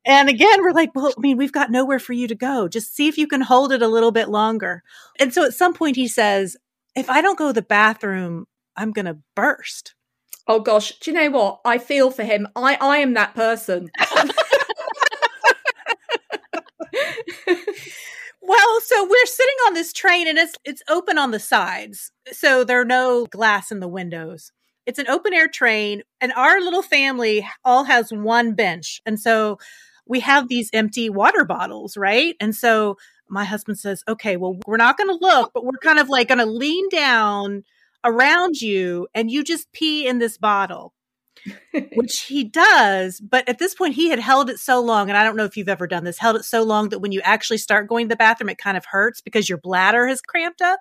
And 0.05 0.29
again, 0.29 0.63
we're 0.63 0.73
like, 0.73 0.95
well, 0.95 1.13
I 1.17 1.21
mean, 1.21 1.37
we've 1.37 1.53
got 1.53 1.71
nowhere 1.71 1.99
for 1.99 2.13
you 2.13 2.27
to 2.29 2.35
go. 2.35 2.69
Just 2.69 2.95
see 2.95 3.09
if 3.09 3.17
you 3.19 3.27
can 3.27 3.41
hold 3.41 3.73
it 3.73 3.83
a 3.83 3.89
little 3.89 4.11
bit 4.11 4.29
longer. 4.29 4.83
And 5.21 5.33
so 5.33 5.45
at 5.45 5.55
some 5.55 5.75
point 5.75 5.97
he 5.97 6.09
says, 6.09 6.57
if 6.97 7.09
I 7.09 7.21
don't 7.21 7.39
go 7.39 7.49
to 7.49 7.53
the 7.53 7.63
bathroom, 7.63 8.47
I'm 8.77 8.93
going 8.93 9.07
to 9.07 9.19
burst. 9.37 9.95
Oh 10.49 10.61
gosh, 10.61 10.99
do 10.99 11.11
you 11.13 11.17
know 11.17 11.31
what? 11.31 11.61
I 11.65 11.79
feel 11.79 12.11
for 12.11 12.25
him. 12.25 12.49
I 12.57 12.77
I 12.81 12.99
am 12.99 13.15
that 13.15 13.35
person. 13.35 13.91
well, 18.43 18.81
so 18.81 19.05
we're 19.05 19.27
sitting 19.27 19.55
on 19.67 19.75
this 19.75 19.93
train 19.93 20.27
and 20.29 20.37
it's 20.37 20.55
it's 20.65 20.83
open 20.89 21.17
on 21.17 21.31
the 21.31 21.39
sides. 21.39 22.11
So 22.33 22.65
there 22.65 22.81
are 22.81 22.85
no 22.85 23.27
glass 23.27 23.71
in 23.71 23.81
the 23.81 23.89
windows. 23.89 24.51
It's 24.85 24.99
an 24.99 25.09
open 25.09 25.33
air 25.33 25.47
train 25.49 26.03
and 26.21 26.33
our 26.33 26.61
little 26.61 26.83
family 26.83 27.49
all 27.65 27.85
has 27.85 28.11
one 28.11 28.55
bench. 28.55 29.01
And 29.07 29.19
so 29.19 29.59
we 30.07 30.21
have 30.21 30.49
these 30.49 30.71
empty 30.73 31.09
water 31.09 31.45
bottles, 31.45 31.97
right? 31.97 32.35
And 32.41 32.55
so 32.55 32.97
my 33.29 33.45
husband 33.45 33.79
says, 33.79 34.03
okay, 34.09 34.37
well, 34.37 34.57
we're 34.67 34.77
not 34.77 34.99
going 34.99 35.09
to 35.09 35.25
look, 35.25 35.53
but 35.55 35.65
we're 35.65 35.79
kind 35.83 36.01
of 36.01 36.09
like 36.09 36.29
going 36.29 36.39
to 36.39 36.47
lean 36.47 36.89
down 36.89 37.63
around 38.05 38.61
you 38.61 39.07
and 39.15 39.31
you 39.31 39.45
just 39.45 39.73
pee 39.73 40.07
in 40.07 40.19
this 40.19 40.37
bottle. 40.37 40.93
Which 41.95 42.23
he 42.23 42.45
does. 42.45 43.21
But 43.21 43.49
at 43.49 43.59
this 43.59 43.75
point, 43.75 43.95
he 43.95 44.11
had 44.11 44.19
held 44.19 44.51
it 44.51 44.59
so 44.59 44.81
long, 44.81 45.09
and 45.09 45.17
I 45.17 45.25
don't 45.25 45.37
know 45.37 45.45
if 45.45 45.57
you've 45.57 45.69
ever 45.69 45.87
done 45.87 46.05
this, 46.05 46.19
held 46.19 46.37
it 46.37 46.45
so 46.45 46.63
long 46.63 46.91
that 46.91 47.01
when 47.01 47.13
you 47.13 47.21
actually 47.23 47.59
start 47.59 47.89
going 47.89 48.07
to 48.07 48.13
the 48.13 48.17
bathroom, 48.17 48.49
it 48.49 48.59
kind 48.59 48.77
of 48.77 48.85
hurts 48.85 49.21
because 49.21 49.49
your 49.49 49.59
bladder 49.59 50.07
has 50.07 50.21
cramped 50.21 50.63
up. 50.63 50.81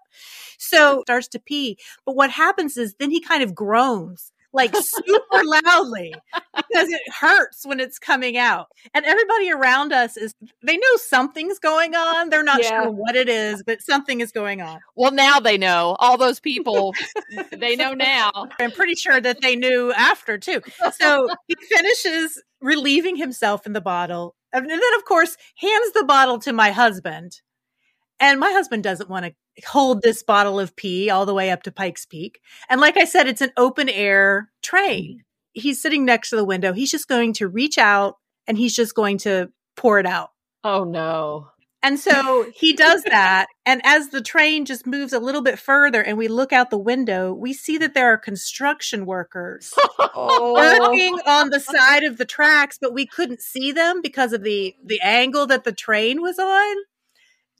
So 0.57 1.01
starts 1.05 1.27
to 1.29 1.39
pee. 1.39 1.77
But 2.05 2.15
what 2.15 2.31
happens 2.31 2.77
is 2.77 2.95
then 2.99 3.11
he 3.11 3.19
kind 3.19 3.43
of 3.43 3.55
groans 3.55 4.31
like 4.53 4.75
super 4.75 5.41
loudly 5.43 6.13
because 6.55 6.89
it 6.89 7.01
hurts 7.19 7.65
when 7.65 7.79
it's 7.79 7.97
coming 7.97 8.37
out. 8.37 8.67
And 8.93 9.05
everybody 9.05 9.51
around 9.51 9.93
us 9.93 10.17
is, 10.17 10.35
they 10.63 10.77
know 10.77 10.95
something's 10.97 11.59
going 11.59 11.95
on. 11.95 12.29
They're 12.29 12.43
not 12.43 12.61
Yeah. 12.61 12.83
sure 12.83 12.91
what 12.91 13.15
it 13.15 13.29
is, 13.29 13.63
but 13.63 13.81
something 13.81 14.19
is 14.21 14.31
going 14.31 14.61
on. 14.61 14.79
Well, 14.95 15.11
now 15.11 15.39
they 15.39 15.57
know. 15.57 15.95
All 15.99 16.17
those 16.17 16.39
people, 16.39 16.93
they 17.51 17.75
know 17.75 17.93
now. 17.93 18.31
I'm 18.59 18.71
pretty 18.71 18.95
sure 18.95 19.21
that 19.21 19.41
they 19.41 19.55
knew 19.55 19.91
after 19.93 20.37
too. 20.37 20.61
So 20.99 21.29
he 21.47 21.55
finishes 21.69 22.41
relieving 22.59 23.15
himself 23.15 23.65
in 23.65 23.73
the 23.73 23.81
bottle. 23.81 24.35
And 24.53 24.69
then, 24.69 24.79
of 24.97 25.05
course, 25.05 25.37
hands 25.55 25.91
the 25.93 26.03
bottle 26.03 26.37
to 26.39 26.51
my 26.53 26.71
husband. 26.71 27.41
And 28.19 28.39
my 28.39 28.51
husband 28.51 28.83
doesn't 28.83 29.09
want 29.09 29.25
to 29.25 29.33
hold 29.65 30.01
this 30.01 30.23
bottle 30.23 30.59
of 30.59 30.75
pee 30.75 31.09
all 31.09 31.25
the 31.25 31.33
way 31.33 31.51
up 31.51 31.63
to 31.63 31.71
Pikes 31.71 32.05
Peak. 32.05 32.41
And 32.69 32.81
like 32.81 32.97
I 32.97 33.05
said, 33.05 33.27
it's 33.27 33.41
an 33.41 33.51
open 33.57 33.89
air 33.89 34.49
train. 34.61 35.19
Mm-hmm. 35.19 35.61
He's 35.61 35.81
sitting 35.81 36.05
next 36.05 36.29
to 36.29 36.35
the 36.37 36.45
window. 36.45 36.73
He's 36.73 36.91
just 36.91 37.07
going 37.07 37.33
to 37.33 37.47
reach 37.47 37.77
out 37.77 38.15
and 38.47 38.57
he's 38.57 38.75
just 38.75 38.95
going 38.95 39.17
to 39.19 39.49
pour 39.75 39.99
it 39.99 40.05
out. 40.05 40.29
Oh 40.63 40.83
no. 40.83 41.47
And 41.83 41.99
so 41.99 42.45
he 42.53 42.73
does 42.73 43.03
that. 43.03 43.47
And 43.63 43.79
as 43.85 44.09
the 44.09 44.21
train 44.21 44.65
just 44.65 44.87
moves 44.87 45.13
a 45.13 45.19
little 45.19 45.43
bit 45.43 45.59
further 45.59 46.01
and 46.01 46.17
we 46.17 46.27
look 46.27 46.51
out 46.51 46.71
the 46.71 46.79
window, 46.79 47.31
we 47.31 47.53
see 47.53 47.77
that 47.77 47.93
there 47.93 48.11
are 48.11 48.17
construction 48.17 49.05
workers 49.05 49.71
Oh, 49.99 50.53
working 50.55 51.19
on 51.27 51.51
the 51.51 51.59
side 51.59 52.03
of 52.03 52.17
the 52.17 52.25
tracks, 52.25 52.79
but 52.81 52.93
we 52.93 53.05
couldn't 53.05 53.41
see 53.41 53.71
them 53.71 54.01
because 54.01 54.33
of 54.33 54.43
the 54.43 54.75
the 54.83 54.99
angle 55.01 55.45
that 55.47 55.63
the 55.63 55.71
train 55.71 56.21
was 56.21 56.39
on. 56.39 56.75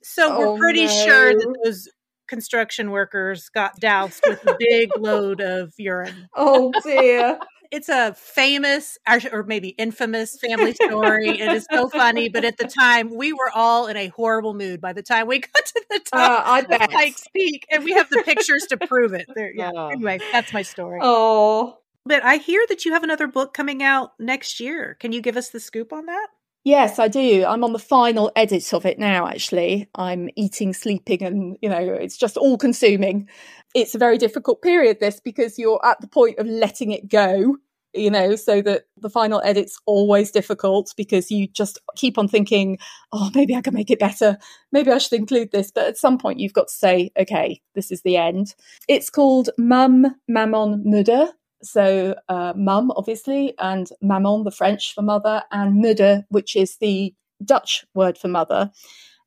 So 0.02 0.32
Oh, 0.36 0.52
we're 0.52 0.58
pretty 0.58 0.86
sure 0.88 1.32
that 1.34 1.58
those 1.64 1.88
construction 2.28 2.90
workers 2.90 3.48
got 3.50 3.78
doused 3.78 4.22
with 4.26 4.44
a 4.46 4.56
big 4.58 4.90
load 4.98 5.40
of 5.40 5.72
urine. 5.78 6.28
oh 6.36 6.72
dear. 6.82 7.38
It's 7.70 7.88
a 7.88 8.12
famous 8.12 8.98
or 9.32 9.44
maybe 9.44 9.68
infamous 9.70 10.38
family 10.38 10.74
story. 10.74 11.28
it 11.40 11.52
is 11.54 11.66
so 11.72 11.88
funny, 11.88 12.28
but 12.28 12.44
at 12.44 12.58
the 12.58 12.66
time 12.66 13.14
we 13.16 13.32
were 13.32 13.50
all 13.54 13.86
in 13.86 13.96
a 13.96 14.08
horrible 14.08 14.52
mood 14.52 14.80
by 14.82 14.92
the 14.92 15.02
time 15.02 15.26
we 15.26 15.38
got 15.40 15.64
to 15.66 15.84
the 15.88 16.00
Uh, 16.12 16.18
top 16.18 16.46
I 16.46 16.58
of 16.60 16.68
bet. 16.68 16.90
Pikes 16.90 17.24
Peak 17.34 17.66
and 17.70 17.82
we 17.82 17.92
have 17.92 18.10
the 18.10 18.22
pictures 18.26 18.66
to 18.68 18.76
prove 18.76 19.14
it. 19.14 19.24
There, 19.34 19.50
yeah. 19.54 19.70
Oh. 19.74 19.88
Anyway, 19.88 20.20
that's 20.32 20.52
my 20.52 20.60
story. 20.60 21.00
Oh. 21.02 21.78
But 22.04 22.22
I 22.24 22.36
hear 22.36 22.62
that 22.68 22.84
you 22.84 22.92
have 22.92 23.04
another 23.04 23.26
book 23.26 23.54
coming 23.54 23.82
out 23.82 24.12
next 24.18 24.60
year. 24.60 24.96
Can 25.00 25.12
you 25.12 25.22
give 25.22 25.38
us 25.38 25.48
the 25.48 25.60
scoop 25.60 25.92
on 25.94 26.06
that? 26.06 26.26
Yes, 26.64 27.00
I 27.00 27.08
do. 27.08 27.44
I'm 27.44 27.64
on 27.64 27.72
the 27.72 27.78
final 27.80 28.30
edit 28.36 28.72
of 28.72 28.86
it 28.86 28.98
now, 28.98 29.26
actually. 29.26 29.88
I'm 29.96 30.30
eating, 30.36 30.72
sleeping, 30.72 31.22
and, 31.22 31.58
you 31.60 31.68
know, 31.68 31.80
it's 31.80 32.16
just 32.16 32.36
all 32.36 32.56
consuming. 32.56 33.28
It's 33.74 33.96
a 33.96 33.98
very 33.98 34.16
difficult 34.16 34.62
period, 34.62 34.98
this, 35.00 35.18
because 35.18 35.58
you're 35.58 35.84
at 35.84 36.00
the 36.00 36.06
point 36.06 36.38
of 36.38 36.46
letting 36.46 36.92
it 36.92 37.08
go, 37.08 37.56
you 37.94 38.10
know, 38.12 38.36
so 38.36 38.62
that 38.62 38.84
the 38.96 39.10
final 39.10 39.42
edit's 39.44 39.76
always 39.86 40.30
difficult 40.30 40.94
because 40.96 41.32
you 41.32 41.48
just 41.48 41.80
keep 41.96 42.16
on 42.16 42.28
thinking, 42.28 42.78
oh, 43.12 43.28
maybe 43.34 43.56
I 43.56 43.60
can 43.60 43.74
make 43.74 43.90
it 43.90 43.98
better. 43.98 44.38
Maybe 44.70 44.92
I 44.92 44.98
should 44.98 45.18
include 45.18 45.50
this. 45.50 45.72
But 45.72 45.88
at 45.88 45.98
some 45.98 46.16
point, 46.16 46.38
you've 46.38 46.52
got 46.52 46.68
to 46.68 46.74
say, 46.74 47.10
okay, 47.18 47.60
this 47.74 47.90
is 47.90 48.02
the 48.02 48.16
end. 48.16 48.54
It's 48.88 49.10
called 49.10 49.50
Mum, 49.58 50.06
Maman, 50.28 50.84
Moeder. 50.86 51.30
So, 51.62 52.14
uh, 52.28 52.52
mum, 52.56 52.92
obviously, 52.96 53.54
and 53.58 53.88
maman, 54.00 54.44
the 54.44 54.50
French 54.50 54.94
for 54.94 55.02
mother, 55.02 55.42
and 55.50 55.82
moeder, 55.82 56.24
which 56.28 56.56
is 56.56 56.76
the 56.78 57.14
Dutch 57.44 57.84
word 57.94 58.18
for 58.18 58.28
mother. 58.28 58.70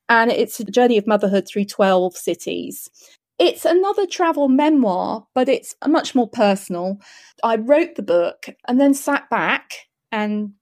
And 0.09 0.31
it's 0.31 0.59
a 0.59 0.65
journey 0.65 0.97
of 0.97 1.07
motherhood 1.07 1.47
through 1.47 1.65
12 1.65 2.15
cities. 2.15 2.89
It's 3.37 3.65
another 3.65 4.05
travel 4.05 4.47
memoir, 4.47 5.27
but 5.33 5.49
it's 5.49 5.75
much 5.85 6.15
more 6.15 6.29
personal. 6.29 6.99
I 7.43 7.57
wrote 7.57 7.95
the 7.95 8.03
book 8.03 8.47
and 8.67 8.79
then 8.79 8.93
sat 8.93 9.29
back 9.29 9.73
and 10.11 10.53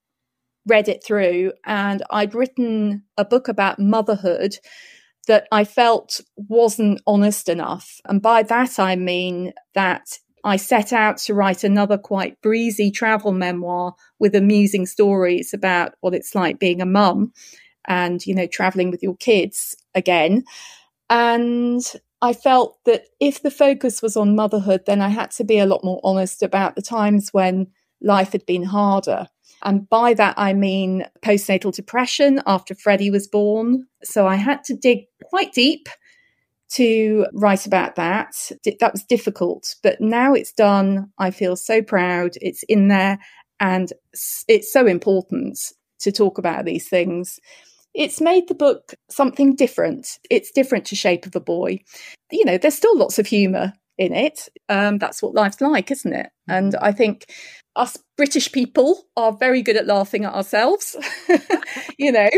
read 0.65 0.87
it 0.87 1.03
through, 1.03 1.51
and 1.65 2.03
I'd 2.09 2.33
written 2.33 3.03
a 3.17 3.25
book 3.25 3.47
about 3.47 3.79
motherhood 3.79 4.57
that 5.27 5.47
I 5.51 5.63
felt 5.63 6.21
wasn't 6.35 7.01
honest 7.05 7.49
enough. 7.49 7.99
And 8.05 8.21
by 8.21 8.43
that, 8.43 8.79
I 8.79 8.95
mean 8.95 9.53
that 9.73 10.19
I 10.43 10.57
set 10.57 10.91
out 10.91 11.17
to 11.19 11.33
write 11.33 11.63
another 11.63 11.97
quite 11.97 12.41
breezy 12.41 12.91
travel 12.91 13.31
memoir 13.31 13.95
with 14.19 14.35
amusing 14.35 14.85
stories 14.85 15.53
about 15.53 15.93
what 16.01 16.13
it's 16.13 16.35
like 16.35 16.59
being 16.59 16.81
a 16.81 16.85
mum 16.85 17.31
and, 17.85 18.25
you 18.25 18.35
know, 18.35 18.47
traveling 18.47 18.91
with 18.91 19.01
your 19.01 19.15
kids 19.15 19.75
again. 19.95 20.43
And 21.09 21.81
I 22.21 22.33
felt 22.33 22.77
that 22.85 23.05
if 23.19 23.41
the 23.41 23.51
focus 23.51 24.01
was 24.01 24.15
on 24.15 24.35
motherhood, 24.35 24.83
then 24.85 25.01
I 25.01 25.09
had 25.09 25.31
to 25.31 25.43
be 25.43 25.59
a 25.59 25.65
lot 25.65 25.83
more 25.83 25.99
honest 26.03 26.41
about 26.41 26.75
the 26.75 26.81
times 26.81 27.29
when 27.31 27.67
life 28.01 28.31
had 28.31 28.45
been 28.45 28.63
harder. 28.63 29.27
And 29.63 29.87
by 29.89 30.13
that, 30.15 30.35
I 30.37 30.53
mean 30.53 31.05
postnatal 31.21 31.73
depression 31.73 32.41
after 32.45 32.75
Freddie 32.75 33.11
was 33.11 33.27
born. 33.27 33.87
So 34.03 34.27
I 34.27 34.35
had 34.35 34.63
to 34.65 34.75
dig 34.75 35.05
quite 35.23 35.53
deep 35.53 35.87
to 36.75 37.27
write 37.33 37.65
about 37.65 37.95
that. 37.95 38.33
That 38.79 38.93
was 38.93 39.03
difficult, 39.03 39.75
but 39.83 40.01
now 40.01 40.33
it's 40.33 40.53
done. 40.53 41.11
I 41.17 41.31
feel 41.31 41.55
so 41.55 41.81
proud. 41.81 42.31
It's 42.41 42.63
in 42.63 42.87
there 42.87 43.19
and 43.59 43.91
it's 44.47 44.71
so 44.71 44.85
important 44.87 45.59
to 45.99 46.11
talk 46.11 46.37
about 46.37 46.65
these 46.65 46.87
things. 46.89 47.39
It's 47.93 48.19
made 48.19 48.47
the 48.47 48.55
book 48.55 48.95
something 49.09 49.55
different. 49.55 50.17
It's 50.29 50.51
different 50.51 50.85
to 50.85 50.95
Shape 50.95 51.25
of 51.25 51.35
a 51.35 51.39
Boy. 51.39 51.79
You 52.31 52.45
know, 52.45 52.57
there's 52.57 52.75
still 52.75 52.97
lots 52.97 53.19
of 53.19 53.27
humour 53.27 53.73
in 53.97 54.13
it. 54.13 54.49
Um, 54.69 54.97
that's 54.97 55.21
what 55.21 55.35
life's 55.35 55.61
like, 55.61 55.91
isn't 55.91 56.13
it? 56.13 56.29
And 56.47 56.75
I 56.77 56.91
think 56.91 57.31
us 57.75 57.97
British 58.17 58.51
people 58.51 59.05
are 59.15 59.31
very 59.31 59.61
good 59.61 59.77
at 59.77 59.87
laughing 59.87 60.25
at 60.25 60.33
ourselves. 60.33 60.95
you 61.97 62.11
know, 62.11 62.29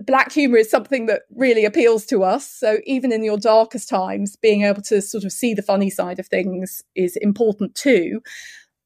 black 0.00 0.32
humor 0.32 0.56
is 0.56 0.70
something 0.70 1.06
that 1.06 1.22
really 1.34 1.64
appeals 1.64 2.06
to 2.06 2.22
us. 2.22 2.48
So 2.48 2.78
even 2.84 3.12
in 3.12 3.24
your 3.24 3.38
darkest 3.38 3.88
times, 3.88 4.36
being 4.36 4.62
able 4.62 4.82
to 4.82 5.00
sort 5.02 5.24
of 5.24 5.32
see 5.32 5.54
the 5.54 5.62
funny 5.62 5.90
side 5.90 6.18
of 6.18 6.26
things 6.26 6.82
is 6.94 7.16
important 7.16 7.74
too. 7.74 8.20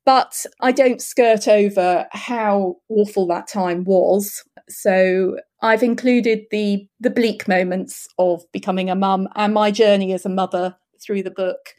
But 0.04 0.46
I 0.60 0.72
don't 0.72 1.02
skirt 1.02 1.46
over 1.48 2.06
how 2.12 2.76
awful 2.88 3.26
that 3.26 3.46
time 3.46 3.84
was. 3.84 4.42
So 4.68 5.36
I've 5.60 5.82
included 5.82 6.44
the 6.50 6.88
the 7.00 7.10
bleak 7.10 7.46
moments 7.46 8.08
of 8.18 8.42
becoming 8.52 8.88
a 8.88 8.94
mum 8.94 9.28
and 9.34 9.52
my 9.52 9.70
journey 9.70 10.12
as 10.12 10.24
a 10.24 10.30
mother 10.30 10.76
through 11.00 11.24
the 11.24 11.30
book. 11.30 11.74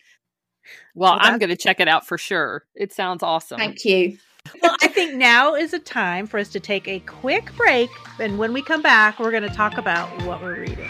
Well, 0.93 1.13
Well, 1.13 1.19
I'm 1.21 1.39
going 1.39 1.49
to 1.49 1.57
check 1.57 1.79
it 1.79 1.87
out 1.87 2.05
for 2.05 2.17
sure. 2.17 2.65
It 2.75 2.93
sounds 2.93 3.23
awesome. 3.23 3.57
Thank 3.57 3.85
you. 3.85 4.17
Well, 4.61 4.75
I 4.81 4.87
think 4.87 5.15
now 5.15 5.55
is 5.55 5.73
a 5.73 5.79
time 5.79 6.27
for 6.27 6.39
us 6.39 6.49
to 6.49 6.59
take 6.59 6.87
a 6.87 6.99
quick 7.01 7.55
break. 7.55 7.89
And 8.19 8.37
when 8.37 8.53
we 8.53 8.61
come 8.61 8.81
back, 8.81 9.19
we're 9.19 9.31
going 9.31 9.43
to 9.43 9.49
talk 9.49 9.77
about 9.77 10.09
what 10.23 10.41
we're 10.41 10.59
reading. 10.59 10.89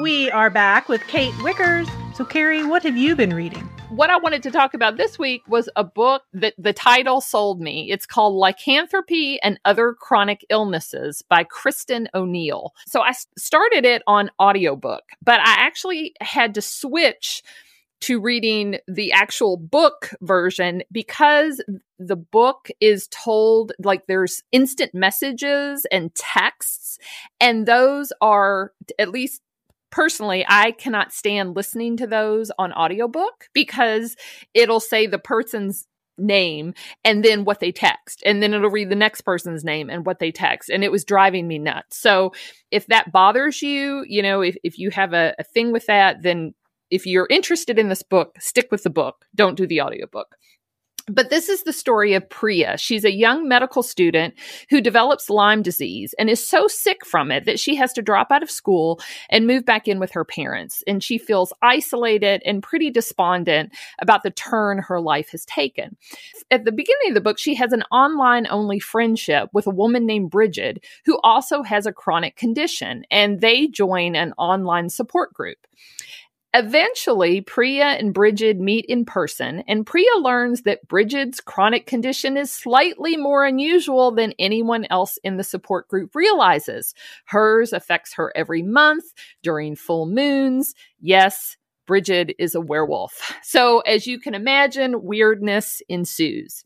We 0.00 0.30
are 0.30 0.50
back 0.50 0.88
with 0.88 1.02
Kate 1.08 1.32
Wickers. 1.34 1.88
So, 2.14 2.24
Carrie, 2.24 2.64
what 2.64 2.84
have 2.84 2.96
you 2.96 3.16
been 3.16 3.34
reading? 3.34 3.68
What 3.94 4.10
I 4.10 4.16
wanted 4.16 4.42
to 4.42 4.50
talk 4.50 4.74
about 4.74 4.96
this 4.96 5.20
week 5.20 5.46
was 5.46 5.68
a 5.76 5.84
book 5.84 6.22
that 6.32 6.54
the 6.58 6.72
title 6.72 7.20
sold 7.20 7.60
me. 7.60 7.92
It's 7.92 8.06
called 8.06 8.34
Lycanthropy 8.34 9.40
and 9.40 9.60
Other 9.64 9.94
Chronic 9.94 10.44
Illnesses 10.50 11.22
by 11.28 11.44
Kristen 11.44 12.08
O'Neal. 12.12 12.72
So 12.88 13.02
I 13.02 13.12
started 13.38 13.84
it 13.84 14.02
on 14.08 14.32
audiobook, 14.42 15.04
but 15.22 15.38
I 15.38 15.54
actually 15.58 16.12
had 16.20 16.54
to 16.54 16.60
switch 16.60 17.44
to 18.00 18.20
reading 18.20 18.78
the 18.88 19.12
actual 19.12 19.56
book 19.56 20.10
version 20.20 20.82
because 20.90 21.62
the 22.00 22.16
book 22.16 22.70
is 22.80 23.06
told 23.12 23.70
like 23.78 24.08
there's 24.08 24.42
instant 24.50 24.92
messages 24.92 25.86
and 25.92 26.12
texts 26.16 26.98
and 27.40 27.64
those 27.64 28.12
are 28.20 28.72
at 28.98 29.10
least 29.10 29.40
personally 29.94 30.44
i 30.48 30.72
cannot 30.72 31.12
stand 31.12 31.54
listening 31.54 31.96
to 31.96 32.04
those 32.04 32.50
on 32.58 32.72
audiobook 32.72 33.46
because 33.54 34.16
it'll 34.52 34.80
say 34.80 35.06
the 35.06 35.20
person's 35.20 35.86
name 36.18 36.74
and 37.04 37.24
then 37.24 37.44
what 37.44 37.60
they 37.60 37.70
text 37.70 38.20
and 38.26 38.42
then 38.42 38.52
it'll 38.52 38.70
read 38.70 38.90
the 38.90 38.96
next 38.96 39.20
person's 39.20 39.62
name 39.62 39.88
and 39.88 40.04
what 40.04 40.18
they 40.18 40.32
text 40.32 40.68
and 40.68 40.82
it 40.82 40.92
was 40.92 41.04
driving 41.04 41.46
me 41.46 41.58
nuts. 41.58 41.96
So 41.96 42.32
if 42.70 42.86
that 42.88 43.12
bothers 43.12 43.62
you 43.62 44.04
you 44.08 44.22
know 44.22 44.40
if, 44.40 44.56
if 44.62 44.78
you 44.78 44.90
have 44.90 45.12
a, 45.12 45.34
a 45.38 45.44
thing 45.44 45.72
with 45.72 45.86
that 45.86 46.22
then 46.22 46.54
if 46.90 47.06
you're 47.06 47.28
interested 47.30 47.78
in 47.78 47.88
this 47.88 48.02
book 48.02 48.36
stick 48.40 48.68
with 48.70 48.82
the 48.82 48.90
book. 48.90 49.26
Don't 49.34 49.56
do 49.56 49.66
the 49.66 49.80
audiobook 49.80 50.36
But 51.06 51.28
this 51.28 51.50
is 51.50 51.64
the 51.64 51.72
story 51.72 52.14
of 52.14 52.28
Priya. 52.30 52.78
She's 52.78 53.04
a 53.04 53.12
young 53.12 53.46
medical 53.46 53.82
student 53.82 54.34
who 54.70 54.80
develops 54.80 55.28
Lyme 55.28 55.60
disease 55.60 56.14
and 56.18 56.30
is 56.30 56.46
so 56.46 56.66
sick 56.66 57.04
from 57.04 57.30
it 57.30 57.44
that 57.44 57.60
she 57.60 57.74
has 57.74 57.92
to 57.92 58.02
drop 58.02 58.32
out 58.32 58.42
of 58.42 58.50
school 58.50 58.98
and 59.28 59.46
move 59.46 59.66
back 59.66 59.86
in 59.86 59.98
with 59.98 60.12
her 60.12 60.24
parents. 60.24 60.82
And 60.86 61.04
she 61.04 61.18
feels 61.18 61.52
isolated 61.60 62.42
and 62.46 62.62
pretty 62.62 62.90
despondent 62.90 63.72
about 64.00 64.22
the 64.22 64.30
turn 64.30 64.78
her 64.78 64.98
life 64.98 65.28
has 65.30 65.44
taken. 65.44 65.96
At 66.50 66.64
the 66.64 66.72
beginning 66.72 67.08
of 67.08 67.14
the 67.14 67.20
book, 67.20 67.38
she 67.38 67.54
has 67.56 67.72
an 67.72 67.82
online 67.92 68.46
only 68.48 68.78
friendship 68.78 69.50
with 69.52 69.66
a 69.66 69.70
woman 69.70 70.06
named 70.06 70.30
Bridget 70.30 70.82
who 71.04 71.18
also 71.22 71.62
has 71.62 71.84
a 71.84 71.92
chronic 71.92 72.36
condition, 72.36 73.04
and 73.10 73.42
they 73.42 73.66
join 73.66 74.16
an 74.16 74.32
online 74.38 74.88
support 74.88 75.34
group. 75.34 75.58
Eventually, 76.56 77.40
Priya 77.40 77.96
and 77.98 78.14
Bridget 78.14 78.60
meet 78.60 78.84
in 78.84 79.04
person, 79.04 79.64
and 79.66 79.84
Priya 79.84 80.18
learns 80.20 80.62
that 80.62 80.86
Bridget's 80.86 81.40
chronic 81.40 81.84
condition 81.84 82.36
is 82.36 82.52
slightly 82.52 83.16
more 83.16 83.44
unusual 83.44 84.12
than 84.12 84.34
anyone 84.38 84.86
else 84.88 85.18
in 85.24 85.36
the 85.36 85.42
support 85.42 85.88
group 85.88 86.14
realizes. 86.14 86.94
Hers 87.24 87.72
affects 87.72 88.14
her 88.14 88.32
every 88.36 88.62
month 88.62 89.04
during 89.42 89.74
full 89.74 90.06
moons. 90.06 90.76
Yes, 91.00 91.56
Bridget 91.88 92.36
is 92.38 92.54
a 92.54 92.60
werewolf. 92.60 93.34
So, 93.42 93.80
as 93.80 94.06
you 94.06 94.20
can 94.20 94.34
imagine, 94.34 95.02
weirdness 95.02 95.82
ensues. 95.88 96.64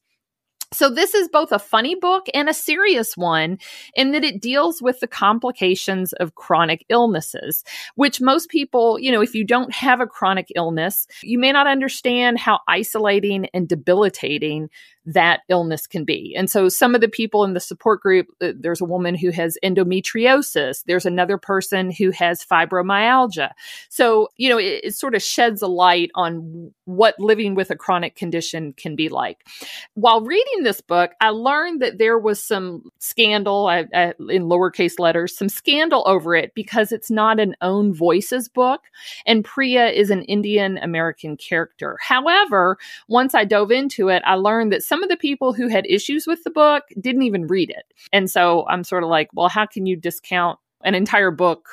So, 0.71 0.91
this 0.91 1.15
is 1.15 1.29
both 1.29 1.51
a 1.51 1.59
funny 1.59 1.95
book 1.95 2.27
and 2.35 2.47
a 2.47 2.55
serious 2.55 3.17
one 3.17 3.59
in 3.95 4.13
that 4.13 4.23
it 4.23 4.43
deals 4.43 4.83
with 4.83 5.01
the 5.01 5.07
complications 5.07 6.13
of 6.15 6.35
chronic 6.35 6.85
illnesses, 6.91 7.65
which 7.95 8.21
most 8.21 8.51
people, 8.51 8.99
you 8.99 9.11
know, 9.11 9.23
if 9.23 9.35
you 9.35 9.45
don't 9.45 9.73
have 9.73 10.01
a 10.01 10.07
chronic 10.07 10.53
illness, 10.57 11.07
you 11.23 11.39
may 11.39 11.53
not 11.53 11.67
understand 11.67 12.39
how 12.39 12.61
isolating 12.69 13.47
and 13.55 13.67
debilitating 13.67 14.69
that 15.09 15.41
illness 15.49 15.87
can 15.87 16.05
be. 16.05 16.35
And 16.37 16.51
so 16.51 16.69
some 16.69 16.95
of 16.95 17.01
the 17.01 17.09
people 17.09 17.43
in 17.43 17.55
the 17.55 17.61
support 17.61 18.03
group, 18.03 18.27
uh, 18.43 18.53
there's 18.55 18.83
a 18.83 18.85
woman 18.85 19.15
who 19.15 19.31
has 19.31 19.57
endometriosis, 19.65 20.85
there's 20.85 21.07
another 21.07 21.39
person 21.39 21.91
who 21.91 22.11
has 22.11 22.45
fibromyalgia. 22.45 23.53
So, 23.89 24.29
you 24.37 24.51
know, 24.51 24.59
it, 24.59 24.81
it 24.85 24.95
sort 24.95 25.15
of 25.15 25.23
sheds 25.23 25.63
a 25.63 25.67
light 25.67 26.11
on 26.15 26.73
what 26.85 27.15
living 27.19 27.55
with 27.55 27.71
a 27.71 27.77
chronic 27.77 28.17
condition 28.17 28.75
can 28.75 28.97
be 28.97 29.09
like. 29.09 29.47
While 29.95 30.21
reading 30.21 30.63
this 30.63 30.83
book, 30.83 31.13
I 31.23 31.31
learned 31.31 31.81
that 31.81 31.97
there 31.97 32.19
was 32.19 32.43
some 32.43 32.83
scandal 32.99 33.67
I, 33.67 33.87
I, 33.95 34.13
in 34.29 34.45
lowercase 34.45 34.99
letters, 34.99 35.35
some 35.35 35.49
scandal 35.49 36.03
over 36.07 36.35
it 36.35 36.53
because 36.55 36.93
it's 36.93 37.11
not 37.11 37.41
an 37.41 37.57
own 37.63 37.95
voices 37.95 38.49
book. 38.49 38.83
And 39.25 39.43
Priya 39.43 39.89
is 39.89 40.11
an 40.11 40.23
Indian 40.25 40.77
American 40.79 41.39
character. 41.39 41.97
However, 42.03 42.77
once 43.09 43.35
I 43.35 43.45
dove 43.45 43.71
into 43.71 44.09
it, 44.09 44.23
I 44.27 44.35
learned 44.35 44.73
that 44.73 44.83
some 44.83 44.98
some 44.99 45.05
of 45.05 45.09
the 45.11 45.17
people 45.17 45.53
who 45.53 45.69
had 45.69 45.87
issues 45.87 46.27
with 46.27 46.43
the 46.43 46.51
book 46.51 46.83
didn't 47.01 47.23
even 47.23 47.47
read 47.47 47.71
it. 47.71 47.85
And 48.13 48.29
so 48.29 48.67
I'm 48.69 48.83
sort 48.83 49.05
of 49.05 49.09
like, 49.09 49.29
well, 49.33 49.49
how 49.49 49.65
can 49.65 49.87
you 49.87 49.95
discount 49.95 50.59
an 50.83 50.97
entire 50.97 51.31
book 51.31 51.69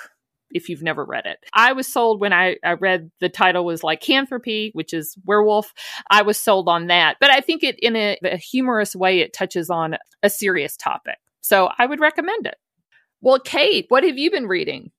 if 0.52 0.70
you've 0.70 0.84
never 0.84 1.04
read 1.04 1.26
it. 1.26 1.40
I 1.54 1.74
was 1.74 1.88
sold 1.88 2.22
when 2.22 2.32
I, 2.32 2.58
I 2.64 2.74
read 2.74 3.12
the 3.20 3.28
title 3.28 3.66
was 3.66 3.84
lycanthropy, 3.84 4.70
which 4.74 4.94
is 4.94 5.18
werewolf. 5.26 5.74
I 6.10 6.22
was 6.22 6.38
sold 6.38 6.70
on 6.70 6.88
that. 6.88 7.18
But 7.20 7.32
I 7.32 7.42
think 7.42 7.64
it 7.64 7.78
in 7.80 7.96
a, 7.96 8.18
a 8.24 8.38
humorous 8.38 8.96
way, 8.96 9.20
it 9.20 9.34
touches 9.34 9.70
on 9.70 9.98
a 10.24 10.30
serious 10.30 10.78
topic. 10.78 11.18
So 11.42 11.72
I 11.78 11.88
would 11.88 12.00
recommend 12.00 12.46
it. 12.46 12.56
Well, 13.22 13.40
Kate, 13.40 13.88
what 13.90 14.04
have 14.04 14.18
you 14.18 14.30
been 14.32 14.48
reading? 14.48 14.92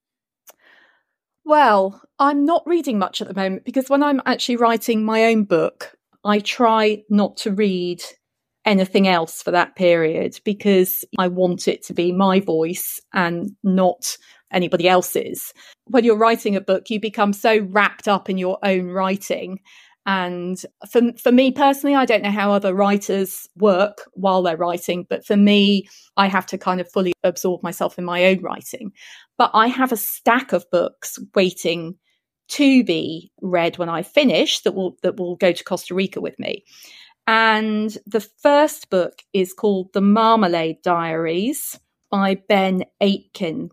Well, 1.44 2.02
I'm 2.18 2.44
not 2.44 2.66
reading 2.66 2.98
much 2.98 3.22
at 3.22 3.28
the 3.28 3.34
moment 3.34 3.64
because 3.64 3.88
when 3.88 4.02
I'm 4.02 4.20
actually 4.26 4.56
writing 4.56 5.04
my 5.04 5.26
own 5.26 5.44
book, 5.44 5.95
I 6.26 6.40
try 6.40 7.02
not 7.08 7.36
to 7.38 7.52
read 7.52 8.02
anything 8.64 9.06
else 9.06 9.42
for 9.42 9.52
that 9.52 9.76
period 9.76 10.40
because 10.44 11.04
I 11.18 11.28
want 11.28 11.68
it 11.68 11.84
to 11.84 11.94
be 11.94 12.12
my 12.12 12.40
voice 12.40 13.00
and 13.14 13.50
not 13.62 14.18
anybody 14.52 14.88
else's. 14.88 15.52
When 15.84 16.04
you're 16.04 16.18
writing 16.18 16.56
a 16.56 16.60
book, 16.60 16.90
you 16.90 17.00
become 17.00 17.32
so 17.32 17.60
wrapped 17.70 18.08
up 18.08 18.28
in 18.28 18.38
your 18.38 18.58
own 18.64 18.88
writing. 18.88 19.60
And 20.04 20.60
for, 20.90 21.12
for 21.20 21.32
me 21.32 21.52
personally, 21.52 21.96
I 21.96 22.04
don't 22.04 22.22
know 22.22 22.30
how 22.30 22.52
other 22.52 22.74
writers 22.74 23.48
work 23.56 23.98
while 24.14 24.42
they're 24.42 24.56
writing, 24.56 25.06
but 25.08 25.24
for 25.24 25.36
me, 25.36 25.88
I 26.16 26.28
have 26.28 26.46
to 26.46 26.58
kind 26.58 26.80
of 26.80 26.90
fully 26.90 27.12
absorb 27.24 27.62
myself 27.62 27.98
in 27.98 28.04
my 28.04 28.26
own 28.26 28.40
writing. 28.40 28.92
But 29.38 29.50
I 29.54 29.68
have 29.68 29.92
a 29.92 29.96
stack 29.96 30.52
of 30.52 30.68
books 30.70 31.18
waiting 31.34 31.96
to 32.48 32.84
be 32.84 33.32
read 33.40 33.78
when 33.78 33.88
I 33.88 34.02
finish 34.02 34.60
that 34.60 34.72
will 34.72 34.96
that 35.02 35.16
will 35.16 35.36
go 35.36 35.52
to 35.52 35.64
Costa 35.64 35.94
Rica 35.94 36.20
with 36.20 36.38
me. 36.38 36.64
And 37.26 37.96
the 38.06 38.20
first 38.20 38.88
book 38.90 39.22
is 39.32 39.52
called 39.52 39.92
The 39.92 40.00
Marmalade 40.00 40.82
Diaries 40.82 41.78
by 42.10 42.36
Ben 42.48 42.84
Aitken. 43.00 43.70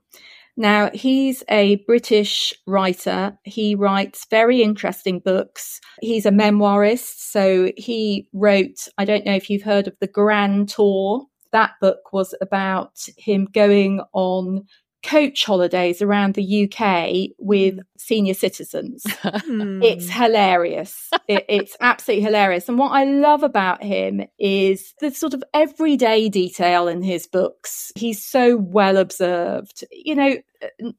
Now, 0.55 0.91
he's 0.93 1.43
a 1.49 1.77
British 1.87 2.53
writer. 2.67 3.37
He 3.43 3.73
writes 3.73 4.27
very 4.29 4.61
interesting 4.61 5.19
books. 5.19 5.79
He's 6.01 6.25
a 6.27 6.31
memoirist. 6.31 7.31
So 7.31 7.71
he 7.75 8.27
wrote, 8.33 8.87
I 8.97 9.05
don't 9.05 9.25
know 9.25 9.33
if 9.33 9.49
you've 9.49 9.63
heard 9.63 9.87
of 9.87 9.95
The 9.99 10.07
Grand 10.07 10.69
Tour. 10.69 11.25
That 11.51 11.71
book 11.81 12.13
was 12.13 12.35
about 12.39 12.99
him 13.17 13.47
going 13.51 14.01
on 14.13 14.65
coach 15.03 15.45
holidays 15.45 16.01
around 16.01 16.33
the 16.33 16.63
UK 16.63 17.35
with 17.37 17.75
mm. 17.75 17.83
senior 17.97 18.33
citizens. 18.33 19.03
it's 19.23 20.09
hmm. 20.09 20.23
hilarious. 20.23 21.09
it, 21.27 21.45
it's 21.49 21.75
absolutely 21.81 22.23
hilarious. 22.23 22.69
And 22.69 22.79
what 22.79 22.91
I 22.91 23.03
love 23.03 23.43
about 23.43 23.83
him 23.83 24.25
is 24.39 24.93
the 24.99 25.11
sort 25.11 25.33
of 25.33 25.43
everyday 25.53 26.29
detail 26.29 26.87
in 26.87 27.03
his 27.03 27.27
books. 27.27 27.91
He's 27.95 28.23
so 28.23 28.57
well 28.57 28.97
observed. 28.97 29.83
You 29.91 30.15
know, 30.15 30.37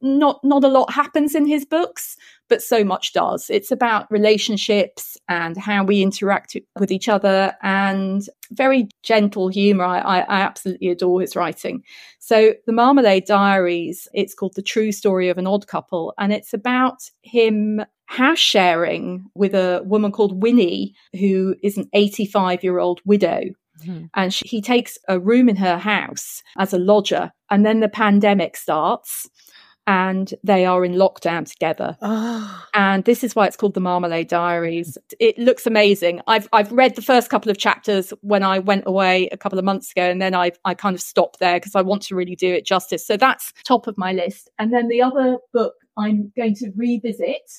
not 0.00 0.42
not 0.44 0.64
a 0.64 0.68
lot 0.68 0.92
happens 0.92 1.34
in 1.34 1.46
his 1.46 1.64
books, 1.64 2.16
but 2.48 2.62
so 2.62 2.84
much 2.84 3.12
does. 3.12 3.48
It's 3.50 3.70
about 3.70 4.10
relationships 4.10 5.16
and 5.28 5.56
how 5.56 5.84
we 5.84 6.02
interact 6.02 6.56
with 6.78 6.90
each 6.90 7.08
other, 7.08 7.54
and 7.62 8.26
very 8.52 8.88
gentle 9.02 9.48
humor. 9.48 9.84
I, 9.84 9.98
I, 9.98 10.18
I 10.20 10.40
absolutely 10.40 10.88
adore 10.88 11.20
his 11.20 11.36
writing. 11.36 11.82
So, 12.18 12.54
the 12.66 12.72
Marmalade 12.72 13.26
Diaries. 13.26 14.08
It's 14.14 14.34
called 14.34 14.54
the 14.54 14.62
True 14.62 14.92
Story 14.92 15.28
of 15.28 15.38
an 15.38 15.46
Odd 15.46 15.66
Couple, 15.66 16.14
and 16.18 16.32
it's 16.32 16.54
about 16.54 17.10
him 17.22 17.80
house 18.06 18.38
sharing 18.38 19.24
with 19.34 19.54
a 19.54 19.82
woman 19.84 20.12
called 20.12 20.42
Winnie, 20.42 20.94
who 21.12 21.56
is 21.62 21.78
an 21.78 21.88
85 21.94 22.62
year 22.62 22.78
old 22.78 23.00
widow 23.04 23.44
Mm-hmm. 23.82 24.06
And 24.14 24.32
she, 24.32 24.46
he 24.46 24.62
takes 24.62 24.98
a 25.08 25.18
room 25.18 25.48
in 25.48 25.56
her 25.56 25.78
house 25.78 26.42
as 26.58 26.72
a 26.72 26.78
lodger. 26.78 27.32
And 27.50 27.64
then 27.64 27.80
the 27.80 27.88
pandemic 27.88 28.56
starts 28.56 29.28
and 29.86 30.32
they 30.42 30.64
are 30.64 30.84
in 30.84 30.94
lockdown 30.94 31.50
together. 31.50 31.96
Oh. 32.00 32.64
And 32.72 33.04
this 33.04 33.22
is 33.22 33.36
why 33.36 33.46
it's 33.46 33.56
called 33.56 33.74
the 33.74 33.80
Marmalade 33.80 34.28
Diaries. 34.28 34.96
It 35.20 35.38
looks 35.38 35.66
amazing. 35.66 36.20
I've 36.26 36.48
I've 36.52 36.72
read 36.72 36.96
the 36.96 37.02
first 37.02 37.30
couple 37.30 37.50
of 37.50 37.58
chapters 37.58 38.12
when 38.22 38.42
I 38.42 38.58
went 38.60 38.84
away 38.86 39.28
a 39.30 39.36
couple 39.36 39.58
of 39.58 39.64
months 39.64 39.90
ago, 39.90 40.08
and 40.08 40.20
then 40.20 40.34
I 40.34 40.52
I 40.64 40.74
kind 40.74 40.94
of 40.94 41.00
stopped 41.00 41.38
there 41.38 41.58
because 41.58 41.74
I 41.74 41.82
want 41.82 42.02
to 42.02 42.14
really 42.14 42.36
do 42.36 42.52
it 42.52 42.64
justice. 42.64 43.06
So 43.06 43.16
that's 43.16 43.52
top 43.64 43.86
of 43.86 43.98
my 43.98 44.12
list. 44.12 44.50
And 44.58 44.72
then 44.72 44.88
the 44.88 45.02
other 45.02 45.38
book 45.52 45.74
I'm 45.96 46.32
going 46.36 46.54
to 46.56 46.70
revisit 46.76 47.50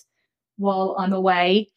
while 0.57 0.95
I'm 0.97 1.13
away 1.13 1.69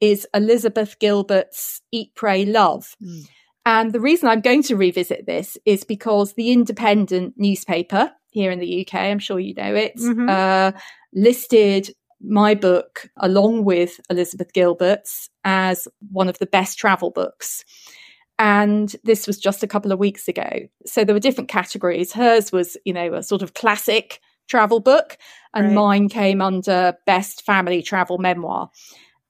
is 0.00 0.26
Elizabeth 0.34 0.98
Gilbert's 0.98 1.80
Eat, 1.90 2.14
Pray, 2.14 2.44
Love. 2.44 2.94
Mm. 3.02 3.28
And 3.64 3.92
the 3.92 4.00
reason 4.00 4.28
I'm 4.28 4.42
going 4.42 4.62
to 4.64 4.76
revisit 4.76 5.26
this 5.26 5.58
is 5.64 5.84
because 5.84 6.34
the 6.34 6.52
Independent 6.52 7.34
newspaper 7.36 8.12
here 8.36 8.50
in 8.50 8.58
the 8.58 8.86
UK, 8.86 8.94
I'm 8.94 9.18
sure 9.18 9.40
you 9.40 9.54
know 9.54 9.74
it, 9.74 9.96
mm-hmm. 9.96 10.28
uh, 10.28 10.72
listed 11.14 11.90
my 12.20 12.54
book 12.54 13.08
along 13.16 13.64
with 13.64 13.98
Elizabeth 14.10 14.52
Gilbert's 14.52 15.30
as 15.44 15.88
one 16.12 16.28
of 16.28 16.38
the 16.38 16.46
best 16.46 16.78
travel 16.78 17.10
books. 17.10 17.64
And 18.38 18.94
this 19.04 19.26
was 19.26 19.38
just 19.38 19.62
a 19.62 19.66
couple 19.66 19.90
of 19.90 19.98
weeks 19.98 20.28
ago. 20.28 20.68
So 20.84 21.02
there 21.02 21.14
were 21.14 21.20
different 21.20 21.48
categories. 21.48 22.12
Hers 22.12 22.52
was, 22.52 22.76
you 22.84 22.92
know, 22.92 23.14
a 23.14 23.22
sort 23.22 23.40
of 23.40 23.54
classic 23.54 24.20
travel 24.48 24.80
book, 24.80 25.16
and 25.54 25.68
right. 25.68 25.74
mine 25.74 26.08
came 26.10 26.42
under 26.42 26.94
best 27.06 27.42
family 27.42 27.82
travel 27.82 28.18
memoir. 28.18 28.68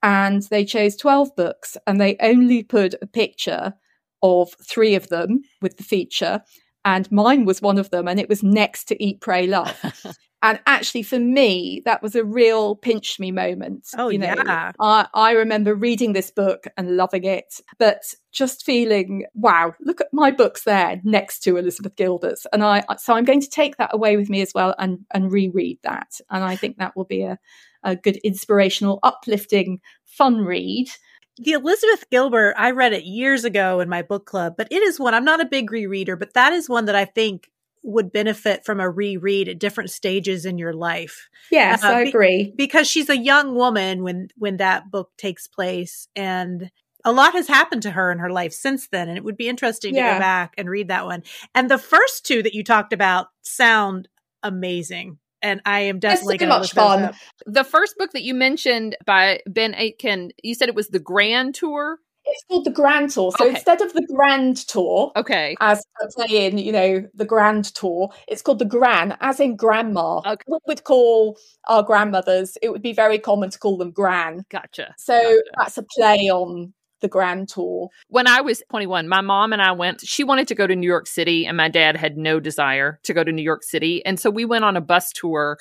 And 0.02 0.42
they 0.50 0.64
chose 0.64 0.96
12 0.96 1.36
books 1.36 1.76
and 1.86 2.00
they 2.00 2.16
only 2.20 2.62
put 2.64 2.94
a 3.00 3.06
picture 3.06 3.74
of 4.22 4.52
three 4.62 4.94
of 4.96 5.08
them 5.08 5.42
with 5.62 5.76
the 5.76 5.84
feature. 5.84 6.42
And 6.86 7.10
mine 7.10 7.46
was 7.46 7.60
one 7.60 7.78
of 7.78 7.90
them, 7.90 8.06
and 8.06 8.20
it 8.20 8.28
was 8.28 8.44
next 8.44 8.84
to 8.84 9.04
Eat, 9.04 9.20
Pray, 9.20 9.48
Love. 9.48 9.76
and 10.42 10.60
actually, 10.66 11.02
for 11.02 11.18
me, 11.18 11.82
that 11.84 12.00
was 12.00 12.14
a 12.14 12.24
real 12.24 12.76
pinch 12.76 13.18
me 13.18 13.32
moment. 13.32 13.88
Oh, 13.98 14.08
you 14.08 14.18
know, 14.18 14.32
yeah. 14.36 14.70
I, 14.78 15.08
I 15.12 15.32
remember 15.32 15.74
reading 15.74 16.12
this 16.12 16.30
book 16.30 16.68
and 16.76 16.96
loving 16.96 17.24
it, 17.24 17.60
but 17.80 18.02
just 18.32 18.64
feeling, 18.64 19.26
wow, 19.34 19.74
look 19.80 20.00
at 20.00 20.06
my 20.12 20.30
books 20.30 20.62
there 20.62 21.00
next 21.02 21.40
to 21.40 21.56
Elizabeth 21.56 21.96
Gilbert's. 21.96 22.46
And 22.52 22.62
I, 22.62 22.84
so 22.98 23.14
I'm 23.14 23.24
going 23.24 23.40
to 23.40 23.50
take 23.50 23.78
that 23.78 23.90
away 23.92 24.16
with 24.16 24.30
me 24.30 24.40
as 24.40 24.52
well 24.54 24.72
and, 24.78 25.00
and 25.12 25.32
reread 25.32 25.80
that. 25.82 26.20
And 26.30 26.44
I 26.44 26.54
think 26.54 26.76
that 26.76 26.96
will 26.96 27.04
be 27.04 27.22
a, 27.22 27.36
a 27.82 27.96
good 27.96 28.18
inspirational, 28.18 29.00
uplifting, 29.02 29.80
fun 30.04 30.38
read 30.44 30.86
The 31.38 31.52
Elizabeth 31.52 32.08
Gilbert, 32.10 32.54
I 32.56 32.70
read 32.70 32.92
it 32.92 33.04
years 33.04 33.44
ago 33.44 33.80
in 33.80 33.88
my 33.88 34.02
book 34.02 34.24
club, 34.24 34.54
but 34.56 34.68
it 34.70 34.82
is 34.82 34.98
one, 34.98 35.14
I'm 35.14 35.24
not 35.24 35.40
a 35.40 35.46
big 35.46 35.70
rereader, 35.70 36.18
but 36.18 36.34
that 36.34 36.52
is 36.52 36.68
one 36.68 36.86
that 36.86 36.94
I 36.94 37.04
think 37.04 37.50
would 37.82 38.12
benefit 38.12 38.64
from 38.64 38.80
a 38.80 38.90
reread 38.90 39.48
at 39.48 39.58
different 39.58 39.90
stages 39.90 40.44
in 40.44 40.58
your 40.58 40.72
life. 40.72 41.28
Yes, 41.50 41.84
uh, 41.84 41.88
I 41.88 42.00
agree. 42.00 42.44
Be- 42.44 42.54
because 42.56 42.88
she's 42.88 43.08
a 43.08 43.16
young 43.16 43.54
woman 43.54 44.02
when 44.02 44.28
when 44.36 44.56
that 44.56 44.90
book 44.90 45.10
takes 45.16 45.46
place 45.46 46.08
and 46.16 46.70
a 47.04 47.12
lot 47.12 47.34
has 47.34 47.46
happened 47.46 47.82
to 47.82 47.92
her 47.92 48.10
in 48.10 48.18
her 48.18 48.30
life 48.30 48.52
since 48.52 48.88
then 48.88 49.08
and 49.08 49.16
it 49.16 49.22
would 49.22 49.36
be 49.36 49.48
interesting 49.48 49.94
yeah. 49.94 50.08
to 50.08 50.14
go 50.14 50.18
back 50.18 50.54
and 50.58 50.68
read 50.68 50.88
that 50.88 51.06
one. 51.06 51.22
And 51.54 51.70
the 51.70 51.78
first 51.78 52.26
two 52.26 52.42
that 52.42 52.54
you 52.54 52.64
talked 52.64 52.92
about 52.92 53.28
sound 53.42 54.08
amazing 54.42 55.18
and 55.46 55.60
I 55.64 55.80
am 55.80 56.00
definitely 56.00 56.38
going 56.38 56.50
to 56.50 56.58
look 56.58 56.70
fun. 56.70 57.04
Up. 57.04 57.14
The 57.46 57.62
first 57.62 57.96
book 57.96 58.10
that 58.12 58.22
you 58.22 58.34
mentioned 58.34 58.96
by 59.06 59.40
Ben 59.46 59.74
Aitken, 59.74 60.32
you 60.42 60.56
said 60.56 60.68
it 60.68 60.74
was 60.74 60.88
the 60.88 60.98
Grand 60.98 61.54
Tour. 61.54 61.98
It's 62.24 62.44
called 62.50 62.64
the 62.64 62.72
Grand 62.72 63.10
Tour. 63.10 63.30
So 63.38 63.44
okay. 63.44 63.54
instead 63.54 63.80
of 63.80 63.92
the 63.92 64.04
Grand 64.12 64.56
Tour, 64.56 65.12
okay, 65.14 65.54
as 65.60 65.84
playing, 66.16 66.58
you 66.58 66.72
know, 66.72 67.08
the 67.14 67.24
Grand 67.24 67.66
Tour, 67.66 68.10
it's 68.26 68.42
called 68.42 68.58
the 68.58 68.64
Gran, 68.64 69.16
as 69.20 69.38
in 69.38 69.54
grandma. 69.54 70.18
Okay. 70.26 70.42
We 70.48 70.58
would 70.66 70.82
call 70.82 71.38
our 71.68 71.84
grandmothers. 71.84 72.58
It 72.60 72.72
would 72.72 72.82
be 72.82 72.92
very 72.92 73.20
common 73.20 73.50
to 73.50 73.58
call 73.60 73.76
them 73.76 73.92
Gran. 73.92 74.44
Gotcha. 74.50 74.96
So 74.98 75.16
gotcha. 75.16 75.42
that's 75.56 75.78
a 75.78 75.84
play 75.84 76.28
on 76.28 76.74
the 77.00 77.08
grand 77.08 77.48
tour. 77.48 77.88
When 78.08 78.26
I 78.26 78.40
was 78.40 78.62
21, 78.70 79.08
my 79.08 79.20
mom 79.20 79.52
and 79.52 79.62
I 79.62 79.72
went, 79.72 80.00
she 80.00 80.24
wanted 80.24 80.48
to 80.48 80.54
go 80.54 80.66
to 80.66 80.76
New 80.76 80.86
York 80.86 81.06
City, 81.06 81.46
and 81.46 81.56
my 81.56 81.68
dad 81.68 81.96
had 81.96 82.16
no 82.16 82.40
desire 82.40 82.98
to 83.04 83.14
go 83.14 83.24
to 83.24 83.32
New 83.32 83.42
York 83.42 83.62
City. 83.62 84.04
And 84.04 84.18
so 84.18 84.30
we 84.30 84.44
went 84.44 84.64
on 84.64 84.76
a 84.76 84.80
bus 84.80 85.12
tour. 85.12 85.58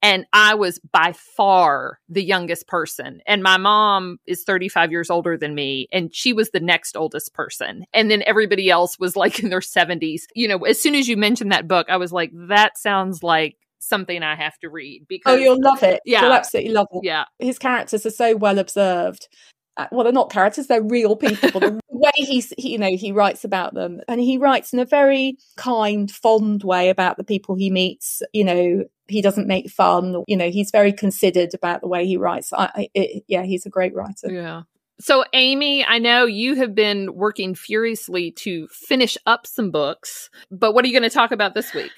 And 0.00 0.26
I 0.32 0.54
was 0.54 0.78
by 0.92 1.12
far 1.12 1.98
the 2.08 2.22
youngest 2.22 2.68
person. 2.68 3.20
And 3.26 3.42
my 3.42 3.56
mom 3.56 4.18
is 4.26 4.44
35 4.44 4.92
years 4.92 5.10
older 5.10 5.36
than 5.36 5.56
me. 5.56 5.88
And 5.90 6.14
she 6.14 6.32
was 6.32 6.50
the 6.50 6.60
next 6.60 6.96
oldest 6.96 7.34
person. 7.34 7.84
And 7.92 8.08
then 8.08 8.22
everybody 8.24 8.70
else 8.70 8.96
was 8.98 9.16
like 9.16 9.40
in 9.40 9.50
their 9.50 9.58
70s. 9.58 10.22
You 10.36 10.46
know, 10.46 10.58
as 10.58 10.80
soon 10.80 10.94
as 10.94 11.08
you 11.08 11.16
mentioned 11.16 11.50
that 11.50 11.66
book, 11.66 11.88
I 11.90 11.96
was 11.96 12.12
like, 12.12 12.30
that 12.32 12.78
sounds 12.78 13.24
like 13.24 13.56
something 13.80 14.22
I 14.22 14.36
have 14.36 14.56
to 14.58 14.68
read 14.68 15.06
because 15.08 15.34
Oh, 15.34 15.36
you'll 15.36 15.60
love 15.60 15.82
it. 15.82 16.00
Yeah. 16.04 16.22
You'll 16.22 16.32
absolutely 16.32 16.72
love 16.72 16.88
it. 16.92 17.00
Yeah. 17.04 17.24
His 17.38 17.58
characters 17.58 18.06
are 18.06 18.10
so 18.10 18.36
well 18.36 18.58
observed. 18.58 19.28
Uh, 19.78 19.86
well, 19.92 20.04
they're 20.04 20.12
not 20.12 20.30
characters; 20.30 20.66
they're 20.66 20.82
real 20.82 21.16
people. 21.16 21.60
The 21.60 21.80
way 21.88 22.10
he's, 22.16 22.52
he, 22.58 22.72
you 22.72 22.78
know, 22.78 22.90
he 22.94 23.12
writes 23.12 23.44
about 23.44 23.74
them, 23.74 24.00
and 24.08 24.20
he 24.20 24.36
writes 24.36 24.72
in 24.72 24.80
a 24.80 24.84
very 24.84 25.38
kind, 25.56 26.10
fond 26.10 26.64
way 26.64 26.90
about 26.90 27.16
the 27.16 27.24
people 27.24 27.54
he 27.54 27.70
meets. 27.70 28.20
You 28.32 28.44
know, 28.44 28.84
he 29.06 29.22
doesn't 29.22 29.46
make 29.46 29.70
fun. 29.70 30.24
You 30.26 30.36
know, 30.36 30.50
he's 30.50 30.72
very 30.72 30.92
considered 30.92 31.54
about 31.54 31.80
the 31.80 31.88
way 31.88 32.06
he 32.06 32.16
writes. 32.16 32.52
I, 32.52 32.88
it, 32.92 33.24
yeah, 33.28 33.44
he's 33.44 33.64
a 33.64 33.70
great 33.70 33.94
writer. 33.94 34.30
Yeah. 34.30 34.62
So, 35.00 35.24
Amy, 35.32 35.84
I 35.84 35.98
know 35.98 36.26
you 36.26 36.56
have 36.56 36.74
been 36.74 37.14
working 37.14 37.54
furiously 37.54 38.32
to 38.32 38.66
finish 38.68 39.16
up 39.26 39.46
some 39.46 39.70
books, 39.70 40.28
but 40.50 40.74
what 40.74 40.84
are 40.84 40.88
you 40.88 40.92
going 40.98 41.08
to 41.08 41.14
talk 41.14 41.30
about 41.30 41.54
this 41.54 41.72
week? 41.72 41.92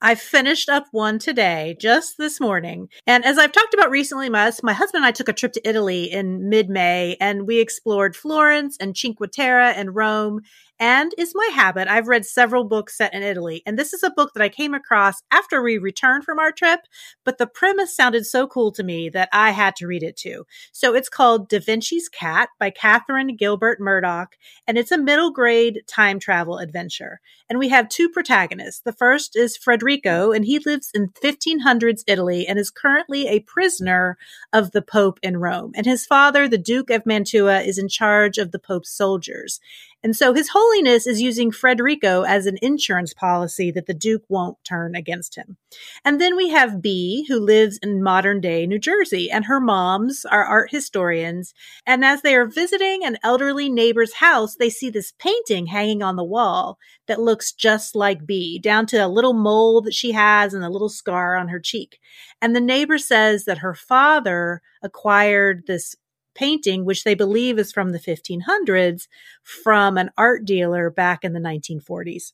I 0.00 0.14
finished 0.14 0.68
up 0.68 0.86
one 0.90 1.18
today, 1.18 1.76
just 1.80 2.18
this 2.18 2.40
morning. 2.40 2.88
And 3.06 3.24
as 3.24 3.38
I've 3.38 3.52
talked 3.52 3.74
about 3.74 3.90
recently, 3.90 4.28
my, 4.28 4.50
my 4.62 4.72
husband 4.72 5.04
and 5.04 5.06
I 5.06 5.12
took 5.12 5.28
a 5.28 5.32
trip 5.32 5.52
to 5.52 5.68
Italy 5.68 6.04
in 6.04 6.48
mid 6.48 6.68
May 6.68 7.16
and 7.20 7.46
we 7.46 7.60
explored 7.60 8.16
Florence 8.16 8.76
and 8.80 8.96
Cinque 8.96 9.30
Terre 9.32 9.72
and 9.76 9.94
Rome. 9.94 10.40
And 10.82 11.14
is 11.16 11.30
my 11.32 11.48
habit, 11.54 11.86
I've 11.86 12.08
read 12.08 12.26
several 12.26 12.64
books 12.64 12.96
set 12.96 13.14
in 13.14 13.22
Italy. 13.22 13.62
And 13.64 13.78
this 13.78 13.92
is 13.92 14.02
a 14.02 14.10
book 14.10 14.32
that 14.34 14.42
I 14.42 14.48
came 14.48 14.74
across 14.74 15.22
after 15.30 15.62
we 15.62 15.78
returned 15.78 16.24
from 16.24 16.40
our 16.40 16.50
trip, 16.50 16.80
but 17.24 17.38
the 17.38 17.46
premise 17.46 17.94
sounded 17.94 18.26
so 18.26 18.48
cool 18.48 18.72
to 18.72 18.82
me 18.82 19.08
that 19.10 19.28
I 19.32 19.52
had 19.52 19.76
to 19.76 19.86
read 19.86 20.02
it 20.02 20.16
too. 20.16 20.44
So 20.72 20.92
it's 20.92 21.08
called 21.08 21.48
Da 21.48 21.60
Vinci's 21.60 22.08
Cat 22.08 22.48
by 22.58 22.70
Catherine 22.70 23.36
Gilbert 23.36 23.78
Murdoch, 23.78 24.34
and 24.66 24.76
it's 24.76 24.90
a 24.90 24.98
middle 24.98 25.30
grade 25.30 25.82
time 25.86 26.18
travel 26.18 26.58
adventure. 26.58 27.20
And 27.48 27.60
we 27.60 27.68
have 27.68 27.88
two 27.88 28.08
protagonists. 28.08 28.80
The 28.84 28.92
first 28.92 29.36
is 29.36 29.56
Federico, 29.56 30.32
and 30.32 30.44
he 30.44 30.58
lives 30.58 30.90
in 30.92 31.12
1500s 31.22 32.02
Italy 32.08 32.44
and 32.44 32.58
is 32.58 32.70
currently 32.70 33.28
a 33.28 33.38
prisoner 33.40 34.16
of 34.52 34.72
the 34.72 34.82
Pope 34.82 35.20
in 35.22 35.36
Rome. 35.36 35.70
And 35.76 35.86
his 35.86 36.06
father, 36.06 36.48
the 36.48 36.58
Duke 36.58 36.90
of 36.90 37.06
Mantua, 37.06 37.60
is 37.60 37.78
in 37.78 37.88
charge 37.88 38.36
of 38.36 38.50
the 38.50 38.58
Pope's 38.58 38.90
soldiers. 38.90 39.60
And 40.04 40.16
so 40.16 40.34
His 40.34 40.50
Holiness 40.52 41.06
is 41.06 41.22
using 41.22 41.52
Frederico 41.52 42.26
as 42.26 42.46
an 42.46 42.58
insurance 42.60 43.14
policy 43.14 43.70
that 43.70 43.86
the 43.86 43.94
Duke 43.94 44.24
won't 44.28 44.62
turn 44.64 44.96
against 44.96 45.36
him. 45.36 45.56
And 46.04 46.20
then 46.20 46.36
we 46.36 46.48
have 46.48 46.82
Bee, 46.82 47.24
who 47.28 47.38
lives 47.38 47.78
in 47.82 48.02
modern 48.02 48.40
day 48.40 48.66
New 48.66 48.78
Jersey, 48.78 49.30
and 49.30 49.44
her 49.44 49.60
moms 49.60 50.24
are 50.24 50.44
art 50.44 50.70
historians. 50.70 51.54
And 51.86 52.04
as 52.04 52.22
they 52.22 52.34
are 52.34 52.46
visiting 52.46 53.04
an 53.04 53.18
elderly 53.22 53.68
neighbor's 53.68 54.14
house, 54.14 54.56
they 54.56 54.70
see 54.70 54.90
this 54.90 55.12
painting 55.18 55.66
hanging 55.66 56.02
on 56.02 56.16
the 56.16 56.24
wall 56.24 56.78
that 57.06 57.20
looks 57.20 57.52
just 57.52 57.94
like 57.94 58.26
Bee, 58.26 58.58
down 58.58 58.86
to 58.86 58.96
a 58.96 59.08
little 59.08 59.34
mole 59.34 59.80
that 59.82 59.94
she 59.94 60.12
has 60.12 60.54
and 60.54 60.64
a 60.64 60.70
little 60.70 60.88
scar 60.88 61.36
on 61.36 61.48
her 61.48 61.60
cheek. 61.60 61.98
And 62.40 62.56
the 62.56 62.60
neighbor 62.60 62.98
says 62.98 63.44
that 63.44 63.58
her 63.58 63.74
father 63.74 64.62
acquired 64.82 65.64
this 65.66 65.94
painting, 66.34 66.84
which 66.84 67.04
they 67.04 67.14
believe 67.14 67.58
is 67.58 67.72
from 67.72 67.90
the 67.90 67.98
1500s, 67.98 69.08
from 69.42 69.96
an 69.98 70.10
art 70.16 70.44
dealer 70.44 70.90
back 70.90 71.24
in 71.24 71.32
the 71.32 71.40
1940s. 71.40 72.32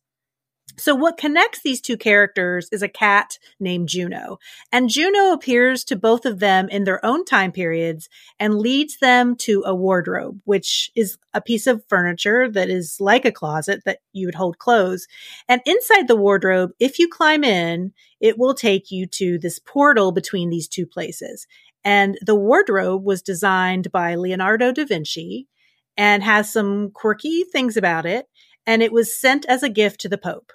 So 0.78 0.94
what 0.94 1.16
connects 1.16 1.60
these 1.60 1.80
two 1.80 1.96
characters 1.96 2.68
is 2.70 2.82
a 2.82 2.88
cat 2.88 3.38
named 3.58 3.88
Juno. 3.88 4.38
And 4.70 4.88
Juno 4.88 5.32
appears 5.32 5.82
to 5.84 5.96
both 5.96 6.24
of 6.24 6.38
them 6.38 6.68
in 6.68 6.84
their 6.84 7.04
own 7.04 7.24
time 7.24 7.50
periods 7.50 8.08
and 8.38 8.58
leads 8.58 8.98
them 8.98 9.34
to 9.36 9.64
a 9.66 9.74
wardrobe, 9.74 10.40
which 10.44 10.90
is 10.94 11.18
a 11.34 11.40
piece 11.40 11.66
of 11.66 11.84
furniture 11.88 12.48
that 12.50 12.68
is 12.68 13.00
like 13.00 13.24
a 13.24 13.32
closet 13.32 13.82
that 13.86 13.98
you 14.12 14.26
would 14.26 14.36
hold 14.36 14.58
clothes. 14.58 15.08
And 15.48 15.60
inside 15.66 16.06
the 16.06 16.16
wardrobe, 16.16 16.70
if 16.78 16.98
you 16.98 17.08
climb 17.08 17.42
in, 17.42 17.92
it 18.20 18.38
will 18.38 18.54
take 18.54 18.90
you 18.90 19.06
to 19.06 19.38
this 19.38 19.58
portal 19.58 20.12
between 20.12 20.50
these 20.50 20.68
two 20.68 20.86
places. 20.86 21.46
And 21.88 22.18
the 22.20 22.34
wardrobe 22.34 23.02
was 23.02 23.22
designed 23.22 23.90
by 23.90 24.14
Leonardo 24.14 24.72
da 24.72 24.84
Vinci 24.84 25.48
and 25.96 26.22
has 26.22 26.52
some 26.52 26.90
quirky 26.90 27.44
things 27.44 27.78
about 27.78 28.04
it. 28.04 28.26
And 28.66 28.82
it 28.82 28.92
was 28.92 29.18
sent 29.18 29.46
as 29.46 29.62
a 29.62 29.70
gift 29.70 29.98
to 30.02 30.08
the 30.10 30.18
Pope. 30.18 30.52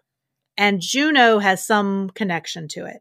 And 0.60 0.80
Juno 0.80 1.40
has 1.40 1.66
some 1.66 2.12
connection 2.12 2.68
to 2.74 2.86
it. 2.86 3.00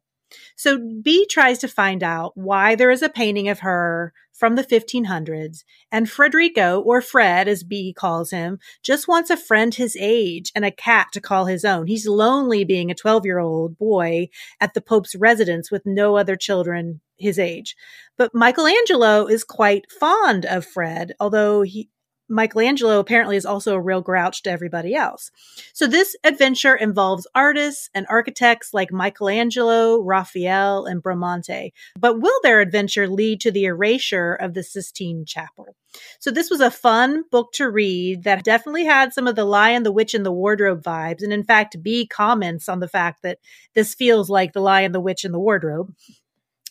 So 0.56 0.78
Bee 1.02 1.26
tries 1.26 1.58
to 1.58 1.68
find 1.68 2.02
out 2.02 2.32
why 2.34 2.74
there 2.74 2.90
is 2.90 3.02
a 3.02 3.08
painting 3.08 3.48
of 3.48 3.60
her 3.60 4.12
from 4.32 4.56
the 4.56 4.64
1500s, 4.64 5.62
and 5.92 6.10
Federico, 6.10 6.80
or 6.80 7.00
Fred 7.00 7.46
as 7.46 7.62
Bee 7.62 7.92
calls 7.92 8.32
him, 8.32 8.58
just 8.82 9.06
wants 9.06 9.30
a 9.30 9.36
friend 9.36 9.72
his 9.72 9.96
age 10.00 10.50
and 10.54 10.64
a 10.64 10.72
cat 10.72 11.08
to 11.12 11.20
call 11.20 11.46
his 11.46 11.64
own. 11.64 11.86
He's 11.86 12.08
lonely 12.08 12.64
being 12.64 12.90
a 12.90 12.94
12 12.94 13.24
year 13.24 13.38
old 13.38 13.78
boy 13.78 14.30
at 14.60 14.74
the 14.74 14.80
Pope's 14.80 15.14
residence 15.14 15.70
with 15.70 15.82
no 15.86 16.16
other 16.16 16.34
children 16.34 17.00
his 17.18 17.38
age. 17.38 17.76
But 18.18 18.34
Michelangelo 18.34 19.26
is 19.26 19.44
quite 19.44 19.90
fond 19.92 20.44
of 20.44 20.66
Fred, 20.66 21.12
although 21.20 21.62
he 21.62 21.88
Michelangelo 22.32 22.98
apparently 22.98 23.36
is 23.36 23.44
also 23.44 23.74
a 23.74 23.80
real 23.80 24.00
grouch 24.00 24.42
to 24.42 24.50
everybody 24.50 24.94
else. 24.94 25.30
So 25.74 25.86
this 25.86 26.16
adventure 26.24 26.74
involves 26.74 27.26
artists 27.34 27.90
and 27.94 28.06
architects 28.08 28.72
like 28.72 28.90
Michelangelo, 28.90 30.00
Raphael, 30.00 30.86
and 30.86 31.02
Bramante. 31.02 31.72
But 31.98 32.20
will 32.20 32.40
their 32.42 32.60
adventure 32.60 33.06
lead 33.06 33.40
to 33.42 33.50
the 33.50 33.66
erasure 33.66 34.34
of 34.34 34.54
the 34.54 34.62
Sistine 34.62 35.24
Chapel? 35.26 35.76
So 36.20 36.30
this 36.30 36.48
was 36.48 36.60
a 36.60 36.70
fun 36.70 37.24
book 37.30 37.52
to 37.54 37.68
read 37.68 38.24
that 38.24 38.44
definitely 38.44 38.84
had 38.84 39.12
some 39.12 39.26
of 39.26 39.36
the 39.36 39.44
Lion, 39.44 39.82
the 39.82 39.92
Witch, 39.92 40.14
and 40.14 40.24
the 40.24 40.32
Wardrobe 40.32 40.82
vibes. 40.82 41.22
And 41.22 41.34
in 41.34 41.44
fact, 41.44 41.82
Bee 41.82 42.06
comments 42.06 42.68
on 42.68 42.80
the 42.80 42.88
fact 42.88 43.22
that 43.22 43.38
this 43.74 43.94
feels 43.94 44.30
like 44.30 44.54
the 44.54 44.60
Lion, 44.60 44.92
the 44.92 45.00
Witch, 45.00 45.24
and 45.24 45.34
the 45.34 45.38
Wardrobe. 45.38 45.94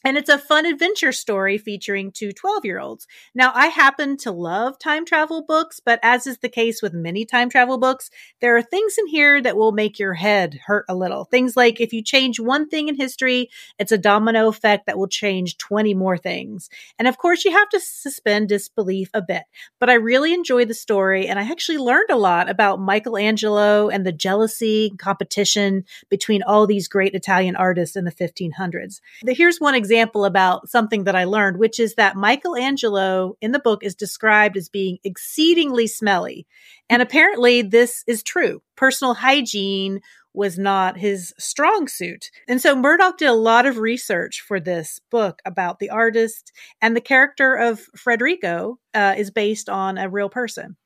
And 0.03 0.17
it's 0.17 0.29
a 0.29 0.39
fun 0.39 0.65
adventure 0.65 1.11
story 1.11 1.59
featuring 1.59 2.11
two 2.11 2.31
12 2.31 2.65
year 2.65 2.79
olds. 2.79 3.05
Now, 3.35 3.51
I 3.53 3.67
happen 3.67 4.17
to 4.17 4.31
love 4.31 4.79
time 4.79 5.05
travel 5.05 5.43
books, 5.43 5.79
but 5.79 5.99
as 6.01 6.25
is 6.25 6.39
the 6.39 6.49
case 6.49 6.81
with 6.81 6.93
many 6.93 7.23
time 7.23 7.49
travel 7.49 7.77
books, 7.77 8.09
there 8.39 8.57
are 8.57 8.63
things 8.63 8.97
in 8.97 9.07
here 9.07 9.41
that 9.41 9.55
will 9.55 9.71
make 9.71 9.99
your 9.99 10.15
head 10.15 10.59
hurt 10.65 10.85
a 10.89 10.95
little. 10.95 11.25
Things 11.25 11.55
like 11.55 11.79
if 11.79 11.93
you 11.93 12.01
change 12.01 12.39
one 12.39 12.67
thing 12.67 12.87
in 12.87 12.95
history, 12.95 13.49
it's 13.77 13.91
a 13.91 13.97
domino 13.97 14.47
effect 14.47 14.87
that 14.87 14.97
will 14.97 15.07
change 15.07 15.57
20 15.59 15.93
more 15.93 16.17
things. 16.17 16.69
And 16.97 17.07
of 17.07 17.19
course, 17.19 17.45
you 17.45 17.51
have 17.51 17.69
to 17.69 17.79
suspend 17.79 18.49
disbelief 18.49 19.11
a 19.13 19.21
bit. 19.21 19.43
But 19.79 19.91
I 19.91 19.95
really 19.95 20.33
enjoyed 20.33 20.67
the 20.67 20.73
story, 20.73 21.27
and 21.27 21.37
I 21.37 21.43
actually 21.43 21.77
learned 21.77 22.09
a 22.09 22.17
lot 22.17 22.49
about 22.49 22.81
Michelangelo 22.81 23.89
and 23.89 24.05
the 24.05 24.11
jealousy 24.11 24.87
and 24.89 24.97
competition 24.97 25.85
between 26.09 26.41
all 26.41 26.65
these 26.65 26.87
great 26.87 27.13
Italian 27.13 27.55
artists 27.55 27.95
in 27.95 28.05
the 28.05 28.11
1500s. 28.11 28.99
Here's 29.27 29.59
one 29.59 29.75
example 29.75 29.90
example 29.91 30.23
about 30.23 30.69
something 30.69 31.03
that 31.03 31.17
I 31.17 31.25
learned, 31.25 31.57
which 31.57 31.77
is 31.77 31.95
that 31.95 32.15
Michelangelo 32.15 33.35
in 33.41 33.51
the 33.51 33.59
book 33.59 33.83
is 33.83 33.93
described 33.93 34.55
as 34.55 34.69
being 34.69 34.99
exceedingly 35.03 35.85
smelly. 35.85 36.47
And 36.89 37.01
apparently 37.01 37.61
this 37.61 38.05
is 38.07 38.23
true. 38.23 38.61
Personal 38.77 39.15
hygiene 39.15 39.99
was 40.33 40.57
not 40.57 40.97
his 40.97 41.33
strong 41.37 41.89
suit. 41.89 42.31
And 42.47 42.61
so 42.61 42.73
Murdoch 42.73 43.17
did 43.17 43.27
a 43.27 43.33
lot 43.33 43.65
of 43.65 43.79
research 43.79 44.39
for 44.47 44.61
this 44.61 45.01
book 45.09 45.41
about 45.45 45.79
the 45.79 45.89
artist, 45.89 46.53
and 46.81 46.95
the 46.95 47.01
character 47.01 47.53
of 47.55 47.81
Frederico 47.97 48.75
uh, 48.93 49.15
is 49.17 49.29
based 49.29 49.67
on 49.67 49.97
a 49.97 50.09
real 50.09 50.29
person. 50.29 50.77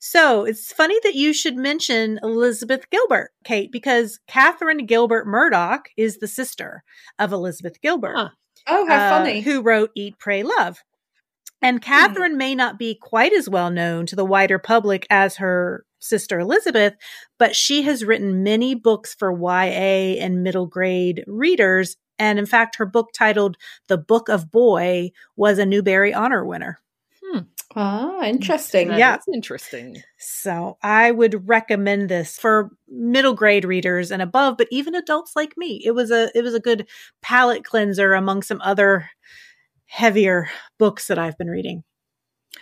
So 0.00 0.44
it's 0.44 0.70
funny 0.70 0.98
that 1.04 1.14
you 1.14 1.32
should 1.32 1.56
mention 1.56 2.20
Elizabeth 2.22 2.90
Gilbert, 2.90 3.30
Kate, 3.42 3.72
because 3.72 4.20
Catherine 4.26 4.84
Gilbert 4.84 5.26
Murdoch 5.26 5.88
is 5.96 6.18
the 6.18 6.28
sister 6.28 6.82
of 7.18 7.32
Elizabeth 7.32 7.80
Gilbert. 7.80 8.16
Huh. 8.16 8.28
Oh, 8.70 8.86
how 8.86 8.94
uh, 8.94 9.18
funny. 9.18 9.40
Who 9.40 9.62
wrote 9.62 9.90
Eat, 9.94 10.18
Pray, 10.18 10.42
Love. 10.42 10.82
And 11.62 11.78
hmm. 11.78 11.88
Catherine 11.88 12.32
hmm. 12.32 12.38
may 12.38 12.54
not 12.54 12.78
be 12.78 12.94
quite 12.94 13.32
as 13.32 13.48
well 13.48 13.70
known 13.70 14.06
to 14.06 14.16
the 14.16 14.24
wider 14.24 14.58
public 14.58 15.06
as 15.10 15.36
her 15.36 15.84
sister 15.98 16.40
Elizabeth, 16.40 16.94
but 17.38 17.54
she 17.54 17.82
has 17.82 18.04
written 18.04 18.42
many 18.42 18.74
books 18.74 19.14
for 19.14 19.30
YA 19.30 20.16
and 20.18 20.42
middle 20.42 20.66
grade 20.66 21.24
readers. 21.26 21.96
And 22.18 22.38
in 22.38 22.46
fact, 22.46 22.76
her 22.76 22.86
book 22.86 23.10
titled 23.14 23.56
The 23.88 23.98
Book 23.98 24.28
of 24.28 24.50
Boy 24.50 25.10
was 25.36 25.58
a 25.58 25.66
Newbery 25.66 26.12
Honor 26.14 26.44
winner. 26.44 26.80
Hmm. 27.72 27.78
Ah, 27.78 28.24
interesting. 28.24 28.88
That 28.88 28.98
yeah, 28.98 29.18
interesting. 29.32 30.02
So 30.18 30.76
I 30.82 31.10
would 31.10 31.48
recommend 31.48 32.08
this 32.08 32.36
for 32.36 32.70
middle 32.88 33.34
grade 33.34 33.64
readers 33.64 34.10
and 34.10 34.20
above, 34.20 34.56
but 34.58 34.68
even 34.70 34.94
adults 34.94 35.36
like 35.36 35.56
me. 35.56 35.80
It 35.84 35.92
was 35.92 36.10
a 36.10 36.30
it 36.36 36.42
was 36.42 36.54
a 36.54 36.60
good 36.60 36.88
palate 37.22 37.64
cleanser 37.64 38.14
among 38.14 38.42
some 38.42 38.60
other 38.62 39.08
heavier 39.86 40.48
books 40.78 41.06
that 41.08 41.18
I've 41.18 41.38
been 41.38 41.50
reading. 41.50 41.84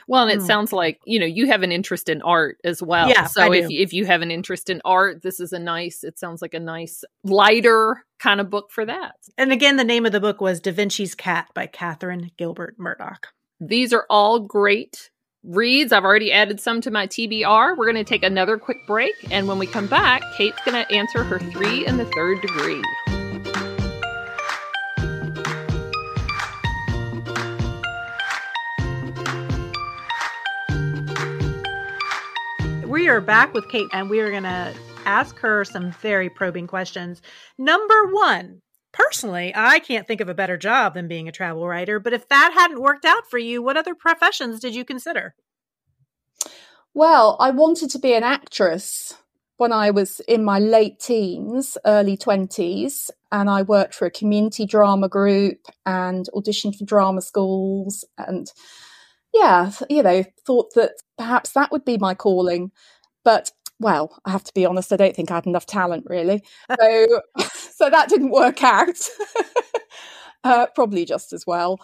Well, 0.07 0.23
and 0.23 0.33
it 0.33 0.43
mm. 0.43 0.47
sounds 0.47 0.73
like, 0.73 1.01
you 1.07 1.19
know, 1.19 1.27
you 1.27 1.47
have 1.47 1.63
an 1.63 1.73
interest 1.73 2.09
in 2.09 2.21
art 2.23 2.59
as 2.63 2.83
well. 2.83 3.09
Yeah, 3.09 3.25
so 3.27 3.53
if 3.53 3.71
if 3.71 3.93
you 3.95 4.05
have 4.05 4.21
an 4.21 4.31
interest 4.31 4.69
in 4.69 4.83
art, 4.85 5.23
this 5.23 5.41
is 5.41 5.53
a 5.53 5.59
nice, 5.59 6.05
it 6.05 6.19
sounds 6.19 6.43
like 6.43 6.55
a 6.55 6.61
nice 6.61 7.05
lighter 7.25 8.05
kind 8.19 8.41
of 8.41 8.51
book 8.51 8.71
for 8.71 8.85
that. 8.85 9.15
And 9.39 9.53
again, 9.53 9.77
the 9.77 9.85
name 9.85 10.05
of 10.05 10.13
the 10.13 10.21
book 10.21 10.41
was 10.41 10.61
Da 10.61 10.73
Vinci's 10.73 11.15
Cat 11.15 11.49
by 11.55 11.67
Catherine 11.67 12.31
Gilbert 12.37 12.75
Murdoch. 12.79 13.29
These 13.61 13.93
are 13.93 14.07
all 14.09 14.39
great 14.39 15.11
reads. 15.43 15.93
I've 15.93 16.05
already 16.05 16.31
added 16.31 16.61
some 16.61 16.81
to 16.83 16.93
my 16.93 17.09
TBR. 17.09 17.77
We're 17.77 17.91
going 17.91 17.97
to 17.97 18.05
take 18.05 18.23
another 18.23 18.57
quick 18.57 18.77
break. 18.87 19.15
And 19.33 19.49
when 19.49 19.59
we 19.59 19.67
come 19.67 19.89
back, 19.89 20.23
Kate's 20.37 20.61
going 20.65 20.85
to 20.85 20.95
answer 20.95 21.25
her 21.25 21.41
three 21.41 21.85
in 21.85 21.97
the 21.97 22.05
third 22.05 22.41
degree. 22.41 22.81
We 32.87 33.09
are 33.09 33.21
back 33.21 33.55
with 33.55 33.69
Kate, 33.69 33.89
and 33.93 34.09
we 34.09 34.21
are 34.21 34.31
going 34.31 34.45
to 34.45 34.73
ask 35.05 35.37
her 35.41 35.65
some 35.65 35.91
very 35.91 36.31
probing 36.31 36.69
questions. 36.69 37.23
Number 37.59 38.13
one, 38.13 38.63
Personally, 38.99 39.53
I 39.55 39.79
can't 39.79 40.09
think 40.09 40.21
of 40.21 40.29
a 40.29 40.35
better 40.35 40.57
job 40.57 40.95
than 40.95 41.07
being 41.07 41.29
a 41.29 41.33
travel 41.33 41.67
writer, 41.67 42.01
but 42.01 42.13
if 42.13 42.29
that 42.29 42.53
hadn't 42.53 42.83
worked 42.83 43.05
out 43.05 43.31
for 43.31 43.39
you, 43.39 43.63
what 43.63 43.77
other 43.77 43.95
professions 43.95 44.59
did 44.59 44.75
you 44.75 44.85
consider? 44.85 45.37
Well, 46.95 47.37
I 47.39 47.51
wanted 47.51 47.91
to 47.91 47.99
be 48.01 48.15
an 48.15 48.25
actress 48.25 49.15
when 49.57 49.73
I 49.73 49.91
was 49.91 50.21
in 50.27 50.43
my 50.43 50.59
late 50.59 50.99
teens, 50.99 51.79
early 51.87 52.17
20s, 52.17 53.11
and 53.31 53.49
I 53.49 53.63
worked 53.63 53.95
for 53.95 54.07
a 54.07 54.11
community 54.11 54.67
drama 54.67 55.09
group 55.09 55.59
and 55.87 56.29
auditioned 56.35 56.77
for 56.77 56.85
drama 56.85 57.23
schools 57.23 58.05
and 58.19 58.51
yeah, 59.33 59.71
you 59.89 60.03
know, 60.03 60.25
thought 60.45 60.75
that 60.75 60.93
perhaps 61.17 61.53
that 61.53 61.71
would 61.71 61.85
be 61.85 61.99
my 61.99 62.15
calling. 62.15 62.73
But 63.25 63.53
well, 63.79 64.19
I 64.25 64.31
have 64.31 64.45
to 64.45 64.55
be 64.55 64.67
honest, 64.67 64.93
I 64.93 64.97
don't 64.97 65.15
think 65.15 65.31
I 65.31 65.37
had 65.37 65.47
enough 65.47 65.67
talent 65.67 66.05
really. 66.09 66.43
So, 66.81 67.21
so 67.79 67.89
that 67.89 68.09
didn't 68.09 68.31
work 68.31 68.65
out. 68.65 68.99
uh, 70.45 70.67
probably 70.75 71.05
just 71.05 71.33
as 71.33 71.47
well. 71.47 71.79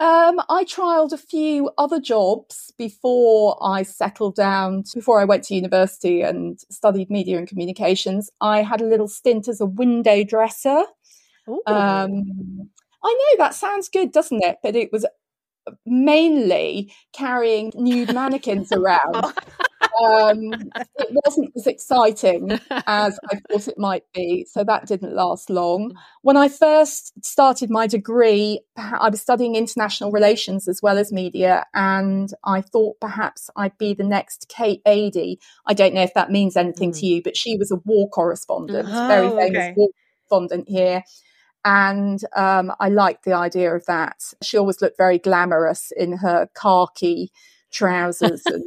Um, 0.00 0.40
I 0.48 0.64
trialed 0.64 1.12
a 1.12 1.18
few 1.18 1.70
other 1.76 2.00
jobs 2.00 2.72
before 2.78 3.58
I 3.62 3.82
settled 3.82 4.34
down, 4.34 4.84
before 4.94 5.20
I 5.20 5.24
went 5.24 5.44
to 5.44 5.54
university 5.54 6.22
and 6.22 6.58
studied 6.70 7.10
media 7.10 7.36
and 7.36 7.46
communications. 7.46 8.30
I 8.40 8.62
had 8.62 8.80
a 8.80 8.86
little 8.86 9.08
stint 9.08 9.46
as 9.46 9.60
a 9.60 9.66
window 9.66 10.24
dresser. 10.24 10.84
Um, 11.66 12.70
I 13.04 13.12
know 13.12 13.44
that 13.44 13.54
sounds 13.54 13.90
good, 13.90 14.12
doesn't 14.12 14.42
it? 14.42 14.56
But 14.62 14.74
it 14.74 14.90
was 14.90 15.04
mainly 15.84 16.92
carrying 17.12 17.72
nude 17.74 18.14
mannequins 18.14 18.72
around. 18.72 19.34
Um, 20.02 20.52
it 20.98 21.08
wasn't 21.24 21.52
as 21.56 21.66
exciting 21.66 22.52
as 22.70 23.18
I 23.30 23.40
thought 23.48 23.68
it 23.68 23.78
might 23.78 24.04
be, 24.14 24.46
so 24.50 24.64
that 24.64 24.86
didn't 24.86 25.14
last 25.14 25.50
long. 25.50 25.94
When 26.22 26.36
I 26.36 26.48
first 26.48 27.12
started 27.24 27.70
my 27.70 27.86
degree, 27.86 28.60
I 28.76 29.08
was 29.08 29.20
studying 29.20 29.54
international 29.54 30.10
relations 30.10 30.68
as 30.68 30.80
well 30.82 30.98
as 30.98 31.12
media, 31.12 31.64
and 31.74 32.28
I 32.44 32.60
thought 32.60 33.00
perhaps 33.00 33.50
I'd 33.56 33.78
be 33.78 33.94
the 33.94 34.04
next 34.04 34.46
Kate 34.48 34.82
Adie. 34.86 35.38
I 35.66 35.74
don't 35.74 35.94
know 35.94 36.02
if 36.02 36.14
that 36.14 36.30
means 36.30 36.56
anything 36.56 36.92
mm. 36.92 37.00
to 37.00 37.06
you, 37.06 37.22
but 37.22 37.36
she 37.36 37.56
was 37.56 37.70
a 37.70 37.80
war 37.84 38.08
correspondent, 38.08 38.88
oh, 38.90 39.08
very 39.08 39.28
famous 39.28 39.56
okay. 39.56 39.74
war 39.76 39.88
correspondent 40.28 40.68
here. 40.68 41.02
And 41.64 42.20
um, 42.36 42.72
I 42.78 42.90
liked 42.90 43.24
the 43.24 43.32
idea 43.32 43.74
of 43.74 43.86
that. 43.86 44.22
She 44.40 44.56
always 44.56 44.80
looked 44.80 44.96
very 44.96 45.18
glamorous 45.18 45.90
in 45.96 46.18
her 46.18 46.48
khaki 46.54 47.32
trousers 47.72 48.42
and 48.46 48.64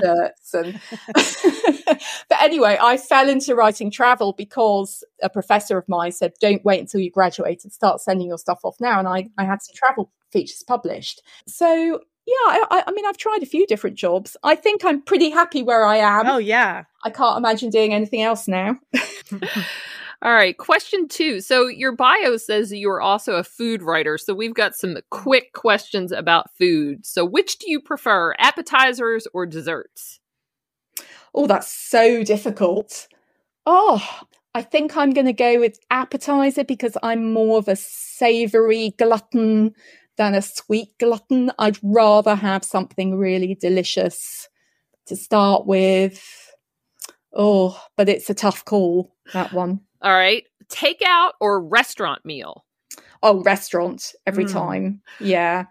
shirts 0.00 0.54
and 0.54 0.80
but 2.28 2.42
anyway 2.42 2.78
i 2.80 2.96
fell 2.96 3.28
into 3.28 3.54
writing 3.54 3.90
travel 3.90 4.32
because 4.32 5.04
a 5.22 5.28
professor 5.28 5.76
of 5.78 5.88
mine 5.88 6.12
said 6.12 6.32
don't 6.40 6.64
wait 6.64 6.80
until 6.80 7.00
you 7.00 7.10
graduate 7.10 7.62
and 7.64 7.72
start 7.72 8.00
sending 8.00 8.28
your 8.28 8.38
stuff 8.38 8.60
off 8.64 8.76
now. 8.80 8.98
And 8.98 9.08
i, 9.08 9.28
I 9.36 9.44
had 9.44 9.62
some 9.62 9.74
travel 9.74 10.10
features 10.32 10.62
published. 10.66 11.22
So 11.46 12.00
yeah 12.26 12.34
I, 12.70 12.84
I, 12.86 12.92
mean 12.92 13.06
i've 13.06 13.16
tried 13.16 13.42
a 13.42 13.46
few 13.46 13.66
different 13.66 13.96
jobs. 13.96 14.36
I 14.42 14.54
think 14.54 14.84
i'm 14.84 15.02
pretty 15.02 15.30
happy 15.30 15.62
where 15.62 15.84
i 15.84 15.96
am. 15.96 16.26
Oh 16.26 16.38
yeah. 16.38 16.84
I 17.04 17.10
can't 17.10 17.38
imagine 17.38 17.70
doing 17.70 17.94
anything 17.94 18.22
else 18.22 18.48
now 18.48 18.76
All 20.20 20.34
right, 20.34 20.58
question 20.58 21.06
two. 21.06 21.40
So 21.40 21.68
your 21.68 21.92
bio 21.92 22.36
says 22.38 22.72
you 22.72 22.90
are 22.90 23.00
also 23.00 23.34
a 23.34 23.44
food 23.44 23.82
writer. 23.82 24.18
So 24.18 24.34
we've 24.34 24.54
got 24.54 24.74
some 24.74 24.96
quick 25.10 25.52
questions 25.52 26.10
about 26.10 26.50
food. 26.56 27.06
So 27.06 27.24
which 27.24 27.58
do 27.58 27.70
you 27.70 27.80
prefer, 27.80 28.34
appetizers 28.38 29.28
or 29.32 29.46
desserts? 29.46 30.18
Oh, 31.34 31.46
that's 31.46 31.72
so 31.72 32.24
difficult. 32.24 33.06
Oh, 33.64 34.04
I 34.54 34.62
think 34.62 34.96
I'm 34.96 35.12
going 35.12 35.26
to 35.26 35.32
go 35.32 35.60
with 35.60 35.78
appetizer 35.90 36.64
because 36.64 36.96
I'm 37.00 37.32
more 37.32 37.58
of 37.58 37.68
a 37.68 37.76
savory 37.76 38.94
glutton 38.98 39.72
than 40.16 40.34
a 40.34 40.42
sweet 40.42 40.88
glutton. 40.98 41.52
I'd 41.60 41.78
rather 41.80 42.34
have 42.34 42.64
something 42.64 43.16
really 43.16 43.54
delicious 43.54 44.48
to 45.06 45.14
start 45.14 45.64
with. 45.64 46.52
Oh, 47.32 47.80
but 47.96 48.08
it's 48.08 48.30
a 48.30 48.34
tough 48.34 48.64
call, 48.64 49.14
that 49.32 49.52
one. 49.52 49.82
All 50.02 50.12
right. 50.12 50.44
Takeout 50.68 51.32
or 51.40 51.62
restaurant 51.62 52.24
meal? 52.24 52.64
Oh, 53.22 53.42
restaurant 53.42 54.14
every 54.26 54.44
mm. 54.44 54.52
time. 54.52 55.02
Yeah. 55.18 55.66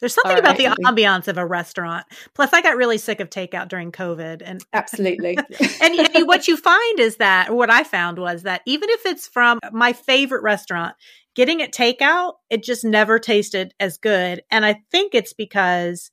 There's 0.00 0.14
something 0.14 0.32
All 0.32 0.38
about 0.38 0.58
right. 0.58 0.76
the 0.76 0.82
ambiance 0.84 1.26
of 1.26 1.38
a 1.38 1.46
restaurant. 1.46 2.06
Plus, 2.34 2.52
I 2.52 2.62
got 2.62 2.76
really 2.76 2.98
sick 2.98 3.18
of 3.18 3.30
takeout 3.30 3.68
during 3.68 3.90
COVID, 3.90 4.42
and 4.44 4.64
absolutely. 4.72 5.36
and, 5.82 6.14
and 6.14 6.26
what 6.26 6.46
you 6.46 6.56
find 6.56 7.00
is 7.00 7.16
that, 7.16 7.52
what 7.52 7.70
I 7.70 7.82
found 7.82 8.18
was 8.18 8.44
that 8.44 8.62
even 8.64 8.88
if 8.90 9.06
it's 9.06 9.26
from 9.26 9.58
my 9.72 9.92
favorite 9.92 10.42
restaurant, 10.42 10.94
getting 11.34 11.60
it 11.60 11.72
takeout, 11.72 12.34
it 12.48 12.62
just 12.62 12.84
never 12.84 13.18
tasted 13.18 13.74
as 13.80 13.98
good. 13.98 14.42
And 14.50 14.64
I 14.64 14.82
think 14.90 15.14
it's 15.14 15.32
because 15.32 16.10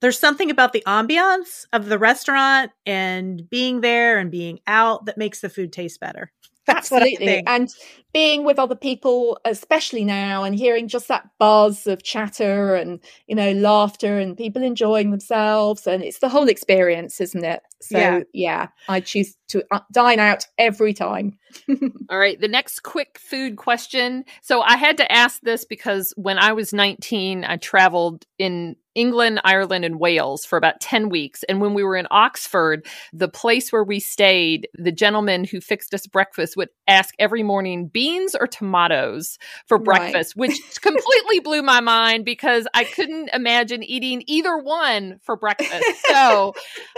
there's 0.00 0.18
something 0.18 0.50
about 0.50 0.72
the 0.72 0.82
ambiance 0.86 1.66
of 1.72 1.86
the 1.86 1.98
restaurant 1.98 2.70
and 2.86 3.48
being 3.48 3.80
there 3.80 4.18
and 4.18 4.30
being 4.30 4.60
out 4.66 5.06
that 5.06 5.18
makes 5.18 5.40
the 5.40 5.48
food 5.48 5.72
taste 5.72 6.00
better. 6.00 6.32
That's 6.66 6.92
Absolutely. 6.92 7.42
And 7.46 7.68
being 8.12 8.44
with 8.44 8.58
other 8.58 8.74
people, 8.74 9.38
especially 9.44 10.04
now, 10.04 10.44
and 10.44 10.54
hearing 10.54 10.88
just 10.88 11.08
that 11.08 11.28
buzz 11.38 11.86
of 11.86 12.02
chatter 12.02 12.74
and, 12.74 13.00
you 13.26 13.34
know, 13.34 13.52
laughter 13.52 14.18
and 14.18 14.36
people 14.36 14.62
enjoying 14.62 15.10
themselves. 15.10 15.86
And 15.86 16.02
it's 16.02 16.18
the 16.18 16.28
whole 16.28 16.48
experience, 16.48 17.20
isn't 17.20 17.44
it? 17.44 17.62
So, 17.80 17.98
yeah, 17.98 18.20
yeah 18.32 18.66
I 18.88 19.00
choose 19.00 19.36
to 19.48 19.64
uh, 19.70 19.80
dine 19.92 20.18
out 20.18 20.44
every 20.58 20.92
time. 20.92 21.38
All 22.10 22.18
right. 22.18 22.40
The 22.40 22.48
next 22.48 22.80
quick 22.80 23.18
food 23.18 23.56
question. 23.56 24.24
So 24.42 24.60
I 24.60 24.76
had 24.76 24.96
to 24.98 25.10
ask 25.10 25.40
this 25.42 25.64
because 25.64 26.12
when 26.16 26.38
I 26.38 26.52
was 26.52 26.72
19, 26.72 27.44
I 27.44 27.56
traveled 27.56 28.26
in 28.38 28.76
England, 28.94 29.40
Ireland, 29.44 29.84
and 29.84 30.00
Wales 30.00 30.44
for 30.44 30.56
about 30.56 30.80
10 30.80 31.08
weeks. 31.08 31.42
And 31.44 31.60
when 31.60 31.74
we 31.74 31.84
were 31.84 31.96
in 31.96 32.06
Oxford, 32.10 32.86
the 33.12 33.28
place 33.28 33.72
where 33.72 33.84
we 33.84 34.00
stayed, 34.00 34.68
the 34.74 34.92
gentleman 34.92 35.44
who 35.44 35.60
fixed 35.60 35.94
us 35.94 36.06
breakfast 36.06 36.56
would 36.56 36.70
ask 36.88 37.14
every 37.18 37.42
morning 37.42 37.86
beans 37.86 38.34
or 38.34 38.46
tomatoes 38.46 39.38
for 39.66 39.78
breakfast, 39.78 40.34
right. 40.36 40.48
which 40.48 40.58
completely 40.80 41.40
blew 41.40 41.62
my 41.62 41.80
mind 41.80 42.24
because 42.24 42.66
I 42.74 42.84
couldn't 42.84 43.30
imagine 43.32 43.82
eating 43.82 44.24
either 44.26 44.58
one 44.58 45.20
for 45.22 45.36
breakfast. 45.36 45.84
So 46.08 46.54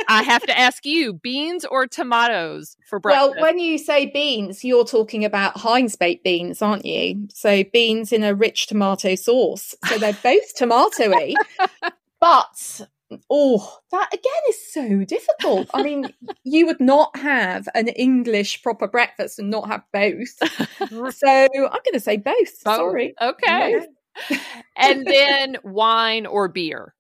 I 0.09 0.23
have 0.23 0.43
to 0.47 0.59
ask 0.59 0.87
you 0.87 1.13
beans 1.13 1.65
or 1.65 1.87
tomatoes 1.87 2.77
for 2.93 3.01
breakfast? 3.01 3.37
Well, 3.37 3.43
when 3.43 3.59
you 3.59 3.79
say 3.79 4.07
beans, 4.07 4.65
you're 4.65 4.85
talking 4.85 5.25
about 5.25 5.57
Heinz 5.57 5.97
baked 5.97 6.25
beans, 6.25 6.61
aren't 6.61 6.85
you? 6.85 7.27
So 7.33 7.65
beans 7.73 8.13
in 8.13 8.23
a 8.23 8.35
rich 8.35 8.67
tomato 8.67 9.15
sauce. 9.15 9.75
So 9.87 9.97
they're 9.97 10.13
both 10.23 10.55
tomatoey. 10.55 11.35
But 12.23 12.83
oh, 13.29 13.79
that 13.91 14.15
again 14.15 14.33
is 14.49 14.73
so 14.73 15.05
difficult. 15.05 15.69
I 15.75 15.83
mean, 15.83 16.09
you 16.45 16.67
would 16.67 16.79
not 16.79 17.17
have 17.17 17.69
an 17.75 17.89
English 17.89 18.63
proper 18.63 18.87
breakfast 18.87 19.41
and 19.41 19.51
not 19.51 19.67
have 19.67 19.83
both. 19.93 20.29
so 20.89 21.27
I'm 21.27 21.51
going 21.51 21.95
to 21.95 22.01
say 22.01 22.19
both. 22.19 22.37
both. 22.65 22.77
Sorry. 22.77 23.15
Okay. 23.21 23.87
and 24.77 25.05
then 25.05 25.57
wine 25.65 26.27
or 26.27 26.47
beer? 26.47 26.95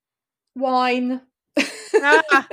Wine. 0.57 1.21
ah, 1.95 2.49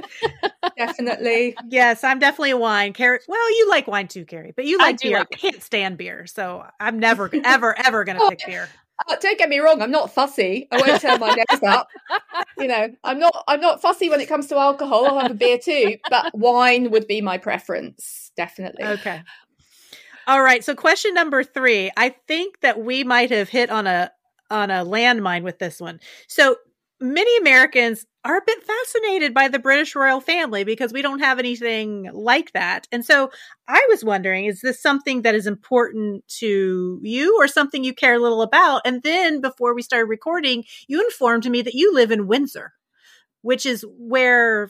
definitely. 0.78 1.56
Yes, 1.70 2.04
I'm 2.04 2.20
definitely 2.20 2.52
a 2.52 2.58
wine. 2.58 2.94
Carrie, 2.94 3.20
well, 3.28 3.50
you 3.58 3.68
like 3.68 3.88
wine 3.88 4.08
too, 4.08 4.26
Carrie, 4.26 4.54
but 4.56 4.66
you 4.66 4.78
like 4.78 5.00
beer. 5.00 5.18
Like 5.18 5.30
I 5.34 5.38
can't 5.38 5.64
stand 5.64 5.98
beer, 5.98 6.28
so 6.28 6.66
I'm 6.80 7.00
never, 7.00 7.32
ever, 7.44 7.76
ever 7.80 8.04
going 8.04 8.20
to 8.20 8.26
oh, 8.26 8.30
pick 8.30 8.46
beer. 8.46 8.70
Uh, 9.08 9.16
don't 9.22 9.38
get 9.38 9.50
me 9.50 9.60
wrong, 9.60 9.82
I'm 9.82 9.92
not 9.92 10.14
fussy. 10.14 10.68
I 10.72 10.78
won't 10.78 11.02
turn 11.02 11.20
my 11.20 11.34
nose 11.36 11.64
up. 11.64 11.88
You 12.58 12.68
know, 12.68 12.90
I'm 13.04 13.20
not 13.20 13.44
I'm 13.48 13.62
not 13.62 13.82
fussy 13.82 14.10
when 14.10 14.20
it 14.20 14.28
comes 14.28 14.48
to 14.48 14.58
alcohol. 14.58 15.06
I'll 15.06 15.20
have 15.20 15.32
a 15.32 15.36
beer 15.36 15.58
too, 15.58 15.98
but 16.10 16.38
wine 16.38 16.92
would 16.92 17.08
be 17.08 17.22
my 17.22 17.38
preference, 17.38 18.32
definitely. 18.36 18.84
Okay. 18.84 19.22
All 20.28 20.44
right. 20.44 20.64
So 20.64 20.76
question 20.76 21.14
number 21.14 21.44
3. 21.44 21.92
I 21.98 22.10
think 22.28 22.60
that 22.62 22.80
we 22.80 23.04
might 23.04 23.32
have 23.32 23.50
hit 23.50 23.72
on 23.72 23.88
a 23.88 24.12
on 24.52 24.70
a 24.72 24.86
landmine 24.86 25.44
with 25.44 25.60
this 25.60 25.80
one. 25.80 26.00
So 26.28 26.56
many 27.00 27.36
Americans 27.38 28.06
are 28.30 28.38
a 28.38 28.42
bit 28.46 28.64
fascinated 28.64 29.34
by 29.34 29.48
the 29.48 29.58
British 29.58 29.96
royal 29.96 30.22
family 30.22 30.64
because 30.64 30.94
we 30.94 31.02
don't 31.02 31.20
have 31.20 31.40
anything 31.40 32.08
like 32.14 32.52
that. 32.52 32.88
And 32.92 33.04
so 33.04 33.32
I 33.68 33.84
was 33.90 34.04
wondering, 34.04 34.46
is 34.46 34.62
this 34.62 34.80
something 34.80 35.24
that 35.24 35.34
is 35.34 35.48
important 35.48 36.28
to 36.40 37.00
you 37.02 37.38
or 37.40 37.48
something 37.48 37.84
you 37.84 37.94
care 37.94 38.14
a 38.14 38.20
little 38.20 38.44
about? 38.44 38.84
And 38.86 39.02
then 39.02 39.42
before 39.42 39.74
we 39.74 39.82
started 39.82 40.06
recording, 40.06 40.64
you 40.88 41.02
informed 41.04 41.50
me 41.50 41.64
that 41.64 41.74
you 41.74 41.92
live 41.92 42.12
in 42.12 42.28
Windsor, 42.28 42.74
which 43.42 43.66
is 43.66 43.84
where 43.98 44.70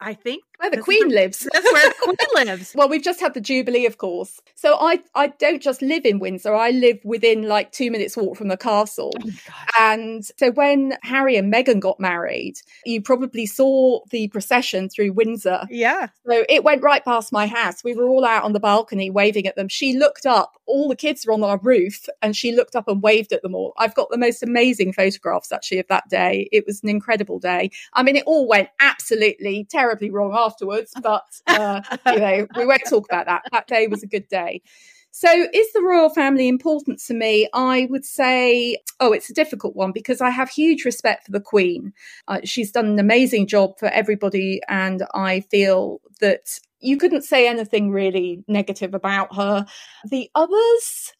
I 0.00 0.14
think 0.14 0.44
where 0.58 0.70
the 0.70 0.80
Queen 0.80 1.08
lives. 1.08 1.48
That's 1.52 1.72
where 1.72 1.88
the 1.88 1.94
Queen 2.02 2.16
lives. 2.46 2.72
well, 2.74 2.88
we've 2.88 3.02
just 3.02 3.20
had 3.20 3.34
the 3.34 3.40
Jubilee, 3.40 3.86
of 3.86 3.98
course. 3.98 4.40
So 4.54 4.76
I 4.80 5.00
I 5.14 5.28
don't 5.28 5.62
just 5.62 5.82
live 5.82 6.04
in 6.04 6.18
Windsor. 6.18 6.54
I 6.54 6.70
live 6.70 6.98
within 7.04 7.42
like 7.48 7.72
two 7.72 7.90
minutes 7.90 8.16
walk 8.16 8.36
from 8.36 8.48
the 8.48 8.56
castle. 8.56 9.12
Oh 9.24 9.30
and 9.78 10.24
so 10.36 10.50
when 10.50 10.96
Harry 11.02 11.36
and 11.36 11.52
Meghan 11.52 11.80
got 11.80 12.00
married, 12.00 12.54
you 12.84 13.00
probably 13.00 13.46
saw 13.46 14.00
the 14.10 14.28
procession 14.28 14.88
through 14.88 15.12
Windsor. 15.12 15.66
Yeah. 15.70 16.08
So 16.26 16.44
it 16.48 16.64
went 16.64 16.82
right 16.82 17.04
past 17.04 17.32
my 17.32 17.46
house. 17.46 17.84
We 17.84 17.94
were 17.94 18.08
all 18.08 18.24
out 18.24 18.44
on 18.44 18.52
the 18.52 18.60
balcony 18.60 19.10
waving 19.10 19.46
at 19.46 19.56
them. 19.56 19.68
She 19.68 19.96
looked 19.96 20.26
up. 20.26 20.54
All 20.66 20.88
the 20.88 20.96
kids 20.96 21.24
were 21.26 21.32
on 21.32 21.42
our 21.42 21.58
roof, 21.62 22.06
and 22.20 22.36
she 22.36 22.54
looked 22.54 22.76
up 22.76 22.88
and 22.88 23.02
waved 23.02 23.32
at 23.32 23.42
them 23.42 23.54
all. 23.54 23.72
I've 23.78 23.94
got 23.94 24.10
the 24.10 24.18
most 24.18 24.42
amazing 24.42 24.92
photographs 24.92 25.50
actually 25.50 25.78
of 25.78 25.86
that 25.88 26.08
day. 26.10 26.48
It 26.52 26.66
was 26.66 26.82
an 26.82 26.90
incredible 26.90 27.38
day. 27.38 27.70
I 27.94 28.02
mean, 28.02 28.16
it 28.16 28.24
all 28.26 28.46
went 28.46 28.68
absolutely 28.80 29.66
terribly 29.70 30.10
wrong 30.10 30.32
afterwards, 30.48 30.92
but 31.02 31.26
uh, 31.46 31.80
you 32.06 32.18
know, 32.18 32.46
we 32.56 32.66
won't 32.66 32.82
talk 32.88 33.06
about 33.10 33.26
that. 33.26 33.42
That 33.52 33.66
day 33.66 33.86
was 33.86 34.02
a 34.02 34.06
good 34.06 34.28
day. 34.28 34.62
So, 35.10 35.30
is 35.52 35.72
the 35.72 35.82
royal 35.82 36.10
family 36.10 36.48
important 36.48 37.00
to 37.06 37.14
me? 37.14 37.48
I 37.52 37.88
would 37.90 38.04
say, 38.04 38.76
oh, 39.00 39.12
it's 39.12 39.30
a 39.30 39.34
difficult 39.34 39.74
one 39.74 39.92
because 39.92 40.20
I 40.20 40.30
have 40.30 40.50
huge 40.50 40.84
respect 40.84 41.26
for 41.26 41.32
the 41.32 41.40
Queen. 41.40 41.92
Uh, 42.28 42.40
she's 42.44 42.70
done 42.70 42.86
an 42.86 42.98
amazing 42.98 43.46
job 43.46 43.78
for 43.78 43.88
everybody, 43.88 44.60
and 44.68 45.02
I 45.14 45.40
feel 45.50 46.00
that 46.20 46.60
you 46.80 46.96
couldn't 46.98 47.22
say 47.22 47.48
anything 47.48 47.90
really 47.90 48.44
negative 48.46 48.94
about 48.94 49.34
her. 49.34 49.66
The 50.08 50.30
others, 50.34 51.12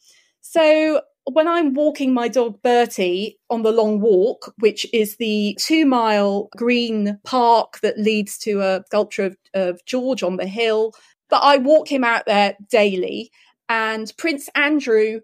so 0.42 1.00
when 1.32 1.48
I'm 1.48 1.74
walking 1.74 2.14
my 2.14 2.28
dog 2.28 2.62
Bertie 2.62 3.38
on 3.50 3.62
the 3.62 3.72
long 3.72 4.00
walk, 4.00 4.54
which 4.58 4.86
is 4.92 5.16
the 5.16 5.56
two 5.60 5.84
mile 5.86 6.48
green 6.56 7.18
park 7.24 7.80
that 7.80 7.98
leads 7.98 8.38
to 8.38 8.60
a 8.60 8.82
sculpture 8.86 9.24
of, 9.24 9.36
of 9.54 9.84
George 9.84 10.22
on 10.22 10.36
the 10.36 10.46
hill, 10.46 10.92
but 11.28 11.40
I 11.42 11.58
walk 11.58 11.90
him 11.90 12.04
out 12.04 12.26
there 12.26 12.56
daily. 12.70 13.30
And 13.68 14.12
Prince 14.16 14.48
Andrew 14.54 15.20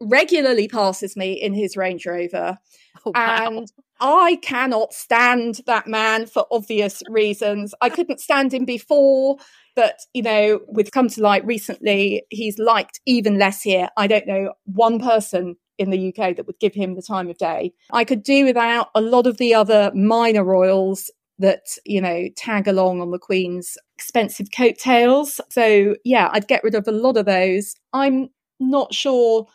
regularly 0.00 0.68
passes 0.68 1.16
me 1.16 1.32
in 1.32 1.52
his 1.52 1.76
Range 1.76 2.04
Rover. 2.06 2.58
Oh, 3.04 3.12
wow. 3.14 3.46
And 3.46 3.72
I 4.00 4.38
cannot 4.42 4.92
stand 4.92 5.60
that 5.66 5.86
man 5.86 6.26
for 6.26 6.46
obvious 6.50 7.02
reasons. 7.08 7.74
I 7.80 7.88
couldn't 7.88 8.20
stand 8.20 8.54
him 8.54 8.64
before. 8.64 9.36
But, 9.78 10.00
you 10.12 10.22
know, 10.22 10.58
with 10.66 10.90
come 10.90 11.06
to 11.08 11.22
light 11.22 11.46
recently, 11.46 12.24
he's 12.30 12.58
liked 12.58 12.98
even 13.06 13.38
less 13.38 13.62
here. 13.62 13.88
I 13.96 14.08
don't 14.08 14.26
know 14.26 14.54
one 14.64 14.98
person 14.98 15.54
in 15.78 15.90
the 15.90 16.08
UK 16.08 16.34
that 16.34 16.48
would 16.48 16.58
give 16.58 16.74
him 16.74 16.96
the 16.96 17.00
time 17.00 17.30
of 17.30 17.38
day. 17.38 17.72
I 17.92 18.02
could 18.02 18.24
do 18.24 18.44
without 18.44 18.88
a 18.96 19.00
lot 19.00 19.28
of 19.28 19.36
the 19.36 19.54
other 19.54 19.92
minor 19.94 20.42
royals 20.42 21.12
that, 21.38 21.60
you 21.84 22.00
know, 22.00 22.26
tag 22.36 22.66
along 22.66 23.00
on 23.00 23.12
the 23.12 23.20
Queen's 23.20 23.78
expensive 23.94 24.48
coattails. 24.50 25.40
So, 25.48 25.94
yeah, 26.04 26.28
I'd 26.32 26.48
get 26.48 26.64
rid 26.64 26.74
of 26.74 26.88
a 26.88 26.90
lot 26.90 27.16
of 27.16 27.26
those. 27.26 27.76
I'm 27.92 28.30
not 28.58 28.92
sure 28.92 29.46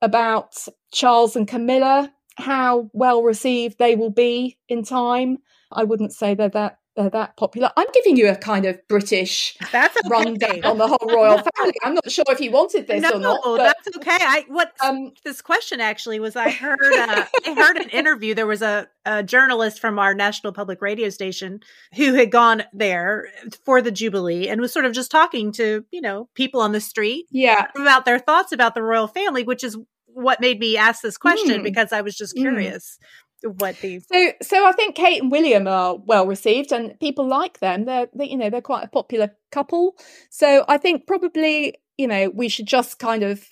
about 0.00 0.54
Charles 0.92 1.34
and 1.34 1.48
Camilla, 1.48 2.12
how 2.36 2.88
well 2.92 3.24
received 3.24 3.80
they 3.80 3.96
will 3.96 4.10
be 4.10 4.58
in 4.68 4.84
time. 4.84 5.38
I 5.72 5.82
wouldn't 5.82 6.12
say 6.12 6.34
they're 6.34 6.50
that 6.50 6.78
they're 6.96 7.10
that 7.10 7.36
popular. 7.36 7.70
I'm 7.76 7.86
giving 7.92 8.16
you 8.16 8.28
a 8.28 8.36
kind 8.36 8.64
of 8.64 8.80
British 8.88 9.56
that's 9.70 9.96
okay. 9.96 10.08
rundown 10.08 10.64
on 10.64 10.78
the 10.78 10.88
whole 10.88 11.08
royal 11.08 11.38
family. 11.56 11.74
I'm 11.84 11.94
not 11.94 12.10
sure 12.10 12.24
if 12.28 12.40
you 12.40 12.50
wanted 12.50 12.86
this 12.86 13.02
no, 13.02 13.10
or 13.12 13.20
not. 13.20 13.40
But, 13.44 13.58
that's 13.84 13.96
okay. 13.98 14.18
I 14.18 14.44
what 14.48 14.72
um, 14.82 15.12
this 15.24 15.42
question 15.42 15.80
actually 15.80 16.20
was 16.20 16.36
I 16.36 16.50
heard 16.50 16.80
uh, 16.80 17.24
I 17.46 17.54
heard 17.54 17.76
an 17.76 17.90
interview. 17.90 18.34
There 18.34 18.46
was 18.46 18.62
a, 18.62 18.88
a 19.04 19.22
journalist 19.22 19.78
from 19.78 19.98
our 19.98 20.14
national 20.14 20.52
public 20.52 20.80
radio 20.80 21.10
station 21.10 21.60
who 21.94 22.14
had 22.14 22.30
gone 22.30 22.64
there 22.72 23.28
for 23.64 23.82
the 23.82 23.90
Jubilee 23.90 24.48
and 24.48 24.60
was 24.60 24.72
sort 24.72 24.86
of 24.86 24.92
just 24.92 25.10
talking 25.10 25.52
to, 25.52 25.84
you 25.90 26.00
know, 26.00 26.28
people 26.34 26.60
on 26.60 26.72
the 26.72 26.80
street 26.80 27.26
yeah. 27.30 27.66
about 27.76 28.04
their 28.04 28.18
thoughts 28.18 28.52
about 28.52 28.74
the 28.74 28.82
royal 28.82 29.06
family, 29.06 29.42
which 29.42 29.62
is 29.62 29.76
what 30.06 30.40
made 30.40 30.58
me 30.58 30.78
ask 30.78 31.02
this 31.02 31.18
question 31.18 31.60
mm. 31.60 31.62
because 31.62 31.92
I 31.92 32.00
was 32.00 32.16
just 32.16 32.34
hmm. 32.34 32.42
curious. 32.42 32.98
Mm 32.98 33.06
what 33.50 33.76
these 33.80 34.06
so 34.10 34.32
so 34.42 34.66
i 34.66 34.72
think 34.72 34.94
kate 34.94 35.22
and 35.22 35.30
william 35.30 35.66
are 35.66 35.96
well 35.96 36.26
received 36.26 36.72
and 36.72 36.98
people 37.00 37.26
like 37.26 37.60
them. 37.60 37.84
They're 37.84 38.08
they, 38.14 38.26
you 38.26 38.36
know 38.36 38.50
they're 38.50 38.60
quite 38.60 38.84
a 38.84 38.88
popular 38.88 39.30
couple. 39.50 39.96
So 40.30 40.64
i 40.68 40.78
think 40.78 41.06
probably 41.06 41.74
you 41.96 42.06
know 42.06 42.30
we 42.30 42.48
should 42.48 42.66
just 42.66 42.98
kind 42.98 43.22
of 43.22 43.48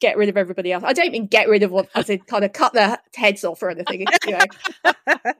get 0.00 0.16
rid 0.16 0.28
of 0.28 0.36
everybody 0.36 0.72
else. 0.72 0.82
I 0.84 0.92
don't 0.92 1.12
mean 1.12 1.26
get 1.26 1.48
rid 1.48 1.62
of 1.62 1.70
what 1.70 1.88
as 1.94 2.10
in 2.10 2.20
kind 2.20 2.44
of 2.44 2.52
cut 2.52 2.72
their 2.72 2.98
heads 3.14 3.44
off 3.44 3.62
or 3.62 3.70
anything 3.70 4.04
you 4.26 4.32
know. 4.32 4.94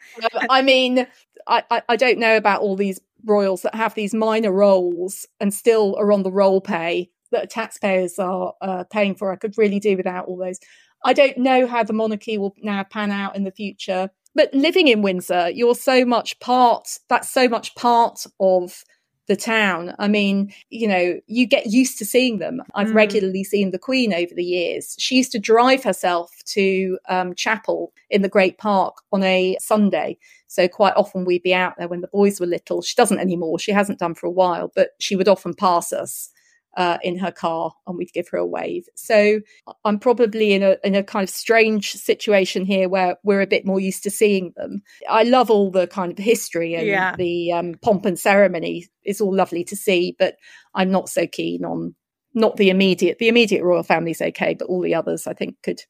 I 0.51 0.63
mean 0.63 1.07
I, 1.47 1.65
I 1.71 1.83
i 1.89 1.97
don't 1.97 2.19
know 2.19 2.37
about 2.37 2.61
all 2.61 2.77
these 2.77 3.01
royals 3.25 3.63
that 3.63 3.75
have 3.75 3.95
these 3.95 4.15
minor 4.15 4.53
roles 4.53 5.27
and 5.41 5.53
still 5.53 5.97
are 5.97 6.13
on 6.13 6.23
the 6.23 6.33
roll 6.33 6.61
pay 6.61 7.11
that 7.33 7.51
taxpayers 7.51 8.19
are 8.19 8.55
uh, 8.61 8.85
paying 8.85 9.15
for. 9.15 9.33
I 9.33 9.37
could 9.37 9.57
really 9.57 9.81
do 9.81 9.97
without 9.97 10.27
all 10.27 10.37
those 10.37 10.61
I 11.05 11.13
don't 11.13 11.39
know 11.39 11.67
how 11.67 11.83
the 11.83 11.93
monarchy 11.93 12.39
will 12.39 12.55
now 12.63 12.85
pan 12.85 13.11
out 13.11 13.37
in 13.37 13.45
the 13.45 13.51
future. 13.51 14.11
But 14.35 14.53
living 14.55 14.89
in 14.89 15.03
Windsor, 15.03 15.51
you're 15.51 15.75
so 15.75 16.05
much 16.05 16.39
part, 16.41 16.99
that's 17.09 17.31
so 17.31 17.49
much 17.49 17.75
part 17.75 18.25
of 18.41 18.85
the 19.29 19.37
town. 19.37 19.95
I 19.99 20.09
mean, 20.09 20.53
you 20.71 20.89
know, 20.89 21.21
you 21.27 21.47
get 21.47 21.67
used 21.67 21.99
to 21.99 22.05
seeing 22.05 22.39
them. 22.39 22.61
I've 22.75 22.89
mm. 22.89 22.95
regularly 22.95 23.45
seen 23.45 23.71
the 23.71 23.79
Queen 23.79 24.13
over 24.13 24.35
the 24.35 24.45
years. 24.45 24.97
She 24.99 25.17
used 25.17 25.33
to 25.33 25.39
drive 25.39 25.85
herself 25.85 26.33
to 26.47 26.99
um, 27.09 27.35
chapel 27.35 27.93
in 28.11 28.23
the 28.23 28.29
Great 28.29 28.59
Park 28.59 28.97
on 29.13 29.23
a 29.23 29.57
Sunday. 29.61 30.19
So 30.49 30.67
quite 30.67 30.95
often 30.97 31.25
we'd 31.25 31.43
be 31.43 31.55
out 31.55 31.75
there 31.79 31.89
when 31.89 32.01
the 32.01 32.09
boys 32.09 32.41
were 32.41 32.47
little. 32.47 32.83
She 32.83 32.95
doesn't 32.95 33.21
anymore. 33.21 33.59
She 33.59 33.73
hasn't 33.73 34.01
done 34.01 34.15
for 34.15 34.27
a 34.27 34.31
while, 34.31 34.73
but 34.75 34.91
she 34.99 35.15
would 35.15 35.29
often 35.29 35.55
pass 35.55 35.93
us 35.93 36.31
uh, 36.77 36.99
in 37.03 37.19
her 37.19 37.31
car 37.31 37.73
and 37.87 37.99
we'd 37.99 38.13
give 38.13 38.29
her 38.29 38.39
a 38.39 38.47
wave. 38.47 38.87
So 38.95 39.41
I'm 39.85 39.99
probably 39.99 40.53
in 40.53 40.63
a 40.63 40.77
in 40.85 40.95
a 40.95 41.03
kind 41.03 41.25
of 41.25 41.31
strange 41.31 41.93
situation 41.93 42.65
here 42.65 42.89
where 42.89 43.17
we're 43.23 43.41
a 43.41 43.47
bit 43.47 43.67
more 43.67 43.81
used 43.81 44.03
to 44.05 44.11
seeing 44.11 44.53
them. 44.57 44.83
I 45.09 45.25
love 45.25 45.51
all 45.51 45.71
the 45.71 45.87
kind 45.87 46.13
of 46.13 46.19
history 46.19 46.75
and 46.75 46.87
yeah. 46.87 47.17
the 47.17 47.53
um, 47.53 47.75
pomp 47.83 48.07
and 48.07 48.19
ceremony. 48.19 48.87
It's 49.03 49.21
all 49.21 49.35
lovely 49.35 49.65
to 49.65 49.77
see, 49.77 50.17
but 50.19 50.37
I'm 50.75 50.91
not 50.91 51.09
so 51.09 51.27
keen 51.27 51.65
on 51.65 51.95
not 52.35 52.57
the 52.57 52.71
immediate. 52.71 53.19
The 53.19 53.29
immediate 53.29 53.63
royal 53.63 53.83
family's 53.83 54.23
okay, 54.23 54.55
but 54.55 54.69
all 54.69 54.81
the 54.81 54.95
others 54.95 55.27
I 55.27 55.35
think 55.35 55.57
could 55.63 55.81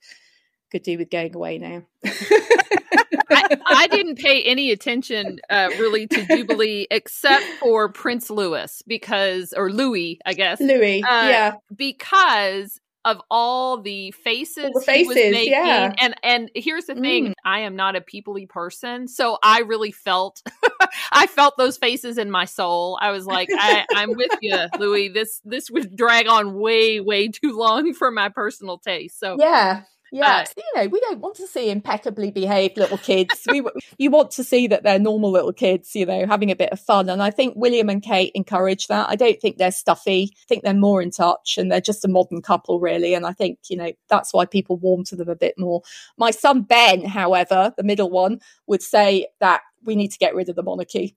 could 0.70 0.82
do 0.82 0.98
with 0.98 1.10
going 1.10 1.34
away 1.34 1.58
now. 1.58 1.82
I, 3.30 3.58
I, 3.66 3.86
didn't 3.86 4.18
pay 4.18 4.42
any 4.42 4.70
attention 4.70 5.38
uh, 5.50 5.68
really 5.78 6.06
to 6.06 6.26
Jubilee 6.26 6.86
except 6.90 7.44
for 7.60 7.90
Prince 7.90 8.30
Louis 8.30 8.82
because, 8.86 9.52
or 9.56 9.70
Louis, 9.70 10.18
I 10.24 10.34
guess. 10.34 10.60
Louis, 10.60 11.02
uh, 11.02 11.28
yeah. 11.28 11.52
Because 11.74 12.80
of 13.04 13.20
all 13.30 13.80
the 13.80 14.12
faces, 14.12 14.64
all 14.64 14.72
the 14.72 14.80
faces 14.80 15.14
making, 15.14 15.52
yeah. 15.52 15.92
And 15.98 16.14
and 16.22 16.50
here's 16.54 16.86
the 16.86 16.94
thing, 16.94 17.28
mm. 17.28 17.32
I 17.44 17.60
am 17.60 17.74
not 17.74 17.96
a 17.96 18.00
peoply 18.00 18.48
person, 18.48 19.08
so 19.08 19.38
I 19.42 19.60
really 19.60 19.90
felt 19.90 20.40
I 21.12 21.26
felt 21.26 21.54
those 21.58 21.76
faces 21.76 22.18
in 22.18 22.30
my 22.30 22.44
soul. 22.44 22.98
I 23.00 23.10
was 23.10 23.26
like, 23.26 23.48
I, 23.52 23.84
I'm 23.94 24.16
with 24.16 24.30
you, 24.40 24.56
Louis. 24.78 25.08
This 25.08 25.40
this 25.44 25.70
would 25.70 25.96
drag 25.96 26.28
on 26.28 26.54
way 26.54 27.00
way 27.00 27.28
too 27.28 27.56
long 27.56 27.92
for 27.94 28.10
my 28.10 28.28
personal 28.28 28.78
taste. 28.78 29.18
So 29.18 29.36
yeah, 29.38 29.82
yeah, 30.12 30.44
uh, 30.46 30.52
you 30.58 30.62
know, 30.76 30.88
we 30.88 31.00
don't 31.00 31.20
want 31.20 31.36
to 31.36 31.46
see 31.46 31.70
impeccably 31.70 32.30
behaved 32.30 32.76
little 32.76 32.98
kids. 32.98 33.40
we 33.50 33.62
you 33.98 34.10
want 34.10 34.30
to 34.32 34.44
see 34.44 34.66
that 34.66 34.82
they're 34.82 34.98
normal 34.98 35.32
little 35.32 35.54
kids, 35.54 35.94
you 35.94 36.04
know, 36.04 36.26
having 36.26 36.50
a 36.50 36.56
bit 36.56 36.70
of 36.70 36.78
fun. 36.78 37.08
And 37.08 37.22
I 37.22 37.30
think 37.30 37.54
William 37.56 37.88
and 37.88 38.02
Kate 38.02 38.30
encourage 38.34 38.88
that. 38.88 39.08
I 39.08 39.16
don't 39.16 39.40
think 39.40 39.56
they're 39.56 39.72
stuffy. 39.72 40.30
I 40.30 40.44
think 40.48 40.64
they're 40.64 40.74
more 40.74 41.00
in 41.00 41.10
touch 41.10 41.56
and 41.56 41.72
they're 41.72 41.80
just 41.80 42.04
a 42.04 42.08
modern 42.08 42.42
couple, 42.42 42.78
really. 42.78 43.14
And 43.14 43.24
I 43.24 43.32
think 43.32 43.58
you 43.70 43.76
know 43.78 43.90
that's 44.10 44.34
why 44.34 44.44
people 44.44 44.76
warm 44.76 45.02
to 45.04 45.16
them 45.16 45.30
a 45.30 45.34
bit 45.34 45.54
more. 45.58 45.80
My 46.18 46.30
son 46.30 46.60
Ben, 46.60 47.06
however, 47.06 47.72
the 47.78 47.82
middle 47.82 48.10
one, 48.10 48.40
would 48.66 48.82
say 48.82 49.28
that 49.40 49.62
we 49.82 49.96
need 49.96 50.12
to 50.12 50.18
get 50.18 50.34
rid 50.34 50.50
of 50.50 50.56
the 50.56 50.62
monarchy. 50.62 51.16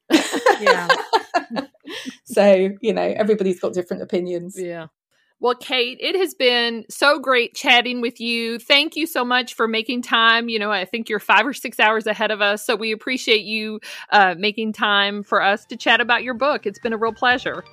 Yeah. 0.62 0.88
so 2.24 2.70
you 2.80 2.93
know, 2.93 3.14
everybody's 3.18 3.60
got 3.60 3.74
different 3.74 4.04
opinions. 4.04 4.58
Yeah. 4.58 4.88
Well, 5.46 5.54
Kate, 5.54 6.00
it 6.02 6.16
has 6.16 6.34
been 6.34 6.86
so 6.89 7.20
great 7.20 7.54
chatting 7.54 8.02
with 8.02 8.20
you. 8.20 8.58
Thank 8.58 8.96
you 8.96 9.06
so 9.06 9.24
much 9.24 9.54
for 9.54 9.68
making 9.68 10.02
time. 10.02 10.50
You 10.50 10.58
know, 10.58 10.72
I 10.72 10.86
think 10.86 11.08
you're 11.08 11.20
five 11.20 11.46
or 11.46 11.54
six 11.54 11.80
hours 11.80 12.08
ahead 12.08 12.32
of 12.32 12.41
us, 12.41 12.66
so 12.66 12.76
we 12.76 12.91
appreciate 12.91 13.46
you 13.46 13.80
uh, 14.10 14.34
making 14.39 14.74
time 14.74 15.22
for 15.22 15.43
us 15.43 15.64
to 15.66 15.78
chat 15.78 16.02
about 16.02 16.24
your 16.24 16.34
book. 16.34 16.66
It's 16.66 16.80
been 16.80 16.93
a 16.93 16.98
real 16.98 17.14
pleasure. 17.14 17.64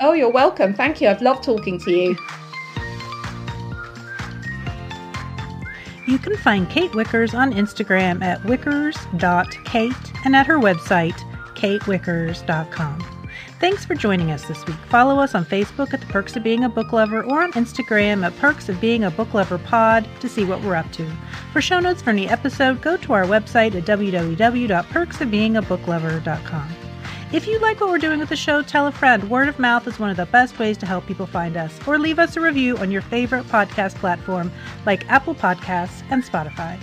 Oh, 0.00 0.12
you're 0.12 0.30
welcome. 0.30 0.72
Thank 0.72 1.00
you. 1.00 1.08
I've 1.08 1.20
loved 1.20 1.42
talking 1.42 1.80
to 1.80 1.90
you. 1.90 2.16
You 6.06 6.18
can 6.18 6.36
find 6.36 6.70
Kate 6.70 6.92
Wickers 6.92 7.36
on 7.36 7.52
Instagram 7.52 8.22
at 8.22 8.40
wickers.kate 8.42 10.12
and 10.24 10.36
at 10.36 10.46
her 10.46 10.60
website, 10.60 11.18
katewickers.com. 11.56 13.19
Thanks 13.60 13.84
for 13.84 13.94
joining 13.94 14.30
us 14.30 14.46
this 14.46 14.64
week. 14.66 14.78
Follow 14.88 15.20
us 15.20 15.34
on 15.34 15.44
Facebook 15.44 15.92
at 15.92 16.00
The 16.00 16.06
Perks 16.06 16.34
of 16.34 16.42
Being 16.42 16.64
a 16.64 16.68
Book 16.70 16.94
Lover 16.94 17.22
or 17.22 17.42
on 17.42 17.52
Instagram 17.52 18.24
at 18.24 18.34
Perks 18.38 18.70
of 18.70 18.80
Being 18.80 19.04
a 19.04 19.10
Book 19.10 19.34
Lover 19.34 19.58
Pod 19.58 20.08
to 20.20 20.30
see 20.30 20.44
what 20.44 20.62
we're 20.62 20.76
up 20.76 20.90
to. 20.92 21.06
For 21.52 21.60
show 21.60 21.78
notes 21.78 22.00
for 22.00 22.08
any 22.08 22.26
episode, 22.26 22.80
go 22.80 22.96
to 22.96 23.12
our 23.12 23.26
website 23.26 23.74
at 23.74 23.84
www.perksofbeingabooklover.com. 23.84 26.68
If 27.32 27.46
you 27.46 27.60
like 27.60 27.80
what 27.80 27.90
we're 27.90 27.98
doing 27.98 28.18
with 28.18 28.30
the 28.30 28.36
show, 28.36 28.62
tell 28.62 28.86
a 28.86 28.92
friend. 28.92 29.28
Word 29.28 29.48
of 29.48 29.58
mouth 29.58 29.86
is 29.86 29.98
one 29.98 30.08
of 30.08 30.16
the 30.16 30.24
best 30.26 30.58
ways 30.58 30.78
to 30.78 30.86
help 30.86 31.06
people 31.06 31.26
find 31.26 31.58
us. 31.58 31.78
Or 31.86 31.98
leave 31.98 32.18
us 32.18 32.38
a 32.38 32.40
review 32.40 32.78
on 32.78 32.90
your 32.90 33.02
favorite 33.02 33.44
podcast 33.44 33.96
platform 33.96 34.50
like 34.86 35.06
Apple 35.10 35.34
Podcasts 35.34 36.02
and 36.10 36.24
Spotify. 36.24 36.82